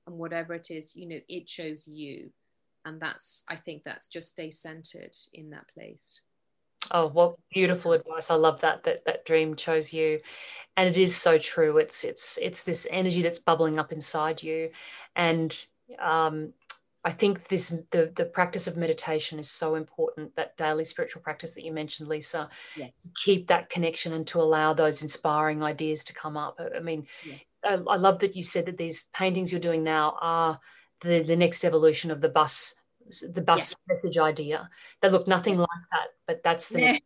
and 0.07 0.17
whatever 0.17 0.53
it 0.53 0.71
is, 0.71 0.95
you 0.95 1.05
know, 1.07 1.19
it 1.29 1.49
shows 1.49 1.87
you, 1.87 2.31
and 2.85 2.99
that's 2.99 3.43
I 3.47 3.55
think 3.55 3.83
that's 3.83 4.07
just 4.07 4.29
stay 4.29 4.49
centered 4.49 5.15
in 5.33 5.49
that 5.51 5.67
place. 5.73 6.21
Oh, 6.91 7.07
what 7.07 7.35
beautiful 7.51 7.93
advice! 7.93 8.31
I 8.31 8.35
love 8.35 8.61
that 8.61 8.83
that 8.83 9.05
that 9.05 9.25
dream 9.25 9.55
chose 9.55 9.93
you, 9.93 10.19
and 10.77 10.89
it 10.89 10.97
is 10.97 11.15
so 11.15 11.37
true. 11.37 11.77
It's 11.77 12.03
it's 12.03 12.37
it's 12.41 12.63
this 12.63 12.87
energy 12.89 13.21
that's 13.21 13.39
bubbling 13.39 13.79
up 13.79 13.91
inside 13.91 14.41
you, 14.41 14.69
and 15.15 15.65
um, 15.99 16.53
I 17.03 17.11
think 17.11 17.47
this 17.47 17.69
the 17.91 18.11
the 18.15 18.25
practice 18.25 18.67
of 18.67 18.75
meditation 18.75 19.39
is 19.39 19.49
so 19.49 19.75
important. 19.75 20.35
That 20.35 20.57
daily 20.57 20.85
spiritual 20.85 21.21
practice 21.21 21.53
that 21.53 21.63
you 21.63 21.71
mentioned, 21.71 22.09
Lisa, 22.09 22.49
yes. 22.75 22.91
to 23.03 23.09
keep 23.23 23.47
that 23.47 23.69
connection 23.69 24.13
and 24.13 24.27
to 24.27 24.41
allow 24.41 24.73
those 24.73 25.01
inspiring 25.01 25.63
ideas 25.63 26.03
to 26.05 26.13
come 26.13 26.35
up. 26.35 26.59
I 26.75 26.79
mean, 26.79 27.07
yes. 27.25 27.39
I, 27.63 27.73
I 27.73 27.95
love 27.95 28.19
that 28.19 28.35
you 28.35 28.43
said 28.43 28.65
that 28.65 28.77
these 28.77 29.05
paintings 29.13 29.51
you're 29.51 29.61
doing 29.61 29.83
now 29.83 30.17
are 30.19 30.59
the 31.01 31.23
the 31.23 31.35
next 31.35 31.63
evolution 31.63 32.11
of 32.11 32.19
the 32.19 32.29
bus 32.29 32.75
the 33.27 33.41
bus 33.41 33.71
yes. 33.71 33.87
message 33.87 34.17
idea. 34.17 34.69
They 35.01 35.09
look 35.09 35.27
nothing 35.27 35.57
like 35.57 35.67
that, 35.91 36.07
but 36.29 36.43
that's 36.43 36.69
the 36.69 36.81
yeah. 36.81 36.97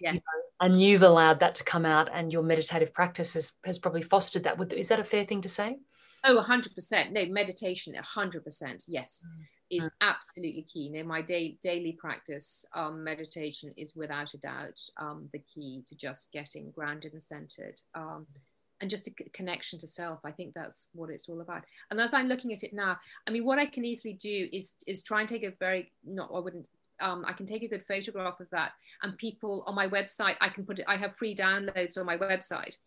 Yeah. 0.00 0.12
You 0.12 0.14
know, 0.14 0.20
and 0.60 0.80
you've 0.80 1.02
allowed 1.02 1.40
that 1.40 1.56
to 1.56 1.64
come 1.64 1.84
out, 1.84 2.08
and 2.12 2.32
your 2.32 2.42
meditative 2.42 2.94
practice 2.94 3.34
has, 3.34 3.52
has 3.64 3.78
probably 3.78 4.02
fostered 4.02 4.44
that. 4.44 4.72
Is 4.72 4.88
that 4.88 5.00
a 5.00 5.04
fair 5.04 5.24
thing 5.24 5.40
to 5.42 5.48
say? 5.48 5.78
Oh, 6.22 6.42
100%. 6.48 7.10
No, 7.10 7.26
meditation, 7.26 7.94
100%. 7.94 8.84
Yes, 8.86 9.26
mm. 9.26 9.44
is 9.70 9.86
mm. 9.86 9.90
absolutely 10.00 10.62
key. 10.72 10.90
Know, 10.90 11.02
my 11.02 11.22
day, 11.22 11.58
daily 11.62 11.96
practice, 11.98 12.64
um, 12.74 13.02
meditation 13.02 13.72
is 13.76 13.96
without 13.96 14.32
a 14.34 14.38
doubt 14.38 14.80
um, 14.98 15.28
the 15.32 15.40
key 15.40 15.82
to 15.88 15.96
just 15.96 16.32
getting 16.32 16.70
grounded 16.70 17.12
and 17.12 17.22
centered. 17.22 17.80
Um, 17.94 18.26
and 18.80 18.90
just 18.90 19.06
a 19.06 19.12
connection 19.32 19.78
to 19.78 19.86
self 19.86 20.18
i 20.24 20.32
think 20.32 20.52
that's 20.52 20.90
what 20.94 21.08
it's 21.08 21.28
all 21.28 21.40
about 21.40 21.62
and 21.90 22.00
as 22.00 22.12
i'm 22.12 22.26
looking 22.26 22.52
at 22.52 22.64
it 22.64 22.74
now 22.74 22.98
i 23.26 23.30
mean 23.30 23.44
what 23.44 23.58
i 23.58 23.64
can 23.64 23.84
easily 23.84 24.14
do 24.14 24.48
is 24.52 24.76
is 24.88 25.02
try 25.04 25.20
and 25.20 25.28
take 25.28 25.44
a 25.44 25.52
very 25.60 25.92
not 26.04 26.28
i 26.34 26.38
wouldn't 26.40 26.68
um, 27.04 27.24
I 27.26 27.32
can 27.32 27.46
take 27.46 27.62
a 27.62 27.68
good 27.68 27.84
photograph 27.86 28.40
of 28.40 28.48
that, 28.50 28.72
and 29.02 29.16
people 29.18 29.62
on 29.66 29.74
my 29.74 29.86
website, 29.86 30.36
I 30.40 30.48
can 30.48 30.64
put 30.64 30.78
it. 30.78 30.86
I 30.88 30.96
have 30.96 31.16
free 31.16 31.34
downloads 31.34 31.98
on 31.98 32.06
my 32.06 32.16
website, 32.16 32.78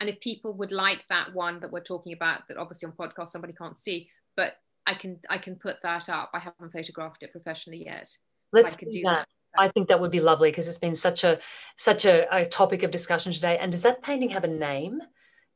and 0.00 0.08
if 0.10 0.20
people 0.20 0.52
would 0.54 0.72
like 0.72 1.04
that 1.08 1.34
one 1.34 1.58
that 1.60 1.72
we're 1.72 1.80
talking 1.80 2.12
about, 2.12 2.46
that 2.48 2.58
obviously 2.58 2.88
on 2.88 2.92
podcast 2.92 3.28
somebody 3.28 3.54
can't 3.54 3.78
see, 3.78 4.08
but 4.36 4.56
I 4.86 4.94
can 4.94 5.18
I 5.30 5.38
can 5.38 5.56
put 5.56 5.76
that 5.82 6.08
up. 6.08 6.30
I 6.34 6.38
haven't 6.38 6.72
photographed 6.72 7.22
it 7.22 7.32
professionally 7.32 7.84
yet. 7.86 8.08
Let's 8.52 8.76
do, 8.76 8.86
do 8.90 9.02
that. 9.04 9.26
that. 9.26 9.28
I 9.58 9.68
think 9.68 9.88
that 9.88 10.00
would 10.00 10.10
be 10.10 10.20
lovely 10.20 10.50
because 10.50 10.68
it's 10.68 10.78
been 10.78 10.94
such 10.94 11.24
a 11.24 11.38
such 11.76 12.04
a, 12.04 12.26
a, 12.34 12.46
topic 12.46 12.82
of 12.82 12.90
discussion 12.90 13.32
today. 13.32 13.58
And 13.58 13.72
does 13.72 13.82
that 13.82 14.02
painting 14.02 14.30
have 14.30 14.44
a 14.44 14.48
name? 14.48 15.00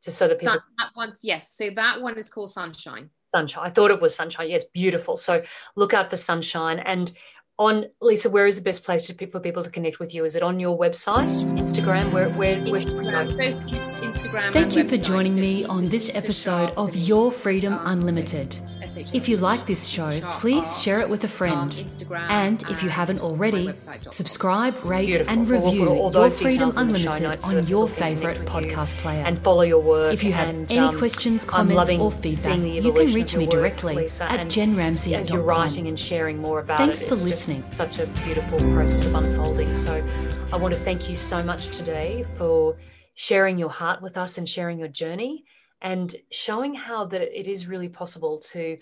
just 0.04 0.18
so 0.18 0.28
that 0.28 0.38
people. 0.38 0.54
Sun, 0.54 0.62
that 0.78 0.90
one's 0.96 1.20
yes. 1.22 1.54
So 1.54 1.70
that 1.70 2.00
one 2.00 2.16
is 2.16 2.30
called 2.30 2.50
Sunshine. 2.50 3.10
Sunshine. 3.34 3.66
I 3.66 3.70
thought 3.70 3.90
it 3.90 4.00
was 4.00 4.14
Sunshine. 4.14 4.48
Yes, 4.48 4.64
beautiful. 4.64 5.16
So 5.16 5.42
look 5.76 5.92
out 5.92 6.08
for 6.08 6.16
Sunshine 6.16 6.78
and. 6.80 7.12
On 7.58 7.86
Lisa, 8.02 8.28
where 8.28 8.46
is 8.46 8.56
the 8.56 8.62
best 8.62 8.84
place 8.84 9.10
for 9.10 9.40
people 9.40 9.64
to 9.64 9.70
connect 9.70 9.98
with 9.98 10.14
you? 10.14 10.26
Is 10.26 10.36
it 10.36 10.42
on 10.42 10.60
your 10.60 10.78
website, 10.78 11.30
Instagram? 11.56 12.12
Where, 12.12 12.28
where, 12.30 12.60
where 12.64 12.82
Instagram, 12.82 13.32
Instagram 14.02 14.52
Thank 14.52 14.76
you 14.76 14.86
for 14.86 14.98
joining 14.98 15.34
me 15.36 15.64
on 15.64 15.88
this 15.88 16.14
episode 16.14 16.74
of 16.76 16.94
Your 16.94 17.32
Freedom 17.32 17.80
Unlimited. 17.84 18.60
If 18.96 19.28
you 19.28 19.36
like 19.36 19.66
this 19.66 19.86
show, 19.86 20.10
please 20.32 20.80
share 20.80 21.00
it 21.00 21.08
with 21.08 21.24
a 21.24 21.28
friend. 21.28 21.70
and 22.28 22.62
if 22.70 22.82
you 22.82 22.88
haven't 22.88 23.20
already, 23.20 23.72
subscribe, 24.10 24.74
rate, 24.84 25.12
Beautiful. 25.12 25.32
and 25.32 25.48
review 25.48 26.10
Your 26.12 26.30
Freedom 26.30 26.72
Unlimited 26.76 27.44
on 27.44 27.66
your 27.66 27.88
favourite 27.88 28.38
podcast 28.46 28.96
player. 28.98 29.22
And 29.24 29.38
follow 29.38 29.62
your 29.62 29.80
work. 29.80 30.14
If 30.14 30.24
you 30.24 30.32
have 30.32 30.48
and, 30.48 30.70
any 30.70 30.80
um, 30.80 30.98
questions, 30.98 31.44
comments, 31.44 31.90
or 31.90 32.10
feedback, 32.10 32.58
you 32.58 32.92
can 32.92 33.12
reach 33.12 33.36
me 33.36 33.46
directly 33.46 33.94
Lisa, 33.96 34.30
at 34.30 34.46
jenramsey.com. 34.46 35.20
As 35.20 35.30
you're 35.30 35.42
writing 35.42 35.88
and 35.88 35.98
sharing 35.98 36.40
more 36.40 36.60
about 36.60 36.78
Thanks 36.78 37.04
it, 37.04 37.08
for 37.08 37.16
listening. 37.16 37.64
such 37.68 37.98
a 37.98 38.06
beautiful 38.24 38.58
process 38.72 39.06
of 39.06 39.14
unfolding. 39.14 39.74
So 39.74 40.06
I 40.52 40.56
want 40.56 40.72
to 40.74 40.80
thank 40.80 41.08
you 41.08 41.16
so 41.16 41.42
much 41.42 41.68
today 41.68 42.24
for 42.36 42.76
sharing 43.14 43.58
your 43.58 43.70
heart 43.70 44.00
with 44.02 44.16
us 44.16 44.38
and 44.38 44.48
sharing 44.48 44.78
your 44.78 44.88
journey 44.88 45.44
and 45.82 46.16
showing 46.30 46.74
how 46.74 47.04
that 47.04 47.20
it 47.20 47.46
is 47.46 47.66
really 47.66 47.88
possible 47.88 48.38
to 48.38 48.78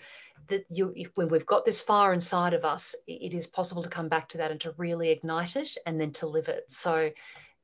that 0.47 0.65
you 0.69 0.93
if 0.95 1.09
when 1.15 1.29
we've 1.29 1.45
got 1.45 1.65
this 1.65 1.81
fire 1.81 2.13
inside 2.13 2.53
of 2.53 2.63
us 2.63 2.95
it 3.07 3.33
is 3.33 3.47
possible 3.47 3.81
to 3.81 3.89
come 3.89 4.07
back 4.07 4.29
to 4.29 4.37
that 4.37 4.51
and 4.51 4.61
to 4.61 4.73
really 4.77 5.09
ignite 5.09 5.55
it 5.55 5.77
and 5.85 5.99
then 5.99 6.11
to 6.11 6.27
live 6.27 6.47
it. 6.47 6.65
So 6.67 7.11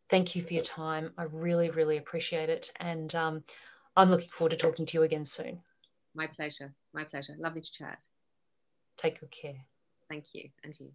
thank 0.10 0.36
you 0.36 0.42
for 0.44 0.54
your 0.54 0.64
time. 0.64 1.12
I 1.18 1.24
really 1.24 1.70
really 1.70 1.98
appreciate 1.98 2.50
it. 2.50 2.72
And 2.80 3.14
um, 3.16 3.44
i'm 3.96 4.10
looking 4.10 4.30
forward 4.30 4.52
to 4.52 4.58
talking 4.58 4.86
to 4.86 4.98
you 4.98 5.04
again 5.04 5.26
soon. 5.26 5.60
My 6.16 6.28
pleasure. 6.28 6.74
My 6.94 7.04
pleasure. 7.04 7.36
Lovely 7.40 7.62
to 7.62 7.72
chat. 7.72 8.00
Take 8.98 9.20
good 9.20 9.32
care. 9.32 9.66
Thank 10.10 10.34
you. 10.34 10.50
And 10.64 10.78
you 10.80 10.92